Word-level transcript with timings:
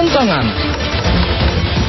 Kentongan. 0.00 0.48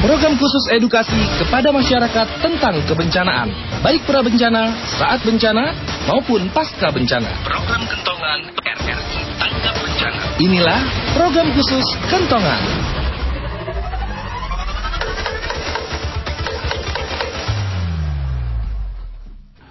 Program 0.04 0.36
khusus 0.36 0.68
edukasi 0.68 1.16
kepada 1.40 1.72
masyarakat 1.72 2.44
tentang 2.44 2.76
kebencanaan, 2.84 3.48
baik 3.80 4.04
pra 4.04 4.20
bencana, 4.20 4.68
saat 5.00 5.24
bencana, 5.24 5.72
maupun 6.04 6.44
pasca 6.52 6.92
bencana. 6.92 7.32
Program 7.40 7.80
Kentongan 7.88 8.52
RRI 8.52 9.20
Tanggap 9.40 9.74
Bencana. 9.80 10.20
Inilah 10.44 10.80
program 11.16 11.56
khusus 11.56 11.88
Kentongan. 12.12 12.60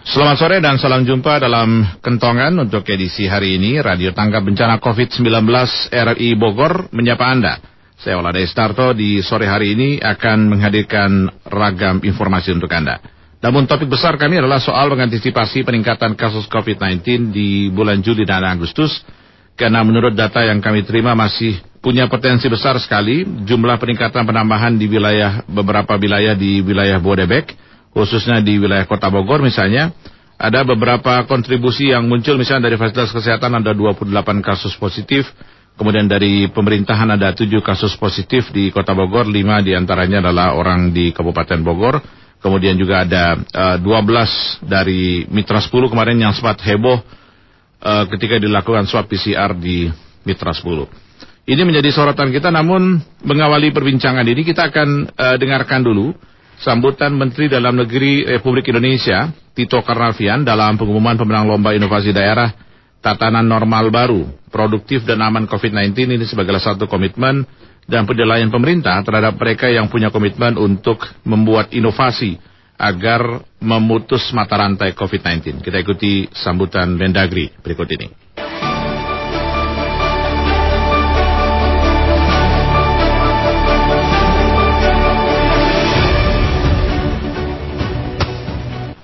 Selamat 0.02 0.38
sore 0.41 0.58
dan 0.66 0.81
salam 0.81 1.05
jumpa 1.05 1.38
dalam 1.38 1.85
Kentongan 2.02 2.58
untuk 2.58 2.89
edisi 2.89 3.30
hari 3.30 3.62
ini 3.62 3.77
Radio 3.85 4.09
Tanggap 4.17 4.41
Bencana 4.41 4.81
COVID-19 4.81 5.30
RRI 5.94 6.30
Bogor 6.41 6.89
menyapa 6.89 7.30
Anda. 7.30 7.70
Saya 8.02 8.18
Olade 8.18 8.41
Starto 8.50 8.98
di 8.98 9.22
sore 9.22 9.46
hari 9.46 9.78
ini 9.78 9.90
akan 10.02 10.50
menghadirkan 10.50 11.30
ragam 11.46 12.02
informasi 12.02 12.50
untuk 12.50 12.74
Anda. 12.74 12.98
Namun 13.46 13.70
topik 13.70 13.94
besar 13.94 14.18
kami 14.18 14.41
adalah 14.41 14.58
soal 14.58 14.90
mengantisipasi 14.90 15.62
peningkatan 15.62 16.18
kasus 16.18 16.50
COVID-19 16.50 17.30
di 17.30 17.70
bulan 17.70 18.02
Juli 18.02 18.26
dan 18.26 18.41
Agustus. 18.41 19.05
Karena 19.54 19.86
menurut 19.86 20.18
data 20.18 20.41
yang 20.41 20.58
kami 20.66 20.82
terima 20.82 21.14
masih 21.14 21.62
punya 21.77 22.10
potensi 22.10 22.50
besar 22.50 22.82
sekali 22.82 23.22
jumlah 23.46 23.77
peningkatan 23.77 24.26
penambahan 24.26 24.74
di 24.82 24.90
wilayah 24.90 25.46
beberapa 25.46 25.94
wilayah 26.02 26.34
di 26.34 26.58
wilayah 26.66 26.98
Bodebek 26.98 27.54
khususnya 27.94 28.40
di 28.41 28.58
wilayah 28.58 28.88
kota 28.88 29.12
Bogor 29.12 29.44
misalnya, 29.44 29.91
ada 30.41 30.66
beberapa 30.66 31.22
kontribusi 31.30 31.94
yang 31.94 32.10
muncul 32.10 32.40
misalnya 32.40 32.72
dari 32.72 32.80
fasilitas 32.80 33.13
kesehatan 33.13 33.62
ada 33.62 33.77
28 33.77 34.10
kasus 34.41 34.74
positif, 34.80 35.30
kemudian 35.75 36.07
dari 36.07 36.48
pemerintahan 36.52 37.16
ada 37.16 37.31
7 37.35 37.48
kasus 37.63 37.95
positif 37.95 38.49
di 38.51 38.70
kota 38.70 38.91
Bogor, 38.91 39.27
5 39.27 39.65
di 39.65 39.71
antaranya 39.76 40.23
adalah 40.23 40.55
orang 40.55 40.91
di 40.91 41.12
Kabupaten 41.15 41.59
Bogor, 41.63 41.99
kemudian 42.41 42.76
juga 42.76 43.05
ada 43.05 43.37
uh, 43.37 43.77
eh, 43.77 44.65
12 44.65 44.65
dari 44.65 45.26
Mitra 45.29 45.62
10 45.62 45.71
kemarin 45.91 46.18
yang 46.18 46.34
sempat 46.34 46.59
heboh 46.65 46.99
uh, 47.81 48.04
ketika 48.09 48.41
dilakukan 48.41 48.90
swab 48.90 49.07
PCR 49.07 49.54
di 49.57 49.87
Mitra 50.26 50.54
10. 50.54 51.09
Ini 51.41 51.62
menjadi 51.65 51.90
sorotan 51.90 52.29
kita, 52.29 52.53
namun 52.53 53.01
mengawali 53.26 53.74
perbincangan 53.74 54.21
ini 54.24 54.46
kita 54.46 54.70
akan 54.70 55.09
uh, 55.09 55.35
dengarkan 55.41 55.81
dulu 55.81 56.13
sambutan 56.62 57.18
Menteri 57.18 57.49
Dalam 57.49 57.74
Negeri 57.74 58.21
Republik 58.29 58.70
Indonesia 58.70 59.34
Tito 59.51 59.81
Karnavian 59.81 60.46
dalam 60.46 60.77
pengumuman 60.77 61.18
pemenang 61.18 61.49
lomba 61.49 61.74
inovasi 61.74 62.13
daerah 62.13 62.53
tatanan 63.02 63.44
normal 63.44 63.90
baru, 63.90 64.30
produktif 64.53 65.03
dan 65.03 65.19
aman 65.25 65.50
COVID-19 65.50 65.97
ini 66.06 66.25
sebagai 66.30 66.53
satu 66.62 66.85
komitmen 66.85 67.44
dan 67.90 68.06
penilaian 68.06 68.47
pemerintah 68.53 69.02
terhadap 69.02 69.35
mereka 69.41 69.68
yang 69.68 69.90
punya 69.90 70.13
komitmen 70.13 70.56
untuk 70.56 71.02
membuat 71.25 71.74
inovasi 71.74 72.38
agar 72.78 73.41
memutus 73.58 74.30
mata 74.31 74.58
rantai 74.58 74.94
COVID-19. 74.94 75.66
Kita 75.66 75.81
ikuti 75.81 76.30
sambutan 76.31 76.94
Mendagri 76.96 77.50
berikut 77.59 77.90
ini. 77.97 78.08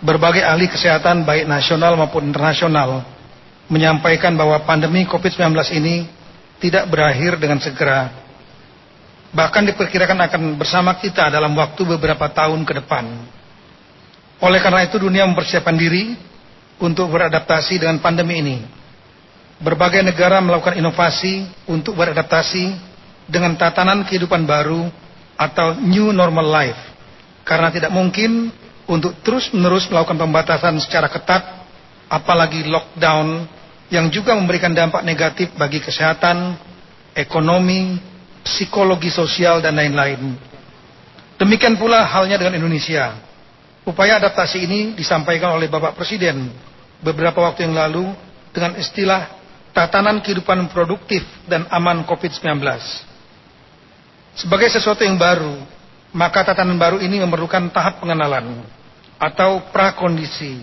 berbagai 0.08 0.40
ahli 0.40 0.72
kesehatan 0.72 1.28
baik 1.28 1.52
nasional 1.52 2.00
maupun 2.00 2.32
internasional 2.32 3.17
menyampaikan 3.68 4.36
bahwa 4.36 4.64
pandemi 4.64 5.04
COVID-19 5.08 5.52
ini 5.76 6.08
tidak 6.58 6.88
berakhir 6.90 7.38
dengan 7.38 7.60
segera. 7.62 8.12
Bahkan 9.32 9.64
diperkirakan 9.74 10.18
akan 10.28 10.42
bersama 10.56 10.96
kita 10.98 11.28
dalam 11.30 11.54
waktu 11.54 11.84
beberapa 11.84 12.32
tahun 12.32 12.64
ke 12.64 12.74
depan. 12.84 13.06
Oleh 14.40 14.60
karena 14.64 14.88
itu 14.88 14.98
dunia 14.98 15.28
mempersiapkan 15.28 15.76
diri 15.76 16.16
untuk 16.80 17.12
beradaptasi 17.12 17.82
dengan 17.82 18.00
pandemi 18.00 18.40
ini. 18.40 18.58
Berbagai 19.58 20.06
negara 20.06 20.38
melakukan 20.38 20.78
inovasi 20.78 21.44
untuk 21.66 21.98
beradaptasi 21.98 22.78
dengan 23.26 23.58
tatanan 23.58 24.06
kehidupan 24.06 24.46
baru 24.46 24.88
atau 25.36 25.76
new 25.82 26.14
normal 26.14 26.48
life. 26.48 26.82
Karena 27.42 27.74
tidak 27.74 27.90
mungkin 27.90 28.54
untuk 28.88 29.18
terus-menerus 29.26 29.90
melakukan 29.90 30.16
pembatasan 30.16 30.78
secara 30.80 31.10
ketat, 31.10 31.44
apalagi 32.08 32.70
lockdown 32.70 33.57
yang 33.88 34.12
juga 34.12 34.36
memberikan 34.36 34.76
dampak 34.76 35.04
negatif 35.04 35.56
bagi 35.56 35.80
kesehatan, 35.80 36.60
ekonomi, 37.16 38.00
psikologi 38.44 39.08
sosial, 39.08 39.64
dan 39.64 39.80
lain-lain. 39.80 40.36
Demikian 41.40 41.80
pula 41.80 42.04
halnya 42.04 42.36
dengan 42.36 42.60
Indonesia. 42.60 43.16
Upaya 43.88 44.20
adaptasi 44.20 44.68
ini 44.68 44.80
disampaikan 45.00 45.56
oleh 45.56 45.72
Bapak 45.72 45.96
Presiden 45.96 46.52
beberapa 47.00 47.40
waktu 47.40 47.64
yang 47.64 47.76
lalu 47.78 48.12
dengan 48.52 48.76
istilah 48.76 49.32
tatanan 49.72 50.20
kehidupan 50.20 50.68
produktif 50.74 51.24
dan 51.48 51.64
aman 51.72 52.04
COVID-19. 52.04 52.60
Sebagai 54.36 54.70
sesuatu 54.74 55.08
yang 55.08 55.16
baru, 55.16 55.64
maka 56.12 56.44
tatanan 56.44 56.76
baru 56.76 56.98
ini 57.00 57.24
memerlukan 57.24 57.72
tahap 57.72 58.04
pengenalan 58.04 58.66
atau 59.18 59.64
prakondisi 59.72 60.62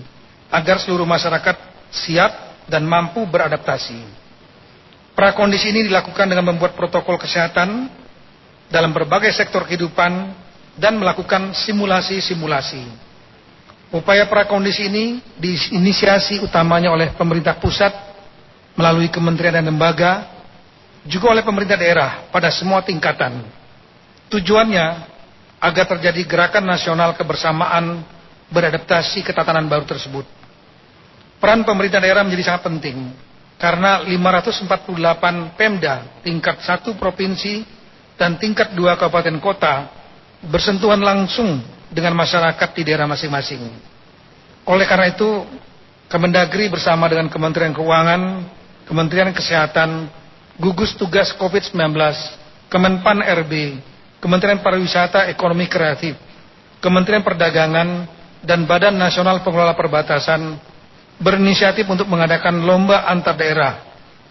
agar 0.51 0.79
seluruh 0.79 1.07
masyarakat 1.07 1.57
siap 1.91 2.54
dan 2.69 2.85
mampu 2.85 3.25
beradaptasi. 3.29 4.25
Prakondisi 5.15 5.71
ini 5.71 5.87
dilakukan 5.87 6.27
dengan 6.27 6.51
membuat 6.51 6.75
protokol 6.75 7.21
kesehatan 7.21 7.87
dalam 8.67 8.91
berbagai 8.91 9.31
sektor 9.31 9.63
kehidupan 9.63 10.35
dan 10.75 10.99
melakukan 10.99 11.55
simulasi-simulasi. 11.55 12.83
Upaya 13.95 14.27
prakondisi 14.27 14.91
ini 14.91 15.23
diinisiasi 15.39 16.43
utamanya 16.43 16.91
oleh 16.91 17.15
pemerintah 17.15 17.55
pusat 17.63 17.95
melalui 18.75 19.07
kementerian 19.07 19.63
dan 19.63 19.71
lembaga, 19.71 20.27
juga 21.07 21.31
oleh 21.31 21.47
pemerintah 21.47 21.79
daerah 21.79 22.27
pada 22.35 22.51
semua 22.51 22.83
tingkatan. 22.83 23.39
Tujuannya 24.35 25.15
agar 25.63 25.85
terjadi 25.95 26.27
gerakan 26.27 26.67
nasional 26.67 27.15
kebersamaan 27.15 28.03
beradaptasi 28.51 29.23
ke 29.23 29.31
tatanan 29.31 29.71
baru 29.71 29.87
tersebut. 29.87 30.27
Peran 31.45 31.61
pemerintah 31.61 32.01
daerah 32.01 32.25
menjadi 32.25 32.49
sangat 32.49 32.73
penting 32.73 33.13
karena 33.61 34.01
548 34.01 35.61
Pemda 35.61 36.25
tingkat 36.25 36.65
satu 36.65 36.97
provinsi 36.97 37.61
dan 38.17 38.41
tingkat 38.41 38.73
dua 38.73 38.97
kabupaten 38.97 39.37
kota 39.45 39.93
bersentuhan 40.49 41.05
langsung 41.05 41.61
dengan 41.93 42.17
masyarakat 42.17 42.69
di 42.73 42.83
daerah 42.89 43.05
masing-masing. 43.05 43.61
Oleh 44.65 44.89
karena 44.89 45.13
itu, 45.13 45.45
Kemendagri 46.09 46.73
bersama 46.73 47.13
dengan 47.13 47.29
Kementerian 47.29 47.77
Keuangan, 47.77 48.49
Kementerian 48.89 49.29
Kesehatan, 49.37 50.09
gugus 50.57 50.97
tugas 50.97 51.29
COVID-19, 51.37 51.77
Kemenpan 52.73 53.21
RB, 53.21 53.85
Kementerian 54.17 54.65
Pariwisata 54.65 55.29
Ekonomi 55.29 55.69
Kreatif, 55.69 56.17
Kementerian 56.81 57.21
Perdagangan, 57.21 58.09
dan 58.41 58.65
Badan 58.65 58.97
Nasional 58.97 59.45
Pengelola 59.45 59.77
Perbatasan 59.77 60.73
berinisiatif 61.19 61.87
untuk 61.87 62.11
mengadakan 62.11 62.63
lomba 62.65 63.07
antar 63.07 63.35
daerah 63.39 63.73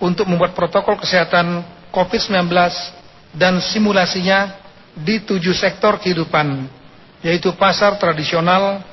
untuk 0.04 0.28
membuat 0.28 0.52
protokol 0.52 1.00
kesehatan 1.00 1.64
COVID-19 1.96 2.50
dan 3.34 3.64
simulasinya 3.64 4.60
di 4.94 5.24
tujuh 5.24 5.56
sektor 5.58 5.98
kehidupan, 5.98 6.70
yaitu 7.26 7.56
pasar 7.58 7.98
tradisional, 7.98 8.84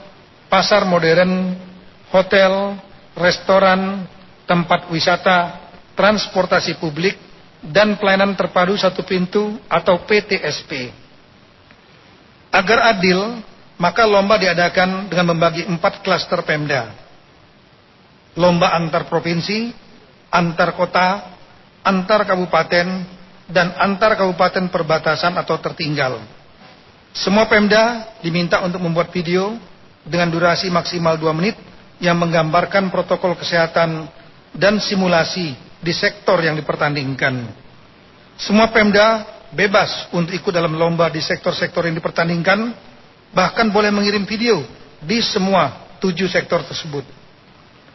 pasar 0.48 0.86
modern, 0.88 1.58
hotel, 2.08 2.78
restoran, 3.18 4.06
tempat 4.48 4.88
wisata, 4.88 5.70
transportasi 5.98 6.80
publik, 6.80 7.18
dan 7.60 8.00
pelayanan 8.00 8.32
terpadu 8.32 8.72
satu 8.78 9.04
pintu 9.04 9.60
atau 9.68 10.00
PTSP. 10.08 10.88
Agar 12.50 12.96
adil, 12.96 13.44
maka 13.76 14.08
lomba 14.08 14.40
diadakan 14.40 15.06
dengan 15.12 15.36
membagi 15.36 15.68
empat 15.68 16.00
klaster 16.00 16.40
Pemda. 16.42 17.09
Lomba 18.38 18.74
antar 18.78 19.10
provinsi, 19.10 19.74
antar 20.30 20.78
kota, 20.78 21.08
antar 21.82 22.22
kabupaten, 22.22 22.86
dan 23.50 23.74
antar 23.74 24.14
kabupaten 24.14 24.70
perbatasan 24.70 25.34
atau 25.34 25.58
tertinggal. 25.58 26.22
Semua 27.10 27.50
Pemda 27.50 28.14
diminta 28.22 28.62
untuk 28.62 28.78
membuat 28.78 29.10
video 29.10 29.58
dengan 30.06 30.30
durasi 30.30 30.70
maksimal 30.70 31.18
2 31.18 31.26
menit 31.34 31.58
yang 31.98 32.14
menggambarkan 32.16 32.88
protokol 32.88 33.34
kesehatan 33.34 34.06
dan 34.54 34.78
simulasi 34.78 35.58
di 35.82 35.90
sektor 35.90 36.38
yang 36.38 36.54
dipertandingkan. 36.54 37.50
Semua 38.38 38.70
Pemda 38.70 39.26
bebas 39.50 40.06
untuk 40.14 40.32
ikut 40.32 40.54
dalam 40.54 40.78
lomba 40.78 41.10
di 41.10 41.18
sektor-sektor 41.18 41.82
yang 41.84 41.98
dipertandingkan 41.98 42.70
bahkan 43.34 43.68
boleh 43.74 43.90
mengirim 43.90 44.22
video 44.22 44.62
di 45.02 45.18
semua 45.18 45.98
tujuh 45.98 46.30
sektor 46.30 46.62
tersebut. 46.62 47.02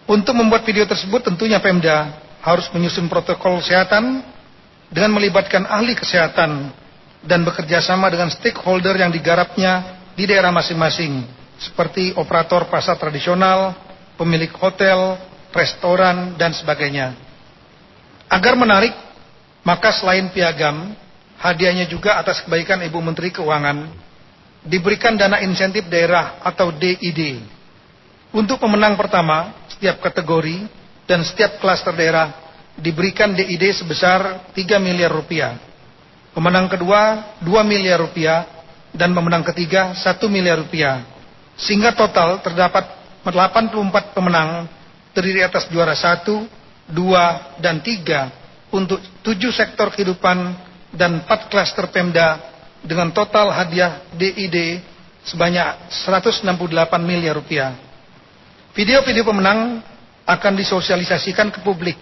Untuk 0.06 0.38
membuat 0.38 0.62
video 0.70 0.86
tersebut 0.86 1.26
tentunya 1.26 1.58
Pemda 1.58 2.22
harus 2.46 2.70
menyusun 2.70 3.10
protokol 3.10 3.58
kesehatan 3.58 4.22
dengan 4.94 5.18
melibatkan 5.18 5.66
ahli 5.66 5.98
kesehatan 5.98 6.70
dan 7.26 7.42
bekerja 7.42 7.82
sama 7.82 8.14
dengan 8.14 8.30
stakeholder 8.30 8.94
yang 9.02 9.10
digarapnya 9.10 9.98
di 10.14 10.30
daerah 10.30 10.54
masing-masing, 10.54 11.26
seperti 11.58 12.14
operator 12.14 12.70
pasar 12.70 13.02
tradisional, 13.02 13.74
pemilik 14.14 14.54
hotel, 14.62 15.18
restoran, 15.50 16.38
dan 16.38 16.54
sebagainya. 16.54 17.18
Agar 18.30 18.54
menarik, 18.54 18.94
maka 19.66 19.90
selain 19.90 20.30
piagam, 20.30 20.94
hadiahnya 21.42 21.90
juga 21.90 22.22
atas 22.22 22.46
kebaikan 22.46 22.86
Ibu 22.86 23.02
Menteri 23.02 23.34
Keuangan, 23.34 23.90
diberikan 24.62 25.18
dana 25.18 25.42
insentif 25.42 25.90
daerah 25.90 26.38
atau 26.46 26.70
DID. 26.70 27.42
Untuk 28.30 28.62
pemenang 28.62 28.94
pertama, 28.94 29.65
setiap 29.76 30.00
kategori 30.00 30.66
dan 31.06 31.22
setiap 31.28 31.60
klaster 31.60 31.92
daerah 31.92 32.32
diberikan 32.80 33.32
DID 33.36 33.84
sebesar 33.84 34.52
3 34.52 34.80
miliar 34.80 35.12
rupiah. 35.12 35.60
Pemenang 36.36 36.68
kedua 36.68 37.36
2 37.44 37.48
miliar 37.64 38.04
rupiah 38.04 38.44
dan 38.92 39.12
pemenang 39.12 39.44
ketiga 39.44 39.96
1 39.96 40.04
miliar 40.32 40.60
rupiah. 40.60 41.04
Sehingga 41.56 41.96
total 41.96 42.44
terdapat 42.44 42.84
84 43.24 44.12
pemenang 44.12 44.68
terdiri 45.16 45.48
atas 45.48 45.72
juara 45.72 45.96
1, 45.96 46.28
2, 46.92 47.64
dan 47.64 47.80
3 47.80 48.76
untuk 48.76 49.00
7 49.24 49.56
sektor 49.56 49.88
kehidupan 49.96 50.38
dan 50.92 51.24
4 51.24 51.52
klaster 51.52 51.88
Pemda 51.88 52.40
dengan 52.84 53.10
total 53.16 53.56
hadiah 53.56 54.04
DID 54.12 54.84
sebanyak 55.24 55.90
168 55.90 56.44
miliar 57.00 57.40
rupiah. 57.40 57.85
Video-video 58.76 59.24
pemenang 59.24 59.80
akan 60.28 60.54
disosialisasikan 60.60 61.48
ke 61.48 61.64
publik 61.64 61.96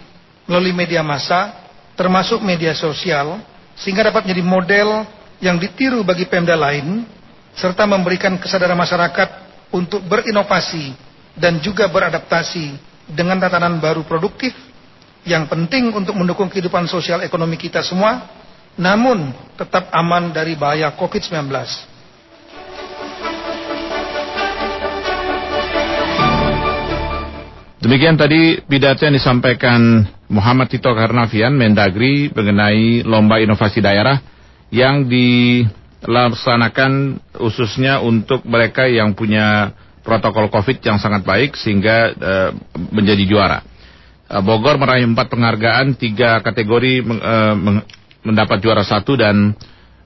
melalui 0.50 0.74
media 0.74 1.06
massa, 1.06 1.54
termasuk 1.94 2.42
media 2.42 2.74
sosial, 2.74 3.38
sehingga 3.78 4.10
dapat 4.10 4.26
menjadi 4.26 4.42
model 4.42 4.88
yang 5.38 5.54
ditiru 5.54 6.02
bagi 6.02 6.26
Pemda 6.26 6.58
lain, 6.58 7.06
serta 7.54 7.86
memberikan 7.86 8.34
kesadaran 8.42 8.74
masyarakat 8.74 9.28
untuk 9.70 10.02
berinovasi 10.02 10.90
dan 11.38 11.62
juga 11.62 11.86
beradaptasi 11.86 12.74
dengan 13.06 13.38
tatanan 13.38 13.78
baru 13.78 14.02
produktif 14.02 14.50
yang 15.22 15.46
penting 15.46 15.94
untuk 15.94 16.18
mendukung 16.18 16.50
kehidupan 16.50 16.90
sosial 16.90 17.22
ekonomi 17.22 17.54
kita 17.54 17.86
semua, 17.86 18.26
namun 18.74 19.30
tetap 19.54 19.94
aman 19.94 20.34
dari 20.34 20.58
bahaya 20.58 20.90
COVID-19. 20.90 21.93
Demikian 27.84 28.16
tadi 28.16 28.64
pidato 28.64 29.04
yang 29.04 29.12
disampaikan 29.12 30.08
Muhammad 30.32 30.72
Tito 30.72 30.88
Karnavian, 30.88 31.52
Mendagri, 31.52 32.32
mengenai 32.32 33.04
lomba 33.04 33.44
inovasi 33.44 33.84
daerah 33.84 34.24
yang 34.72 35.04
dilaksanakan 35.04 37.20
khususnya 37.36 38.00
untuk 38.00 38.40
mereka 38.48 38.88
yang 38.88 39.12
punya 39.12 39.76
protokol 40.00 40.48
COVID 40.48 40.80
yang 40.80 40.96
sangat 40.96 41.28
baik 41.28 41.60
sehingga 41.60 42.16
uh, 42.16 42.56
menjadi 42.88 43.20
juara. 43.28 43.60
Uh, 44.32 44.40
Bogor 44.40 44.80
meraih 44.80 45.04
empat 45.04 45.28
penghargaan, 45.28 45.92
tiga 46.00 46.40
kategori 46.40 47.04
uh, 47.04 47.84
mendapat 48.24 48.64
juara 48.64 48.80
satu 48.80 49.20
dan 49.20 49.52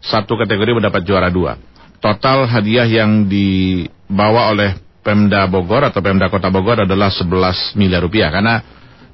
satu 0.02 0.34
kategori 0.34 0.82
mendapat 0.82 1.06
juara 1.06 1.30
dua. 1.30 1.54
Total 2.02 2.42
hadiah 2.42 2.90
yang 2.90 3.30
dibawa 3.30 4.50
oleh 4.50 4.88
Pemda 5.08 5.49
Bogor 5.49 5.88
atau 5.88 6.05
Pemda 6.05 6.28
Kota 6.28 6.52
Bogor 6.52 6.84
adalah 6.84 7.08
11 7.08 7.81
miliar 7.81 8.05
rupiah 8.05 8.28
karena 8.28 8.60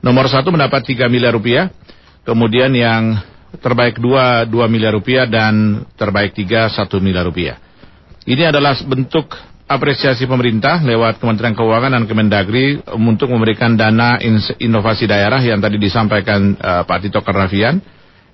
nomor 0.02 0.26
satu 0.26 0.50
mendapat 0.50 0.82
3 0.82 1.06
miliar 1.06 1.30
rupiah, 1.30 1.70
kemudian 2.26 2.74
yang 2.74 3.22
terbaik 3.62 4.02
dua 4.02 4.42
dua 4.42 4.66
miliar 4.66 4.90
rupiah 4.90 5.30
dan 5.30 5.86
terbaik 5.94 6.34
tiga 6.34 6.66
satu 6.66 6.98
miliar 6.98 7.22
rupiah. 7.22 7.54
Ini 8.26 8.50
adalah 8.50 8.74
bentuk 8.82 9.30
apresiasi 9.68 10.26
pemerintah 10.26 10.80
lewat 10.82 11.20
Kementerian 11.20 11.54
Keuangan 11.54 11.92
dan 11.92 12.04
Kemendagri 12.08 12.80
untuk 12.98 13.30
memberikan 13.30 13.76
dana 13.78 14.18
inovasi 14.58 15.06
daerah 15.06 15.40
yang 15.40 15.60
tadi 15.60 15.76
disampaikan 15.76 16.56
uh, 16.56 16.82
Pak 16.88 16.98
Tito 17.04 17.20
Karnavian. 17.20 17.78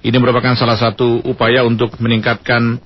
Ini 0.00 0.16
merupakan 0.16 0.56
salah 0.56 0.80
satu 0.80 1.20
upaya 1.28 1.60
untuk 1.60 1.92
meningkatkan 2.00 2.80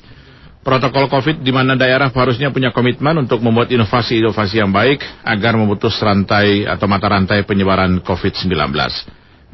protokol 0.64 1.12
COVID 1.12 1.44
di 1.44 1.52
mana 1.52 1.76
daerah 1.76 2.08
harusnya 2.08 2.48
punya 2.48 2.72
komitmen 2.72 3.20
untuk 3.20 3.44
membuat 3.44 3.68
inovasi-inovasi 3.68 4.64
yang 4.64 4.72
baik 4.72 5.04
agar 5.22 5.54
memutus 5.60 5.94
rantai 6.00 6.64
atau 6.64 6.88
mata 6.88 7.06
rantai 7.12 7.44
penyebaran 7.44 8.00
COVID-19. 8.00 8.50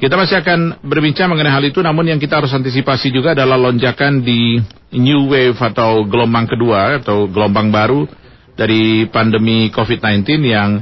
Kita 0.00 0.16
masih 0.16 0.40
akan 0.40 0.80
berbincang 0.80 1.28
mengenai 1.28 1.52
hal 1.52 1.64
itu, 1.68 1.84
namun 1.84 2.08
yang 2.08 2.16
kita 2.16 2.40
harus 2.40 2.56
antisipasi 2.56 3.12
juga 3.12 3.36
adalah 3.36 3.60
lonjakan 3.60 4.24
di 4.24 4.56
new 4.96 5.28
wave 5.28 5.60
atau 5.60 6.08
gelombang 6.08 6.48
kedua 6.48 7.04
atau 7.04 7.28
gelombang 7.28 7.68
baru 7.68 8.08
dari 8.56 9.04
pandemi 9.12 9.68
COVID-19 9.68 10.24
yang 10.40 10.80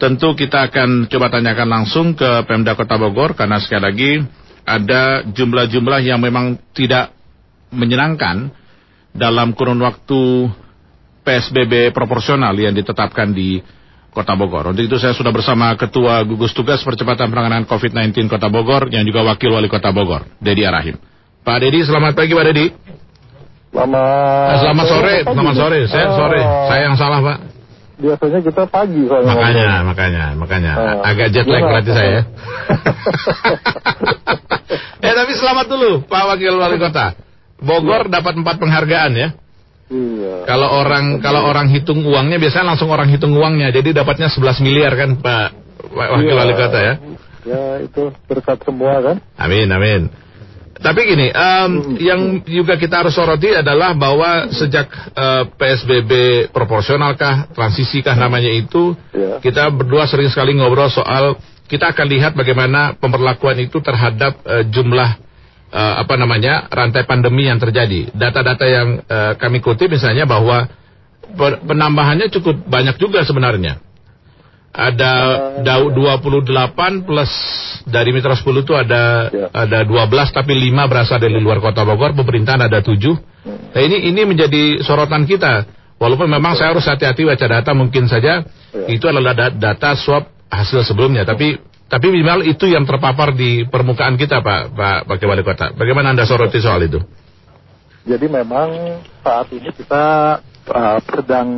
tentu 0.00 0.32
kita 0.32 0.72
akan 0.72 1.04
coba 1.12 1.28
tanyakan 1.28 1.68
langsung 1.68 2.16
ke 2.16 2.48
Pemda 2.48 2.72
Kota 2.72 2.96
Bogor 2.96 3.36
karena 3.36 3.60
sekali 3.60 3.82
lagi 3.84 4.12
ada 4.64 5.20
jumlah-jumlah 5.28 6.00
yang 6.00 6.24
memang 6.24 6.56
tidak 6.72 7.12
menyenangkan 7.68 8.48
dalam 9.10 9.52
kurun 9.54 9.80
waktu 9.82 10.50
PSBB 11.26 11.92
proporsional 11.92 12.54
yang 12.56 12.72
ditetapkan 12.72 13.30
di 13.30 13.60
Kota 14.10 14.34
Bogor. 14.34 14.74
Untuk 14.74 14.82
itu 14.82 14.98
saya 14.98 15.14
sudah 15.14 15.30
bersama 15.30 15.70
Ketua 15.78 16.26
Gugus 16.26 16.50
Tugas 16.50 16.82
Percepatan 16.82 17.30
Penanganan 17.30 17.62
COVID-19 17.62 18.26
Kota 18.26 18.50
Bogor 18.50 18.90
yang 18.90 19.06
juga 19.06 19.22
Wakil 19.22 19.54
Wali 19.54 19.70
Kota 19.70 19.94
Bogor, 19.94 20.26
Dedi 20.42 20.66
Arahim. 20.66 20.98
Pak 21.46 21.58
Dedi, 21.62 21.86
selamat 21.86 22.18
pagi 22.18 22.34
Pak 22.34 22.44
Dedi. 22.50 22.66
Selamat, 23.70 24.50
eh, 24.50 24.58
selamat 24.66 24.86
sore, 24.90 25.14
pagi, 25.22 25.30
selamat 25.30 25.54
sore. 25.54 25.80
Saya 25.86 26.06
oh. 26.10 26.16
sore. 26.18 26.40
Saya 26.42 26.80
yang 26.90 26.96
salah, 26.98 27.20
Pak. 27.22 27.38
Biasanya 28.00 28.40
kita 28.42 28.62
pagi 28.66 29.00
soalnya. 29.06 29.30
Makanya, 29.30 29.62
ngomong. 29.62 29.86
makanya, 29.92 30.24
makanya. 30.34 30.72
Uh, 30.74 31.06
Agak 31.06 31.28
jet 31.30 31.46
lag 31.46 31.62
berarti 31.62 31.92
saya. 31.94 32.20
eh 35.06 35.14
tapi 35.14 35.32
selamat 35.36 35.66
dulu 35.70 35.90
Pak 36.08 36.22
Wakil 36.34 36.54
Wali 36.58 36.78
Kota. 36.82 37.29
Bogor 37.60 38.08
ya. 38.08 38.20
dapat 38.20 38.34
empat 38.40 38.56
penghargaan 38.56 39.12
ya. 39.16 39.28
Iya. 39.90 40.46
Kalau 40.46 40.68
orang 40.70 41.18
kalau 41.18 41.42
orang 41.50 41.66
hitung 41.68 42.06
uangnya 42.06 42.38
biasanya 42.38 42.74
langsung 42.74 42.88
orang 42.88 43.10
hitung 43.10 43.34
uangnya. 43.34 43.74
Jadi 43.74 43.90
dapatnya 43.92 44.30
11 44.30 44.64
miliar 44.64 44.92
kan 44.94 45.18
Pak 45.18 45.48
Wakil 45.90 46.30
iya. 46.30 46.38
Wali 46.38 46.54
Kota 46.54 46.78
ya. 46.78 46.94
Ya 47.40 47.64
itu 47.82 48.12
berkat 48.28 48.58
semua 48.62 49.02
kan. 49.02 49.16
Amin 49.34 49.68
amin. 49.72 50.08
Tapi 50.80 51.00
gini, 51.04 51.28
um, 51.28 51.70
hmm. 51.92 51.96
yang 52.00 52.20
juga 52.48 52.80
kita 52.80 53.04
harus 53.04 53.12
soroti 53.12 53.52
adalah 53.52 53.92
bahwa 53.92 54.48
sejak 54.48 54.88
uh, 55.12 55.44
eh, 55.44 55.44
PSBB 55.52 56.12
proporsionalkah, 56.56 57.52
transisikah 57.52 58.16
namanya 58.16 58.48
itu, 58.48 58.96
yeah. 59.12 59.36
kita 59.44 59.68
berdua 59.68 60.08
sering 60.08 60.32
sekali 60.32 60.56
ngobrol 60.56 60.88
soal 60.88 61.36
kita 61.68 61.92
akan 61.92 62.06
lihat 62.08 62.32
bagaimana 62.32 62.96
pemberlakuan 62.96 63.60
itu 63.60 63.76
terhadap 63.84 64.40
uh, 64.48 64.64
jumlah 64.64 65.20
uh, 65.70 65.94
apa 66.02 66.14
namanya 66.18 66.66
rantai 66.68 67.06
pandemi 67.06 67.46
yang 67.46 67.62
terjadi. 67.62 68.10
Data-data 68.12 68.66
yang 68.66 68.88
uh, 69.06 69.32
kami 69.38 69.62
kutip 69.62 69.90
misalnya 69.90 70.26
bahwa 70.26 70.66
penambahannya 71.66 72.28
cukup 72.30 72.66
banyak 72.66 72.98
juga 72.98 73.22
sebenarnya. 73.22 73.78
Ada 74.70 75.12
uh, 75.66 75.90
28 75.90 76.46
plus 77.02 77.32
dari 77.90 78.14
Mitra 78.14 78.38
10 78.38 78.46
itu 78.62 78.72
ada 78.78 79.26
ya. 79.26 79.46
ada 79.50 79.82
12 79.82 80.30
tapi 80.30 80.54
5 80.54 80.90
berasal 80.90 81.18
dari 81.18 81.42
luar 81.42 81.58
Kota 81.58 81.82
Bogor, 81.82 82.14
pemerintahan 82.14 82.70
ada 82.70 82.78
7. 82.78 82.94
Hmm. 82.94 83.74
Nah 83.74 83.82
ini 83.82 84.10
ini 84.10 84.22
menjadi 84.22 84.78
sorotan 84.86 85.26
kita. 85.26 85.66
Walaupun 86.00 86.30
memang 86.30 86.54
ya. 86.54 86.58
saya 86.64 86.68
harus 86.72 86.86
hati-hati 86.86 87.26
baca 87.26 87.46
data 87.46 87.70
mungkin 87.74 88.06
saja 88.06 88.46
ya. 88.46 88.86
itu 88.88 89.04
adalah 89.10 89.34
data 89.34 89.90
swab 89.98 90.30
hasil 90.50 90.86
sebelumnya, 90.86 91.22
tapi 91.22 91.69
tapi 91.90 92.06
minimal 92.06 92.46
itu 92.46 92.70
yang 92.70 92.86
terpapar 92.86 93.34
di 93.34 93.66
permukaan 93.66 94.14
kita, 94.14 94.38
Pak, 94.38 94.62
Pak 94.78 94.98
Wakil 95.10 95.26
Wali 95.26 95.42
Kota. 95.42 95.74
Bagaimana 95.74 96.14
Anda 96.14 96.22
soroti 96.22 96.62
soal 96.62 96.86
itu? 96.86 97.02
Jadi 98.06 98.30
memang 98.30 99.02
saat 99.26 99.50
ini 99.50 99.74
kita 99.74 100.38
uh, 100.70 100.98
sedang 101.02 101.50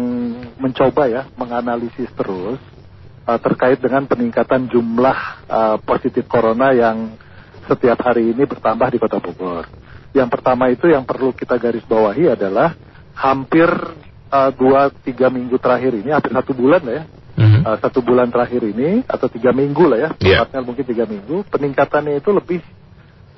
mencoba 0.57 1.05
ya 1.13 1.23
menganalisis 1.37 2.09
terus 2.17 2.57
uh, 3.29 3.39
terkait 3.45 3.77
dengan 3.77 4.09
peningkatan 4.09 4.73
jumlah 4.73 5.19
uh, 5.53 5.77
positif 5.85 6.25
corona 6.25 6.73
yang 6.73 7.13
setiap 7.69 8.01
hari 8.01 8.33
ini 8.33 8.49
bertambah 8.49 8.89
di 8.89 8.99
Kota 8.99 9.21
Bogor. 9.21 9.69
Yang 10.17 10.29
pertama 10.33 10.73
itu 10.73 10.89
yang 10.89 11.05
perlu 11.05 11.37
kita 11.37 11.61
garis 11.61 11.85
bawahi 11.85 12.33
adalah 12.33 12.73
hampir 13.13 13.69
uh, 14.33 14.51
dua 14.57 14.89
tiga 15.05 15.29
minggu 15.29 15.61
terakhir 15.61 15.93
ini, 15.93 16.09
hampir 16.09 16.33
satu 16.33 16.57
bulan 16.57 16.81
lah 16.81 17.05
ya, 17.33 17.43
mm-hmm. 17.43 17.63
uh, 17.65 17.77
satu 17.81 18.05
bulan 18.05 18.29
terakhir 18.29 18.63
ini 18.65 19.03
atau 19.09 19.27
tiga 19.29 19.51
minggu 19.57 19.85
lah 19.89 19.99
ya, 19.99 20.11
yeah. 20.21 20.63
mungkin 20.63 20.85
tiga 20.85 21.09
minggu, 21.09 21.49
peningkatannya 21.49 22.21
itu 22.21 22.31
lebih 22.33 22.61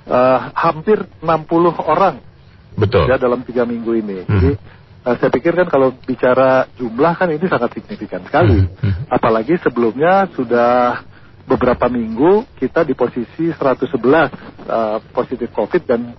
uh, 0.08 0.50
hampir 0.54 1.04
60 1.22 1.24
orang. 1.80 2.20
Betul. 2.74 3.06
Ya 3.06 3.16
dalam 3.16 3.46
tiga 3.46 3.62
minggu 3.62 3.92
ini. 3.94 4.26
Mm-hmm. 4.26 4.30
Jadi 4.34 4.50
uh, 5.06 5.14
saya 5.20 5.30
pikir 5.30 5.52
kan 5.54 5.68
kalau 5.70 5.94
bicara 5.94 6.66
jumlah 6.74 7.12
kan 7.14 7.30
ini 7.30 7.46
sangat 7.46 7.70
signifikan 7.78 8.26
sekali. 8.26 8.66
Mm-hmm. 8.66 9.14
Apalagi 9.14 9.54
sebelumnya 9.62 10.26
sudah 10.34 11.06
beberapa 11.44 11.86
minggu 11.92 12.48
kita 12.56 12.88
di 12.88 12.96
posisi 12.96 13.52
111 13.52 14.00
uh, 14.00 14.98
positif 15.12 15.52
COVID 15.52 15.82
dan 15.84 16.16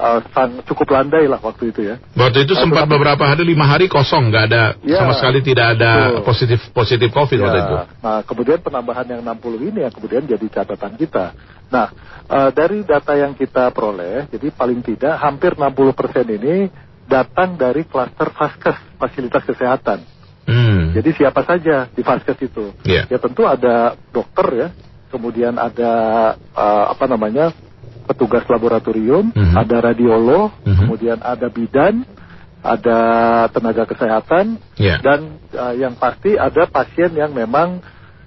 uh, 0.00 0.20
cukup 0.64 0.88
landai 0.96 1.28
lah 1.28 1.36
waktu 1.38 1.68
itu 1.68 1.84
ya. 1.84 2.00
Waktu 2.16 2.48
itu 2.48 2.56
Nah, 2.56 2.62
sempat 2.64 2.88
tetapi- 2.88 2.94
beberapa 2.96 3.24
hari 3.28 3.44
lima 3.44 3.68
hari 3.68 3.86
kosong, 3.86 4.32
nggak 4.32 4.44
ada 4.48 4.64
Ya, 4.80 5.04
sama 5.04 5.12
sekali 5.20 5.44
tidak 5.44 5.76
ada 5.76 5.92
betul. 6.16 6.24
positif 6.24 6.60
positif 6.72 7.08
COVID 7.12 7.36
Ya, 7.38 7.44
waktu 7.44 7.58
itu. 7.60 7.76
Nah, 8.00 8.20
kemudian 8.24 8.58
penambahan 8.64 9.06
yang 9.06 9.20
60 9.20 9.60
ini 9.60 9.78
yang 9.84 9.92
kemudian 9.92 10.24
jadi 10.24 10.46
catatan 10.48 10.96
kita. 10.96 11.36
Nah, 11.70 11.86
eh, 12.26 12.50
dari 12.50 12.82
data 12.82 13.12
yang 13.14 13.36
kita 13.36 13.68
peroleh, 13.70 14.26
jadi 14.32 14.48
paling 14.50 14.80
tidak 14.80 15.20
hampir 15.20 15.54
60% 15.54 16.26
ini 16.26 16.72
datang 17.04 17.54
dari 17.54 17.84
klaster 17.84 18.32
vaskes, 18.32 18.78
fasilitas 18.96 19.42
kesehatan. 19.44 19.98
Hmm. 20.46 20.90
Jadi 20.96 21.14
siapa 21.14 21.46
saja 21.46 21.86
di 21.86 22.02
vaskes 22.02 22.38
itu? 22.42 22.74
Iya. 22.82 23.06
Ya 23.06 23.18
tentu 23.22 23.46
ada 23.46 23.94
dokter 24.10 24.46
ya, 24.56 24.68
kemudian 25.10 25.54
ada 25.58 25.92
eh, 26.34 26.84
apa 26.90 27.04
namanya 27.06 27.54
petugas 28.10 28.42
laboratorium, 28.50 29.30
Mhm. 29.30 29.54
ada 29.54 29.76
radiolog, 29.78 30.50
Mhm. 30.66 30.76
kemudian 30.82 31.18
ada 31.22 31.46
bidan, 31.46 32.02
ada 32.60 32.98
tenaga 33.54 33.86
kesehatan, 33.86 34.58
Ya. 34.74 34.98
dan 34.98 35.38
uh, 35.54 35.74
yang 35.78 35.94
pasti 35.94 36.34
ada 36.34 36.66
pasien 36.66 37.14
yang 37.14 37.30
memang 37.30 37.78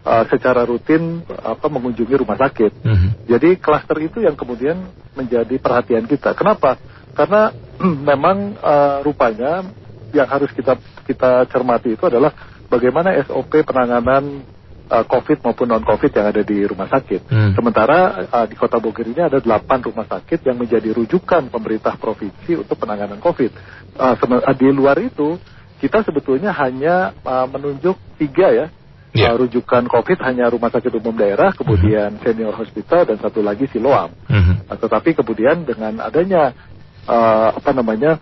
uh, 0.03 0.23
secara 0.27 0.63
rutin 0.67 1.23
apa 1.31 1.67
mengunjungi 1.71 2.15
rumah 2.19 2.35
sakit. 2.35 2.71
Mhm. 2.83 3.09
Jadi 3.27 3.49
klaster 3.59 3.99
itu 4.03 4.19
yang 4.19 4.35
kemudian 4.35 4.79
menjadi 5.15 5.55
perhatian 5.59 6.07
kita. 6.07 6.35
Kenapa? 6.35 6.75
Karena 7.15 7.51
memang 8.11 8.57
uh, 8.59 8.99
rupanya 9.03 9.63
yang 10.11 10.27
harus 10.27 10.51
kita 10.51 10.75
kita 11.03 11.47
cermati 11.51 11.95
itu 11.95 12.03
adalah 12.07 12.31
bagaimana 12.67 13.15
SOP 13.27 13.63
penanganan 13.63 14.43
uh, 14.89 15.05
COVID 15.07 15.45
maupun 15.45 15.67
non 15.69 15.83
COVID 15.83 16.11
yang 16.11 16.27
ada 16.33 16.41
di 16.43 16.63
rumah 16.67 16.89
sakit. 16.89 17.29
Hmm. 17.29 17.51
Sementara 17.55 18.27
uh, 18.27 18.45
di 18.49 18.55
Kota 18.57 18.81
Bogor 18.81 19.07
ini 19.07 19.21
ada 19.23 19.39
8 19.39 19.87
rumah 19.87 20.07
sakit 20.07 20.43
yang 20.43 20.57
menjadi 20.59 20.89
rujukan 20.91 21.47
pemerintah 21.47 21.95
provinsi 21.95 22.59
untuk 22.65 22.75
penanganan 22.75 23.21
COVID. 23.21 23.51
Uh, 23.95 24.15
uh, 24.17 24.55
di 24.55 24.67
luar 24.73 24.99
itu 24.99 25.39
kita 25.79 25.99
sebetulnya 26.03 26.55
hanya 26.55 27.11
uh, 27.23 27.47
menunjuk 27.47 27.95
tiga 28.19 28.49
ya. 28.51 28.67
Ya. 29.13 29.29
Uh, 29.29 29.45
rujukan 29.45 29.85
COVID 29.85 30.25
hanya 30.25 30.49
rumah 30.49 30.73
sakit 30.73 30.89
umum 30.97 31.13
daerah, 31.13 31.53
kemudian 31.53 32.17
senior 32.25 32.57
hospital 32.57 33.05
dan 33.05 33.21
satu 33.21 33.45
lagi 33.45 33.69
Siloam. 33.69 34.09
Mhm. 34.25 34.73
Nah, 34.73 34.77
tetapi 34.79 35.13
kemudian 35.13 35.69
dengan 35.69 36.01
adanya 36.01 36.49
uh, 37.05 37.53
apa 37.53 37.71
namanya 37.77 38.17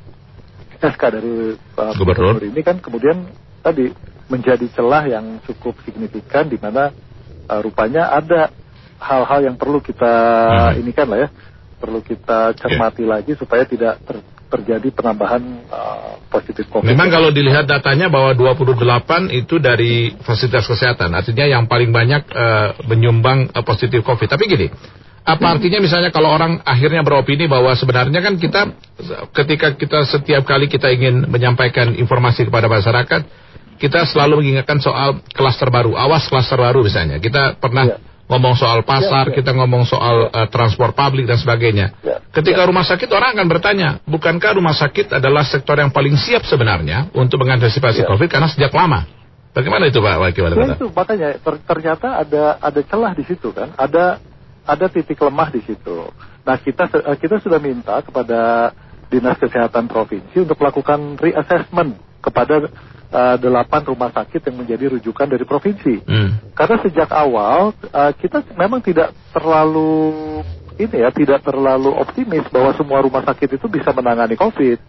SK 0.82 1.04
dari 1.14 1.56
uh, 1.56 1.94
Gubernur. 1.96 2.42
ini 2.42 2.60
kan 2.66 2.82
kemudian 2.82 3.30
tadi 3.62 3.94
menjadi 4.32 4.64
celah 4.72 5.04
yang 5.12 5.44
cukup 5.44 5.76
signifikan 5.84 6.48
di 6.48 6.56
mana 6.56 6.96
uh, 7.52 7.60
rupanya 7.60 8.08
ada 8.16 8.48
hal-hal 9.02 9.52
yang 9.52 9.56
perlu 9.60 9.84
kita 9.84 10.14
Hmm. 10.72 10.80
ini 10.80 10.92
kan 10.96 11.12
lah 11.12 11.28
ya 11.28 11.30
perlu 11.82 12.00
kita 12.00 12.56
cermati 12.56 13.04
lagi 13.04 13.34
supaya 13.36 13.68
tidak 13.68 14.00
ter- 14.06 14.24
terjadi 14.52 14.88
penambahan 14.94 15.42
uh, 15.68 16.22
positif 16.32 16.68
COVID. 16.72 16.88
Memang 16.88 17.12
kalau 17.12 17.32
dilihat 17.32 17.68
datanya 17.68 18.08
bahwa 18.08 18.32
28 18.32 19.28
itu 19.36 19.60
dari 19.60 20.16
fasilitas 20.24 20.64
kesehatan, 20.68 21.12
artinya 21.12 21.44
yang 21.44 21.68
paling 21.68 21.92
banyak 21.92 22.24
eh, 22.32 22.70
menyumbang 22.88 23.52
eh, 23.52 23.64
positif 23.68 24.00
COVID. 24.08 24.32
Tapi 24.32 24.44
gini, 24.48 24.68
apa 25.28 25.46
artinya 25.54 25.84
misalnya 25.84 26.10
kalau 26.10 26.32
orang 26.32 26.64
akhirnya 26.64 27.04
beropini 27.04 27.46
bahwa 27.46 27.76
sebenarnya 27.76 28.24
kan 28.24 28.40
kita 28.40 28.62
ketika 29.36 29.68
kita 29.76 30.00
setiap 30.08 30.48
kali 30.48 30.72
kita 30.72 30.88
ingin 30.90 31.28
menyampaikan 31.28 31.94
informasi 31.94 32.48
kepada 32.48 32.72
masyarakat, 32.72 33.22
kita 33.82 34.06
selalu 34.06 34.46
mengingatkan 34.46 34.78
soal 34.78 35.18
klaster 35.34 35.74
baru, 35.74 35.98
awas 35.98 36.30
klaster 36.30 36.62
baru 36.62 36.86
misalnya. 36.86 37.18
Kita 37.18 37.58
pernah 37.58 37.90
Ya. 37.90 37.98
ngomong 38.30 38.54
soal 38.54 38.86
pasar, 38.86 39.28
Ya, 39.28 39.32
ya. 39.34 39.36
kita 39.42 39.52
ngomong 39.58 39.84
soal 39.90 40.30
eh, 40.30 40.48
transport 40.54 40.94
publik 40.94 41.26
dan 41.26 41.42
sebagainya. 41.42 41.98
Ya. 42.06 42.22
Ketika 42.30 42.70
rumah 42.70 42.86
sakit 42.86 43.10
orang 43.10 43.34
akan 43.36 43.48
bertanya, 43.50 43.90
bukankah 44.06 44.62
rumah 44.62 44.78
sakit 44.78 45.18
adalah 45.18 45.42
sektor 45.44 45.76
yang 45.82 45.90
paling 45.90 46.14
siap 46.16 46.46
sebenarnya 46.46 47.10
untuk 47.18 47.42
mengantisipasi 47.42 48.06
Ya. 48.06 48.08
COVID 48.08 48.30
karena 48.30 48.48
sejak 48.48 48.70
lama? 48.72 49.04
Bagaimana 49.52 49.92
itu 49.92 50.00
Pak 50.00 50.16
Wakil 50.16 50.42
Wali 50.48 50.56
Ya 50.64 50.80
itu 50.80 50.88
makanya 50.96 51.30
ter- 51.44 51.64
ternyata 51.68 52.08
ada 52.24 52.56
ada 52.62 52.80
celah 52.88 53.12
di 53.12 53.28
situ 53.28 53.52
kan, 53.52 53.76
ada 53.76 54.22
ada 54.64 54.86
titik 54.88 55.20
lemah 55.20 55.52
di 55.52 55.60
situ. 55.66 56.08
Nah 56.48 56.56
kita 56.56 56.88
eh, 56.88 57.18
kita 57.20 57.42
sudah 57.44 57.60
minta 57.60 58.00
kepada 58.00 58.72
dinas 59.12 59.36
kesehatan 59.36 59.92
provinsi 59.92 60.48
untuk 60.48 60.56
melakukan 60.56 61.20
reassessment 61.20 62.00
kepada 62.24 62.72
eh, 63.12 63.36
delapan 63.38 63.82
rumah 63.84 64.10
sakit 64.10 64.42
yang 64.48 64.58
menjadi 64.64 64.96
rujukan 64.98 65.28
dari 65.28 65.44
provinsi. 65.44 66.02
Hmm. 66.08 66.40
Karena 66.56 66.80
sejak 66.82 67.12
awal 67.12 67.76
eh, 67.76 68.12
kita 68.18 68.42
memang 68.56 68.80
tidak 68.80 69.12
terlalu 69.36 70.42
ini 70.80 70.98
ya 70.98 71.12
tidak 71.14 71.46
terlalu 71.46 71.94
optimis 71.94 72.48
bahwa 72.50 72.74
semua 72.74 73.04
rumah 73.04 73.22
sakit 73.22 73.60
itu 73.60 73.68
bisa 73.70 73.92
menangani 73.94 74.34
COVID, 74.40 74.80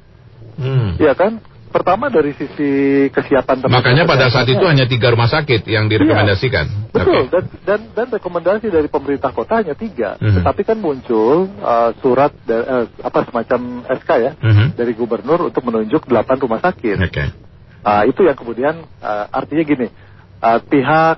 Hmm. 0.53 0.97
ya 1.01 1.13
kan? 1.17 1.41
Pertama 1.73 2.13
dari 2.13 2.37
sisi 2.37 2.69
kesiapan 3.09 3.65
tenaga 3.65 3.81
Makanya 3.81 4.05
pada 4.05 4.29
saat 4.29 4.45
itu 4.45 4.61
hanya 4.61 4.85
tiga 4.85 5.09
rumah 5.09 5.25
sakit 5.25 5.65
yang 5.65 5.89
direkomendasikan. 5.89 6.69
Iya. 6.69 6.93
Betul, 6.93 7.23
dan, 7.33 7.45
dan 7.65 7.81
dan 7.97 8.07
rekomendasi 8.13 8.69
dari 8.69 8.93
pemerintah 8.93 9.33
kota 9.33 9.65
hanya 9.65 9.73
tiga. 9.73 10.21
Mhm. 10.21 10.37
Tetapi 10.45 10.69
kan 10.69 10.77
muncul 10.77 11.49
uh, 11.65 11.97
surat 12.05 12.37
da- 12.45 12.85
eh, 12.85 12.87
apa 13.01 13.25
semacam 13.25 13.89
SK 13.89 14.11
ya 14.21 14.33
Mhm. 14.37 14.67
dari 14.77 14.93
gubernur 14.93 15.49
untuk 15.49 15.65
menunjuk 15.65 16.05
delapan 16.05 16.37
rumah 16.37 16.61
sakit. 16.61 17.01
Oke. 17.01 17.25
Ah, 17.83 18.07
itu 18.07 18.23
yang 18.23 18.39
kemudian 18.39 18.75
uh, 19.03 19.27
artinya 19.29 19.63
gini, 19.63 19.87
uh, 20.39 20.59
pihak 20.63 21.17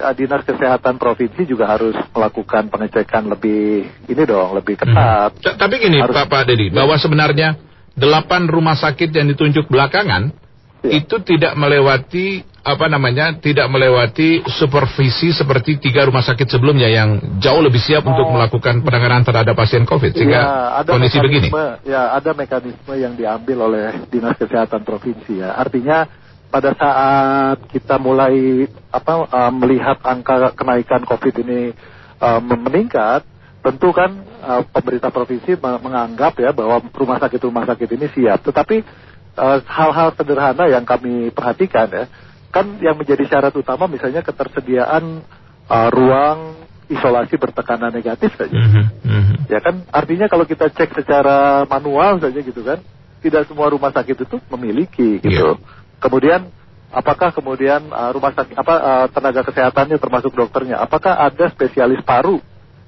uh, 0.00 0.14
dinas 0.16 0.40
kesehatan 0.40 0.96
provinsi 0.96 1.44
juga 1.44 1.68
harus 1.68 1.92
melakukan 2.10 2.72
pengecekan 2.72 3.28
lebih 3.28 3.84
ini 4.08 4.22
dong, 4.24 4.56
lebih 4.56 4.80
ketat. 4.80 5.36
Hmm. 5.36 5.42
Ta- 5.44 5.56
Tapi 5.60 5.74
gini 5.78 6.00
Harus- 6.00 6.16
Pak 6.16 6.26
Pak 6.26 6.42
Dedi, 6.48 6.72
bahwa 6.72 6.96
sebenarnya 6.96 7.60
delapan 7.92 8.48
rumah 8.48 8.72
sakit 8.72 9.12
yang 9.12 9.28
ditunjuk 9.28 9.68
belakangan 9.68 10.32
Ya. 10.78 11.02
itu 11.02 11.18
tidak 11.26 11.58
melewati 11.58 12.46
apa 12.68 12.84
namanya 12.86 13.32
tidak 13.40 13.64
melewati 13.72 14.44
supervisi 14.60 15.32
seperti 15.32 15.80
tiga 15.80 16.04
rumah 16.04 16.20
sakit 16.20 16.44
sebelumnya 16.44 16.86
yang 16.86 17.40
jauh 17.40 17.64
lebih 17.64 17.80
siap 17.80 18.04
untuk 18.04 18.28
Oh. 18.28 18.34
melakukan 18.36 18.84
penanganan 18.84 19.24
terhadap 19.24 19.56
pasien 19.56 19.88
COVID 19.88 20.12
sehingga 20.12 20.40
Ya, 20.40 20.52
ada 20.84 20.90
kondisi 20.92 21.16
begini. 21.16 21.48
Ya, 21.88 22.12
ada 22.12 22.30
mekanisme 22.36 22.92
yang 22.92 23.16
diambil 23.16 23.72
oleh 23.72 24.04
Dinas 24.12 24.36
Kesehatan 24.36 24.84
Provinsi 24.84 25.40
ya. 25.40 25.56
Artinya 25.56 26.04
pada 26.48 26.72
saat 26.72 27.60
kita 27.68 27.96
mulai 27.96 28.64
apa 28.88 29.14
uh, 29.28 29.52
melihat 29.52 30.00
angka 30.04 30.52
kenaikan 30.56 31.04
COVID 31.04 31.34
ini 31.44 31.72
uh, 32.20 32.40
meningkat, 32.40 33.24
tentu 33.60 33.92
kan 33.92 34.12
uh, 34.44 34.62
pemerintah 34.64 35.12
provinsi 35.12 35.60
me- 35.60 35.80
menganggap 35.84 36.36
ya 36.40 36.52
bahwa 36.56 36.80
rumah 36.92 37.20
sakit 37.20 37.40
rumah 37.44 37.64
sakit 37.68 37.88
ini 37.96 38.06
siap. 38.12 38.40
Tetapi 38.44 38.76
uh, 39.36 39.60
hal-hal 39.60 40.16
sederhana 40.16 40.64
yang 40.72 40.88
kami 40.88 41.28
perhatikan 41.36 41.88
ya, 41.92 42.04
kan 42.48 42.80
yang 42.80 42.96
menjadi 42.96 43.24
syarat 43.28 43.52
utama 43.54 43.84
misalnya 43.86 44.24
ketersediaan 44.24 45.20
uh, 45.68 45.88
ruang 45.92 46.56
isolasi 46.88 47.36
bertekanan 47.36 47.92
negatif 47.92 48.32
saja. 48.34 48.56
Mhm, 48.56 48.84
mhm. 49.04 49.34
Ya 49.52 49.60
kan 49.60 49.84
artinya 49.92 50.26
kalau 50.26 50.48
kita 50.48 50.72
cek 50.72 50.96
secara 50.96 51.68
manual 51.68 52.16
saja 52.18 52.40
gitu 52.40 52.64
kan, 52.64 52.80
tidak 53.20 53.44
semua 53.44 53.68
rumah 53.68 53.92
sakit 53.92 54.24
itu 54.24 54.36
memiliki 54.48 55.20
gitu. 55.20 55.60
Kemudian 56.00 56.48
apakah 56.88 57.30
kemudian 57.36 57.92
uh, 57.92 58.10
rumah 58.16 58.32
sakit 58.32 58.56
apa 58.56 58.74
uh, 58.80 59.06
tenaga 59.12 59.44
kesehatannya 59.44 60.00
termasuk 60.00 60.32
dokternya, 60.32 60.80
apakah 60.80 61.12
ada 61.20 61.52
spesialis 61.52 62.00
paru 62.00 62.40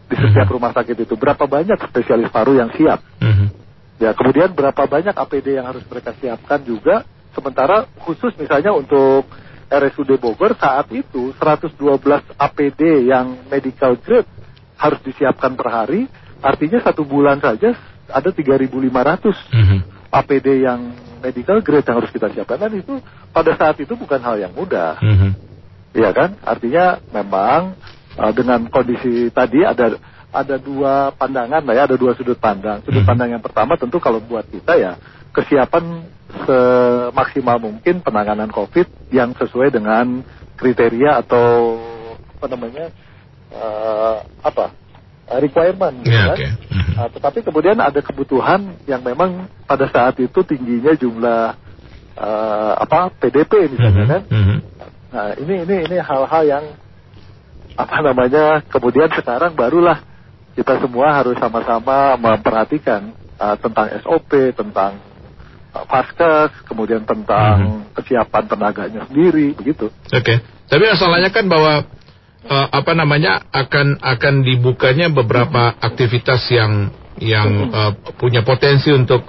di 0.09 0.17
setiap 0.17 0.49
rumah 0.49 0.73
sakit 0.73 0.97
itu? 1.05 1.15
Berapa 1.21 1.45
banyak 1.45 1.77
spesialis 1.93 2.33
paru 2.33 2.57
yang 2.57 2.73
siap? 2.73 3.05
Mhm. 3.21 3.47
Ya, 4.01 4.17
kemudian 4.17 4.57
berapa 4.57 4.89
banyak 4.89 5.13
APD 5.13 5.61
yang 5.61 5.69
harus 5.69 5.85
mereka 5.85 6.17
siapkan 6.17 6.65
juga 6.65 7.05
sementara 7.37 7.85
khusus 8.01 8.33
misalnya 8.41 8.73
untuk 8.73 9.29
RSUD 9.71 10.19
Bogor 10.19 10.59
saat 10.59 10.91
itu 10.91 11.31
112 11.39 11.79
APD 12.35 13.07
yang 13.07 13.47
medical 13.47 13.95
grade 13.95 14.27
harus 14.75 14.99
disiapkan 15.07 15.55
per 15.55 15.69
hari, 15.71 16.11
artinya 16.43 16.83
satu 16.83 17.07
bulan 17.07 17.39
saja 17.39 17.79
ada 18.11 18.31
3.500 18.35 19.37
Mhm. 19.55 19.79
APD 20.11 20.67
yang 20.67 20.81
medical 21.23 21.63
grade 21.63 21.87
yang 21.87 21.97
harus 22.03 22.11
kita 22.11 22.33
siapkan 22.35 22.59
dan 22.59 22.75
itu 22.75 22.99
pada 23.31 23.55
saat 23.55 23.79
itu 23.79 23.95
bukan 23.95 24.19
hal 24.19 24.43
yang 24.43 24.51
mudah. 24.51 24.99
Mhm. 24.99 25.31
Iya 25.95 26.11
kan? 26.11 26.35
Artinya 26.43 26.99
memang 27.15 27.79
uh, 28.19 28.33
dengan 28.35 28.67
kondisi 28.67 29.31
tadi 29.31 29.63
ada 29.63 29.95
ada 30.31 30.57
dua 30.59 31.11
pandangan 31.15 31.63
lah 31.63 31.75
ya, 31.75 31.83
ada 31.91 31.99
dua 31.99 32.15
sudut 32.15 32.39
pandang. 32.39 32.83
Sudut 32.83 33.03
Mhm. 33.03 33.11
pandang 33.11 33.31
yang 33.39 33.43
pertama 33.43 33.79
tentu 33.79 34.03
kalau 34.03 34.19
buat 34.19 34.47
kita 34.51 34.79
ya 34.79 34.99
kesiapan 35.31 36.07
semaksimal 36.47 37.59
mungkin 37.59 38.01
penanganan 38.01 38.51
COVID 38.51 39.11
yang 39.11 39.35
sesuai 39.37 39.71
dengan 39.71 40.23
kriteria 40.57 41.21
atau 41.25 41.77
apa 42.37 42.47
namanya 42.49 42.87
uh, 43.53 44.25
apa 44.41 44.73
requirement 45.39 46.03
gitu 46.03 46.11
Ya, 46.11 46.35
kan. 46.35 46.37
oke. 46.37 46.49
Mhm. 46.75 46.93
Uh, 46.99 47.09
tetapi 47.15 47.39
kemudian 47.47 47.79
ada 47.79 48.01
kebutuhan 48.03 48.75
yang 48.85 49.01
memang 49.01 49.47
pada 49.65 49.87
saat 49.89 50.19
itu 50.19 50.43
tingginya 50.43 50.91
jumlah 50.99 51.55
uh, 52.19 52.73
apa 52.77 53.15
PDP 53.15 53.71
misalnya 53.71 54.05
Mhm. 54.05 54.11
kan. 54.11 54.23
Mhm. 54.27 54.57
Nah, 55.11 55.29
ini 55.39 55.55
ini 55.67 55.77
ini 55.91 55.97
hal-hal 55.99 56.43
yang 56.47 56.65
apa 57.79 57.97
namanya 58.03 58.61
kemudian 58.67 59.09
sekarang 59.15 59.55
barulah 59.55 60.03
kita 60.55 60.83
semua 60.83 61.15
harus 61.15 61.39
sama-sama 61.39 62.19
memperhatikan 62.19 63.15
uh, 63.39 63.55
tentang 63.57 63.87
SOP, 64.03 64.31
tentang 64.53 64.99
vaskes, 65.73 66.51
kemudian 66.67 67.03
tentang 67.07 67.57
Mhm. 67.59 67.95
kesiapan 67.95 68.45
tenaganya 68.47 69.07
sendiri, 69.07 69.55
begitu. 69.55 69.89
Oke. 70.11 70.35
Tapi 70.67 70.85
masalahnya 70.87 71.31
kan 71.31 71.47
bahwa 71.47 71.85
eh, 72.41 72.67
apa 72.73 72.97
namanya 72.97 73.45
akan 73.53 74.01
akan 74.01 74.35
dibukanya 74.41 75.13
beberapa 75.13 75.77
aktivitas 75.77 76.41
yang 76.49 76.89
yang 77.21 77.69
eh, 77.69 77.93
punya 78.17 78.41
potensi 78.41 78.89
untuk 78.91 79.23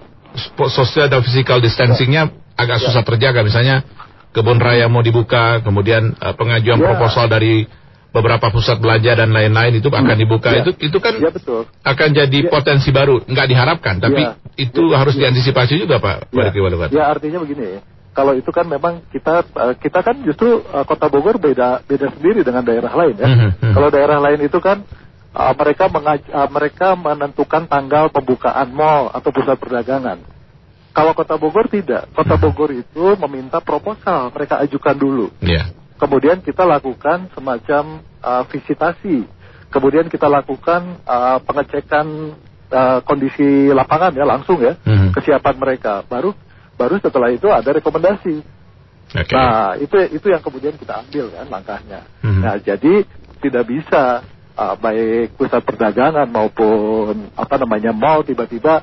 social 0.71 1.11
dan 1.11 1.19
physical 1.19 1.59
distancingnya 1.59 2.31
agak 2.55 2.79
Ya. 2.79 2.83
susah 2.87 3.03
terjaga. 3.03 3.43
Misalnya 3.43 3.83
kebun 4.31 4.63
raya 4.63 4.87
mau 4.87 5.03
dibuka, 5.03 5.59
kemudian 5.59 6.15
eh, 6.15 6.33
pengajuan 6.39 6.79
Ya. 6.79 6.85
proposal 6.87 7.27
dari 7.27 7.67
beberapa 8.11 8.51
pusat 8.51 8.77
belanja 8.83 9.15
dan 9.15 9.31
lain-lain 9.31 9.79
itu 9.79 9.87
akan 9.87 10.19
dibuka. 10.19 10.51
Ya. 10.51 10.67
Itu 10.67 10.71
itu 10.83 10.97
kan 10.99 11.15
Ya 11.15 11.31
betul. 11.31 11.63
akan 11.83 12.09
jadi 12.11 12.39
Ya. 12.43 12.49
potensi 12.51 12.91
baru, 12.91 13.23
nggak 13.23 13.47
diharapkan. 13.47 14.03
Tapi 14.03 14.21
Ya. 14.21 14.35
itu 14.59 14.91
Ya. 14.91 14.99
harus 14.99 15.15
Ya. 15.15 15.27
diantisipasi 15.27 15.79
juga 15.79 16.03
Pak 16.03 16.27
Ya, 16.35 16.51
Pak 16.51 16.91
ya 16.91 17.03
artinya 17.07 17.39
begini, 17.39 17.79
kalau 18.11 18.35
itu 18.35 18.51
kan 18.51 18.67
memang 18.67 18.99
kita 19.15 19.47
uh, 19.55 19.73
kita 19.79 20.03
kan 20.03 20.19
justru 20.27 20.59
uh, 20.59 20.83
Kota 20.83 21.07
Bogor 21.07 21.39
beda 21.39 21.87
beda 21.87 22.11
sendiri 22.11 22.43
dengan 22.43 22.67
daerah 22.67 22.91
lain 22.91 23.15
ya. 23.15 23.27
Mhm, 23.27 23.49
mhm. 23.63 23.73
Kalau 23.79 23.87
daerah 23.87 24.19
lain 24.19 24.39
itu 24.43 24.59
kan 24.59 24.83
uh, 25.31 25.53
mereka 25.55 25.87
mengaj- 25.87 26.27
uh, 26.27 26.49
mereka 26.51 26.99
menentukan 26.99 27.63
tanggal 27.71 28.11
pembukaan 28.11 28.75
mall 28.75 29.07
atau 29.15 29.31
pusat 29.31 29.55
perdagangan. 29.55 30.19
Kalau 30.91 31.15
Kota 31.15 31.39
Bogor 31.39 31.71
tidak. 31.71 32.11
Kota 32.11 32.35
Mhm. 32.35 32.43
Bogor 32.43 32.71
itu 32.75 33.05
meminta 33.15 33.63
proposal, 33.63 34.27
mereka 34.35 34.59
ajukan 34.59 34.95
dulu. 34.99 35.31
Ya. 35.39 35.71
Kemudian 36.01 36.41
kita 36.41 36.65
lakukan 36.65 37.29
semacam 37.37 38.01
uh, 38.25 38.43
visitasi. 38.49 39.21
Kemudian 39.69 40.09
kita 40.09 40.25
lakukan 40.25 40.97
uh, 41.05 41.37
pengecekan 41.45 42.33
uh, 42.73 42.99
kondisi 43.05 43.69
lapangan 43.69 44.09
ya 44.17 44.25
langsung 44.25 44.57
ya, 44.57 44.81
Mhm. 44.81 45.13
kesiapan 45.13 45.55
mereka. 45.61 46.01
Baru 46.09 46.33
baru 46.73 46.97
setelah 46.97 47.29
itu 47.29 47.45
ada 47.53 47.69
rekomendasi. 47.69 48.41
Oke. 49.13 49.35
Nah, 49.37 49.77
itu 49.77 49.93
itu 50.09 50.27
yang 50.33 50.41
kemudian 50.41 50.73
kita 50.73 51.05
ambil 51.05 51.29
kan 51.37 51.47
langkahnya. 51.53 52.01
Mhm. 52.25 52.41
Nah, 52.41 52.55
jadi 52.57 53.05
tidak 53.37 53.69
bisa 53.69 54.25
uh, 54.57 54.75
baik 54.81 55.37
pusat 55.37 55.61
perdagangan 55.61 56.25
maupun 56.25 57.29
apa 57.37 57.55
namanya 57.61 57.93
mall 57.93 58.25
tiba-tiba 58.25 58.81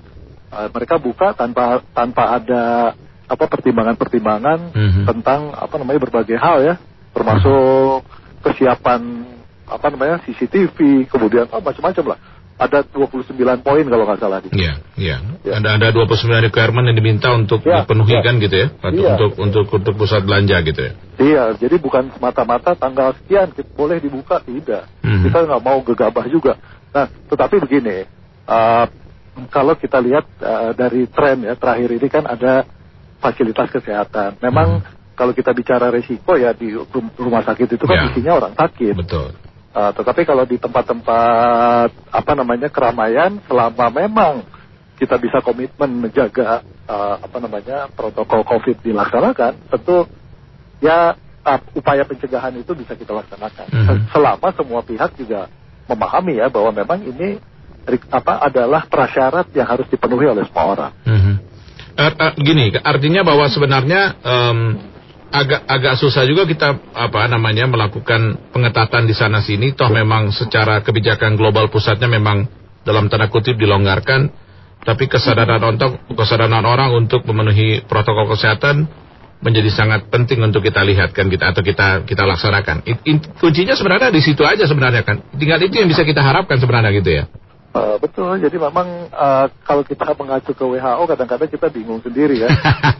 uh, 0.55 0.69
mereka 0.71 1.03
buka 1.03 1.35
tanpa 1.35 1.83
tanpa 1.91 2.39
ada 2.39 2.95
apa 3.29 3.45
pertimbangan-pertimbangan 3.45 4.73
Mhm. 4.73 5.03
tentang 5.05 5.53
apa 5.53 5.75
namanya 5.77 6.01
berbagai 6.01 6.39
hal 6.41 6.65
ya, 6.65 6.75
termasuk 7.12 8.05
kesiapan 8.45 9.00
apa 9.69 9.87
namanya 9.93 10.17
CCTV, 10.25 11.07
kemudian 11.12 11.47
oh, 11.53 11.61
macam-macam 11.61 12.17
lah. 12.17 12.21
Ada 12.59 12.83
29 12.91 13.38
poin 13.62 13.87
kalau 13.87 14.03
nggak 14.03 14.19
salah 14.19 14.43
di 14.43 14.50
Iya, 14.50 14.83
iya. 14.99 15.23
Ya. 15.47 15.62
Ada 15.62 15.79
ada 15.79 15.88
29 15.95 16.43
requirement 16.50 16.91
yang 16.91 16.99
diminta 16.99 17.31
untuk 17.31 17.62
Ya, 17.62 17.87
dipenuhi 17.87 18.19
ya. 18.19 18.23
kan 18.27 18.35
gitu 18.43 18.57
ya. 18.59 18.67
Untuk, 18.83 18.99
Iya. 18.99 19.11
untuk 19.15 19.31
untuk 19.38 19.67
untuk 19.79 19.95
pusat 19.95 20.27
belanja 20.27 20.59
gitu 20.67 20.81
ya. 20.83 20.93
Iya, 21.23 21.43
jadi 21.55 21.79
bukan 21.79 22.11
semata-mata 22.19 22.75
tanggal 22.75 23.15
sekian 23.23 23.55
kita 23.55 23.71
boleh 23.79 24.03
dibuka 24.03 24.43
tidak. 24.43 24.91
Mhm. 25.07 25.31
Kita 25.31 25.38
nggak 25.47 25.62
mau 25.62 25.79
gegabah 25.87 26.27
juga. 26.27 26.59
Nah, 26.91 27.07
tetapi 27.31 27.62
begini, 27.62 28.11
uh, 28.50 28.91
kalau 29.55 29.79
kita 29.79 30.03
lihat 30.03 30.27
uh, 30.43 30.75
dari 30.75 31.07
tren 31.07 31.47
ya 31.47 31.55
terakhir 31.55 31.95
ini 31.95 32.09
kan 32.11 32.27
ada 32.27 32.67
fasilitas 33.23 33.71
kesehatan. 33.71 34.35
Memang 34.43 34.83
kalau 35.19 35.35
kita 35.35 35.51
bicara 35.51 35.91
resiko 35.91 36.39
ya 36.39 36.55
di 36.55 36.71
rum- 36.71 37.11
rumah 37.19 37.43
sakit 37.43 37.75
itu 37.75 37.85
kan 37.85 37.99
Ya. 37.99 38.05
isinya 38.15 38.33
orang 38.39 38.55
sakit. 38.55 38.95
Betul. 38.95 39.35
Uh, 39.75 39.91
tetapi 39.93 40.23
kalau 40.23 40.47
di 40.47 40.57
tempat-tempat 40.57 41.91
apa 41.91 42.33
namanya 42.39 42.71
keramaian, 42.71 43.43
selama 43.51 43.91
memang 43.91 44.47
kita 44.99 45.19
bisa 45.19 45.43
komitmen 45.43 46.07
menjaga 46.07 46.63
uh, 46.87 47.19
apa 47.19 47.37
namanya 47.43 47.91
protokol 47.91 48.47
COVID 48.47 48.81
dilaksanakan, 48.83 49.53
tentu 49.71 50.07
ya 50.79 51.19
uh, 51.45 51.61
upaya 51.75 52.07
pencegahan 52.07 52.55
itu 52.55 52.73
bisa 52.79 52.95
kita 52.95 53.11
laksanakan. 53.11 53.66
Mhm. 53.75 53.97
Selama 54.14 54.49
semua 54.55 54.81
pihak 54.87 55.19
juga 55.19 55.51
memahami 55.90 56.38
ya 56.38 56.47
bahwa 56.47 56.71
memang 56.71 57.03
ini 57.03 57.38
apa 58.12 58.45
adalah 58.45 58.85
prasyarat 58.85 59.49
yang 59.57 59.64
harus 59.64 59.88
dipenuhi 59.88 60.29
oleh 60.29 60.45
semua 60.47 60.64
orang. 60.77 60.92
Mhm. 61.09 61.35
Eh, 61.99 62.12
eh, 62.14 62.33
gini, 62.38 62.64
artinya 62.79 63.27
bahwa 63.27 63.51
sebenarnya 63.51 64.14
em, 64.23 64.59
agak 65.29 65.61
agak 65.69 65.95
susah 66.01 66.25
juga 66.25 66.49
kita 66.49 66.81
apa 66.97 67.29
namanya 67.29 67.69
melakukan 67.69 68.53
pengetatan 68.53 69.05
di 69.05 69.14
sana 69.14 69.45
sini. 69.45 69.77
Toh 69.77 69.93
memang 69.93 70.33
secara 70.33 70.81
kebijakan 70.81 71.37
global 71.37 71.69
pusatnya 71.69 72.09
memang 72.09 72.49
dalam 72.85 73.12
tanda 73.12 73.29
kutip 73.29 73.61
dilonggarkan, 73.61 74.33
tapi 74.83 75.05
kesadaran 75.07 75.61
untuk 75.61 76.01
kesadaran 76.17 76.64
orang 76.64 76.97
untuk 76.97 77.25
memenuhi 77.29 77.85
protokol 77.85 78.33
kesehatan 78.33 78.88
menjadi 79.38 79.71
sangat 79.71 80.11
penting 80.11 80.43
untuk 80.43 80.67
kita 80.67 80.83
lihat 80.83 81.14
kan 81.14 81.31
kita 81.31 81.55
atau 81.55 81.62
kita 81.62 82.03
kita 82.09 82.23
laksanakan. 82.27 82.83
In- 82.88 83.03
in- 83.07 83.25
kuncinya 83.38 83.79
sebenarnya 83.79 84.11
di 84.11 84.19
situ 84.25 84.43
aja 84.43 84.67
sebenarnya 84.67 85.07
kan. 85.07 85.23
Tinggal 85.37 85.62
itu 85.62 85.79
yang 85.79 85.87
bisa 85.87 86.03
kita 86.03 86.25
harapkan 86.25 86.59
sebenarnya 86.59 86.91
gitu 86.97 87.11
ya. 87.23 87.25
Uh, 87.79 87.97
betul, 88.03 88.35
jadi 88.43 88.57
memang 88.59 89.07
uh, 89.14 89.47
kalau 89.62 89.87
kita 89.87 90.03
mengacu 90.19 90.51
ke 90.51 90.64
WHO 90.67 91.03
kadang-kadang 91.07 91.47
kita 91.47 91.67
bingung 91.71 92.03
sendiri 92.03 92.43
ya. 92.43 92.51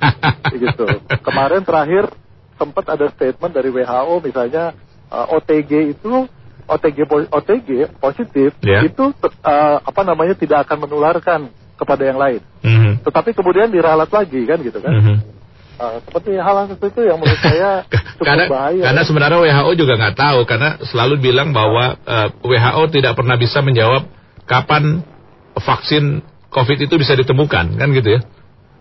gitu. 0.55 0.87
Kemarin 1.27 1.67
terakhir 1.67 2.14
sempat 2.55 2.85
ada 2.87 3.11
statement 3.11 3.53
dari 3.55 3.75
WHO 3.75 4.14
misalnya 4.23 4.75
uh, 5.11 5.35
OTG 5.35 5.99
itu 5.99 6.31
OTG 6.69 6.99
OTG 7.33 7.69
positif 7.97 8.53
Ya. 8.61 8.85
itu 8.85 9.11
uh, 9.25 9.77
apa 9.81 10.01
namanya 10.05 10.37
tidak 10.37 10.69
akan 10.69 10.85
menularkan 10.85 11.41
kepada 11.79 12.03
yang 12.05 12.19
lain. 12.19 12.43
Mhm. 12.61 13.07
Tetapi 13.07 13.33
kemudian 13.33 13.71
diralat 13.71 14.11
lagi 14.11 14.43
kan 14.45 14.59
gitu 14.61 14.79
kan. 14.83 14.93
Mhm. 14.93 15.17
Uh, 15.79 16.03
seperti 16.03 16.35
hal-hal 16.35 16.67
seperti 16.67 16.91
itu 16.91 17.03
yang 17.07 17.19
menurut 17.23 17.38
saya 17.38 17.87
cukup 18.19 18.27
karena 18.27 18.45
bahaya. 18.51 18.83
karena 18.91 19.03
sebenarnya 19.07 19.38
WHO 19.47 19.73
juga 19.79 19.95
nggak 19.95 20.17
tahu 20.19 20.41
karena 20.43 20.69
selalu 20.83 21.14
bilang 21.23 21.55
bahwa 21.55 21.95
eh, 22.03 22.29
WHO 22.43 22.83
tidak 22.91 23.14
pernah 23.14 23.38
bisa 23.38 23.62
menjawab 23.62 24.11
kapan 24.49 25.05
vaksin 25.55 26.25
COVID 26.49 26.79
itu 26.89 26.95
bisa 26.97 27.13
ditemukan 27.15 27.77
kan 27.77 27.89
gitu 27.93 28.19
ya 28.19 28.21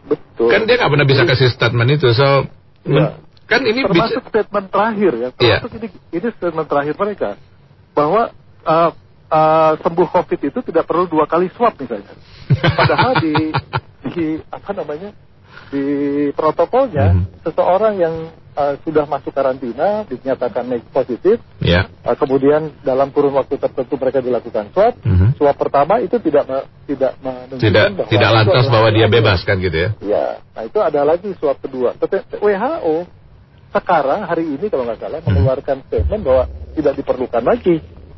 Betul. 0.07 0.49
kan 0.49 0.63
dia 0.63 0.79
nggak 0.79 0.91
pernah 0.95 1.07
bisa 1.07 1.23
kasih 1.27 1.51
statement 1.51 1.99
itu 1.99 2.09
so 2.15 2.47
Ya. 2.87 3.19
kan 3.51 3.59
ini 3.67 3.83
termasuk 3.83 4.23
statement 4.31 4.71
terakhir 4.71 5.11
ya, 5.19 5.29
Iya. 5.35 5.59
termasuk 5.59 5.71
ini, 5.75 5.87
ini 6.15 6.27
statement 6.39 6.67
terakhir 6.71 6.95
mereka 6.95 7.29
bahwa 7.91 8.31
uh, 8.63 8.91
uh, 9.27 9.73
sembuh 9.83 10.07
COVID 10.07 10.39
itu 10.39 10.59
tidak 10.71 10.87
perlu 10.87 11.03
dua 11.07 11.27
kali 11.27 11.51
swab 11.51 11.75
misalnya. 11.75 12.15
Padahal 12.79 13.19
di 13.19 13.33
di 14.15 14.25
apa 14.47 14.71
namanya 14.71 15.11
di 15.67 15.85
protokolnya 16.31 17.13
Mhm. 17.13 17.23
seseorang 17.43 17.93
yang 17.97 18.15
uh, 18.53 18.73
sudah 18.81 19.05
masuk 19.05 19.31
karantina 19.31 20.03
dinyatakan 20.03 20.65
negatif 20.65 20.91
positif, 20.91 21.37
ya 21.59 21.85
uh, 22.01 22.15
kemudian 22.15 22.71
dalam 22.81 23.11
kurun 23.11 23.35
waktu 23.35 23.55
tertentu 23.55 23.95
mereka 23.95 24.19
dilakukan 24.19 24.71
swab. 24.71 24.95
Mhm. 25.03 25.35
Swab 25.35 25.55
pertama 25.55 25.99
itu 25.99 26.17
tidak 26.17 26.43
me- 26.47 26.67
tidak 26.87 27.13
menunjukkan 27.19 27.61
tidak 27.61 27.85
bahwa 27.93 28.09
tidak 28.09 28.29
lantas 28.33 28.65
bahwa 28.67 28.89
dia 28.89 29.07
bebas 29.07 29.39
kan 29.43 29.57
gitu 29.59 29.77
ya 29.77 29.89
Ya, 29.99 30.25
nah 30.55 30.63
itu 30.63 30.79
ada 30.79 31.01
lagi 31.03 31.29
swab 31.35 31.59
kedua. 31.59 31.93
Tetapi 31.95 32.39
WHO 32.39 32.95
sekarang 33.67 34.23
hari 34.25 34.47
ini 34.47 34.65
kalau 34.71 34.87
nggak 34.87 34.99
salah 34.99 35.19
Hmm. 35.21 35.27
mengeluarkan 35.35 35.77
statement 35.85 36.21
bahwa 36.23 36.43
tidak 36.73 36.93
diperlukan 36.95 37.43
lagi 37.43 37.75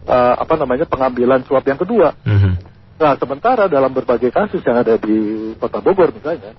eh, 0.09 0.35
apa 0.39 0.53
namanya 0.57 0.89
pengambilan 0.89 1.45
swab 1.45 1.61
yang 1.65 1.77
kedua. 1.77 2.17
Mhm. 2.25 2.53
Nah, 2.99 3.13
sementara 3.15 3.69
dalam 3.71 3.93
berbagai 3.93 4.27
kasus 4.27 4.59
yang 4.65 4.81
ada 4.81 4.97
di 4.99 5.15
Kota 5.55 5.79
Bogor 5.79 6.11
misalnya, 6.11 6.51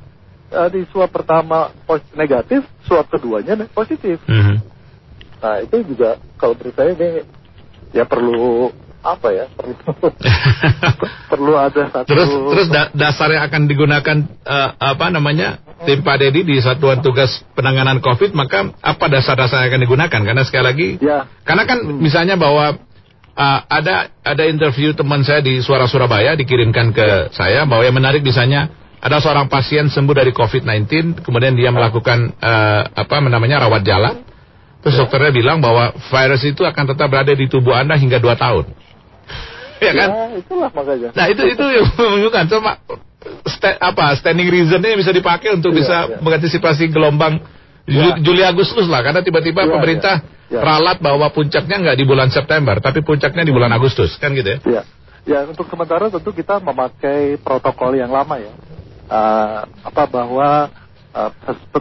eh, 0.51 0.69
di 0.75 0.81
swab 0.91 1.11
pertama 1.11 1.71
negatif, 2.15 2.67
swab 2.85 3.07
keduanya 3.09 3.57
positif. 3.71 4.19
Mhm. 4.27 4.57
Nah, 5.41 5.57
itu 5.65 5.77
juga 5.89 6.21
kalau 6.37 6.53
menurut 6.53 6.77
saya 6.77 6.93
ini 6.93 7.09
ya 7.97 8.05
perlu 8.05 8.69
apa 9.01 9.33
ya 9.33 9.49
perlu 9.57 9.73
perlu 11.33 11.53
ada 11.57 11.89
satu 11.89 12.05
terus 12.05 12.29
terus 12.29 12.69
da- 12.69 12.93
dasar 12.93 13.33
yang 13.33 13.49
akan 13.49 13.65
digunakan 13.65 14.17
eh, 14.29 14.71
apa 14.77 15.09
namanya 15.09 15.57
tim 15.89 16.05
Pak 16.05 16.21
Dedi 16.21 16.45
di 16.45 16.61
Satuan 16.61 17.01
Tugas 17.01 17.41
Penanganan 17.57 18.05
COVID 18.05 18.37
maka 18.37 18.69
apa 18.77 19.05
dasar-dasar 19.09 19.65
yang 19.65 19.69
akan 19.73 19.83
digunakan 19.89 20.21
karena 20.21 20.45
sekali 20.45 20.65
lagi 20.69 20.89
ya 21.01 21.25
Karena 21.49 21.65
kan 21.65 21.81
misalnya 21.81 22.37
bahwa 22.37 22.77
uh, 23.41 23.61
ada 23.65 24.13
ada 24.21 24.45
interview 24.45 24.93
teman 24.93 25.25
saya 25.25 25.41
di 25.41 25.65
Suara 25.65 25.89
Surabaya 25.89 26.37
dikirimkan 26.37 26.93
ke 26.93 27.33
saya 27.33 27.65
bahwa 27.65 27.89
yang 27.89 27.97
menarik 27.97 28.21
misalnya 28.21 28.69
ada 29.01 29.17
seorang 29.19 29.49
pasien 29.49 29.89
sembuh 29.89 30.13
dari 30.13 30.31
COVID-19 30.31 31.25
kemudian 31.25 31.57
dia 31.57 31.73
melakukan 31.73 32.37
uh, 32.37 32.83
apa 32.93 33.21
namanya 33.25 33.65
rawat 33.65 33.81
jalan 33.83 34.21
terus 34.81 34.97
dokternya 34.97 35.33
bilang 35.33 35.59
bahwa 35.61 35.93
virus 35.97 36.45
itu 36.45 36.65
akan 36.65 36.85
tetap 36.93 37.09
berada 37.09 37.33
di 37.33 37.49
tubuh 37.49 37.73
anda 37.73 37.97
hingga 37.97 38.21
2 38.21 38.29
tahun 38.37 38.65
ya 39.85 39.93
kan 39.97 40.09
ya 40.09 40.25
itulah 40.37 40.71
makanya 40.73 41.09
nah 41.17 41.27
itu 41.29 41.43
itu 41.49 41.65
yang 41.65 41.87
menunjukkan 41.97 42.45
sama 42.49 42.73
sta- 43.49 43.81
apa 43.81 44.17
standing 44.21 44.49
reasonnya 44.49 44.97
bisa 44.97 45.13
dipakai 45.13 45.57
untuk 45.57 45.73
Iya, 45.73 45.79
bisa 45.81 45.97
iya. 46.09 46.17
mengantisipasi 46.21 46.89
gelombang 46.93 47.41
Ya. 47.91 48.15
Juli 48.23 48.45
Agustus 48.47 48.87
lah 48.87 49.03
karena 49.03 49.19
tiba-tiba 49.19 49.67
Ya, 49.67 49.73
pemerintah 49.73 50.15
ya. 50.47 50.61
Ya. 50.61 50.61
ralat 50.63 51.03
bahwa 51.03 51.27
puncaknya 51.33 51.81
nggak 51.81 51.97
di 51.99 52.05
bulan 52.07 52.29
September 52.31 52.79
tapi 52.79 53.03
puncaknya 53.03 53.43
di 53.43 53.51
bulan 53.51 53.73
Agustus 53.75 54.15
kan 54.21 54.31
gitu 54.37 54.47
ya 54.47 54.59
Ya. 54.63 54.83
Ya, 55.27 55.39
untuk 55.45 55.69
sementara 55.69 56.09
tentu 56.09 56.31
kita 56.33 56.63
memakai 56.65 57.37
protokol 57.43 57.93
yang 57.93 58.09
lama 58.09 58.41
ya. 58.41 58.53
Uh, 59.11 59.67
apa 59.83 60.07
bahwa 60.07 60.71
uh, 61.11 61.31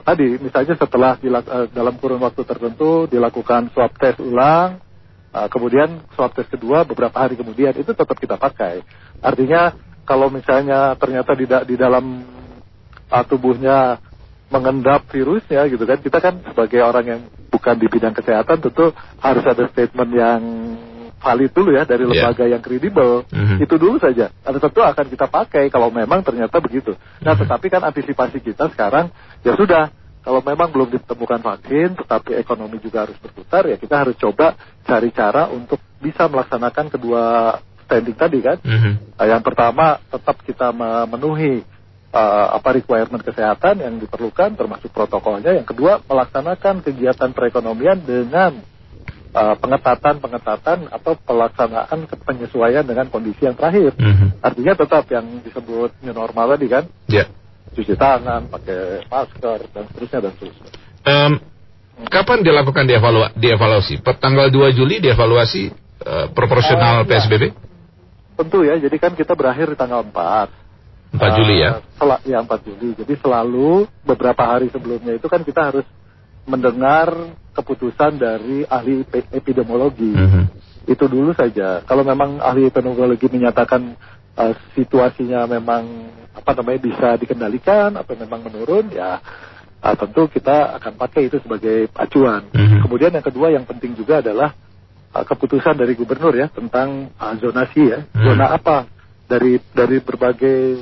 tadi 0.02 0.42
misalnya 0.42 0.74
setelah 0.74 1.14
uh, 1.22 1.70
dalam 1.70 1.94
kurun 2.02 2.18
waktu 2.26 2.42
tertentu 2.42 3.06
dilakukan 3.06 3.70
swab 3.70 3.94
test 4.02 4.18
ulang, 4.18 4.82
uh, 5.30 5.46
kemudian 5.46 6.02
swab 6.18 6.34
test 6.34 6.50
kedua 6.50 6.90
beberapa 6.90 7.14
hari 7.14 7.38
kemudian 7.38 7.78
itu 7.78 7.94
tetap 7.94 8.18
kita 8.18 8.34
pakai. 8.34 8.82
Artinya 9.22 9.78
kalau 10.10 10.34
misalnya 10.34 10.98
ternyata 10.98 11.38
di, 11.38 11.46
di 11.46 11.76
dalam 11.78 12.26
uh, 13.14 13.24
tubuhnya 13.30 14.02
mengendap 14.50 15.06
virusnya 15.14 15.70
gitu 15.70 15.86
kan, 15.86 16.02
kita 16.02 16.18
kan 16.18 16.42
sebagai 16.42 16.82
orang 16.82 17.06
yang 17.06 17.22
bukan 17.54 17.78
di 17.78 17.86
bidang 17.86 18.18
kesehatan 18.18 18.58
tentu 18.58 18.90
harus 19.22 19.46
ada 19.46 19.70
statement 19.70 20.12
yang 20.18 20.42
valid 21.20 21.52
dulu 21.52 21.76
ya 21.76 21.84
dari 21.84 22.08
iya. 22.08 22.10
lembaga 22.10 22.44
yeah. 22.48 22.52
yang 22.58 22.62
kredibel. 22.64 23.28
Mm-hmm. 23.28 23.58
Itu 23.64 23.76
dulu 23.76 24.00
saja. 24.00 24.32
Ada 24.42 24.58
tentu 24.58 24.80
akan 24.82 25.06
kita 25.12 25.28
pakai 25.28 25.68
kalau 25.68 25.92
memang 25.92 26.24
ternyata 26.24 26.58
begitu. 26.64 26.96
Nah, 26.96 27.36
mm-hmm. 27.36 27.40
tetapi 27.46 27.66
kan 27.68 27.82
antisipasi 27.84 28.40
kita 28.40 28.72
sekarang 28.72 29.12
ya 29.44 29.54
sudah 29.60 29.92
kalau 30.20 30.44
memang 30.44 30.72
belum 30.72 30.92
ditemukan 31.00 31.40
vaksin, 31.40 31.96
tetapi 31.96 32.36
ekonomi 32.36 32.78
juga 32.84 33.08
harus 33.08 33.16
berputar, 33.24 33.66
ya 33.72 33.80
kita 33.80 34.04
harus 34.04 34.20
coba 34.20 34.54
cari 34.84 35.10
cara 35.16 35.48
untuk 35.48 35.80
bisa 36.04 36.28
melaksanakan 36.28 36.92
kedua 36.92 37.24
standing 37.88 38.18
tadi 38.20 38.40
kan. 38.44 38.58
Mm-hmm. 38.60 38.94
Nah, 39.16 39.26
yang 39.28 39.42
pertama 39.44 40.00
tetap 40.12 40.44
kita 40.44 40.76
memenuhi 40.76 41.64
uh, 42.14 42.48
apa 42.56 42.70
requirement 42.78 43.24
kesehatan 43.24 43.82
yang 43.82 43.96
diperlukan, 43.98 44.54
termasuk 44.60 44.92
protokolnya. 44.94 45.56
Yang 45.56 45.74
kedua 45.76 46.04
melaksanakan 46.06 46.86
kegiatan 46.86 47.32
perekonomian 47.34 48.04
dengan 48.04 48.60
pengetatan-pengetatan 49.34 50.90
atau 50.90 51.14
pelaksanaan 51.22 52.10
penyesuaian 52.26 52.82
dengan 52.82 53.14
kondisi 53.14 53.46
yang 53.46 53.54
terakhir. 53.54 53.94
Mm-hmm. 53.94 54.42
Artinya 54.42 54.74
tetap 54.74 55.06
yang 55.14 55.26
disebut 55.46 56.02
new 56.02 56.16
normal 56.18 56.58
tadi 56.58 56.68
kan, 56.68 56.84
yeah. 57.06 57.30
cuci 57.78 57.94
tangan, 57.94 58.50
pakai 58.50 59.06
masker 59.06 59.60
dan 59.70 59.84
seterusnya 59.94 60.20
dan 60.26 60.32
seterusnya. 60.34 60.70
Um, 61.06 61.34
kapan 62.10 62.42
dilakukan 62.42 62.90
dievalu- 62.90 63.34
dievaluasi? 63.38 64.02
Tanggal 64.02 64.50
2 64.50 64.78
Juli 64.78 64.98
dievaluasi 64.98 65.70
uh, 66.06 66.28
proporsional 66.34 67.06
uh, 67.06 67.08
PSBB? 67.08 67.44
Ya. 67.50 67.56
Tentu 68.40 68.64
ya, 68.66 68.82
jadi 68.82 68.98
kan 68.98 69.14
kita 69.14 69.38
berakhir 69.38 69.70
di 69.70 69.78
tanggal 69.78 70.02
4. 70.10 70.10
4 70.10 71.22
uh, 71.22 71.32
Juli 71.38 71.56
ya? 71.62 71.86
Sel- 72.02 72.24
ya 72.26 72.42
4 72.42 72.66
Juli. 72.66 72.98
Jadi 72.98 73.14
selalu 73.22 73.86
beberapa 74.02 74.42
hari 74.42 74.74
sebelumnya 74.74 75.14
itu 75.14 75.30
kan 75.30 75.46
kita 75.46 75.70
harus 75.70 75.86
mendengar 76.50 77.14
keputusan 77.54 78.18
dari 78.18 78.66
ahli 78.66 79.06
epidemiologi. 79.30 80.10
Mm 80.10 80.28
-hmm. 80.28 80.44
Itu 80.90 81.06
dulu 81.06 81.38
saja. 81.38 81.86
Kalau 81.86 82.02
memang 82.02 82.42
ahli 82.42 82.66
epidemiologi 82.66 83.30
menyatakan 83.30 83.94
uh, 84.34 84.54
situasinya 84.74 85.46
memang 85.46 86.10
apa 86.34 86.52
namanya 86.58 86.80
bisa 86.82 87.10
dikendalikan 87.22 87.94
atau 87.94 88.18
memang 88.18 88.42
menurun, 88.42 88.90
ya 88.90 89.22
uh, 89.84 89.96
tentu 89.96 90.26
kita 90.32 90.82
akan 90.82 90.98
pakai 90.98 91.30
itu 91.30 91.38
sebagai 91.44 91.94
acuan. 91.94 92.50
Mm 92.50 92.66
-hmm. 92.66 92.80
Kemudian 92.90 93.12
yang 93.14 93.26
kedua 93.26 93.48
yang 93.54 93.70
penting 93.70 93.94
juga 93.94 94.26
adalah 94.26 94.56
uh, 95.14 95.26
keputusan 95.26 95.78
dari 95.78 95.94
gubernur 95.94 96.34
ya 96.34 96.50
tentang 96.50 97.14
uh, 97.22 97.34
zonasi 97.38 97.94
ya, 97.94 98.00
mm 98.02 98.10
-hmm. 98.10 98.26
zona 98.26 98.46
apa 98.50 98.78
dari 99.30 99.62
dari 99.78 100.02
berbagai 100.02 100.82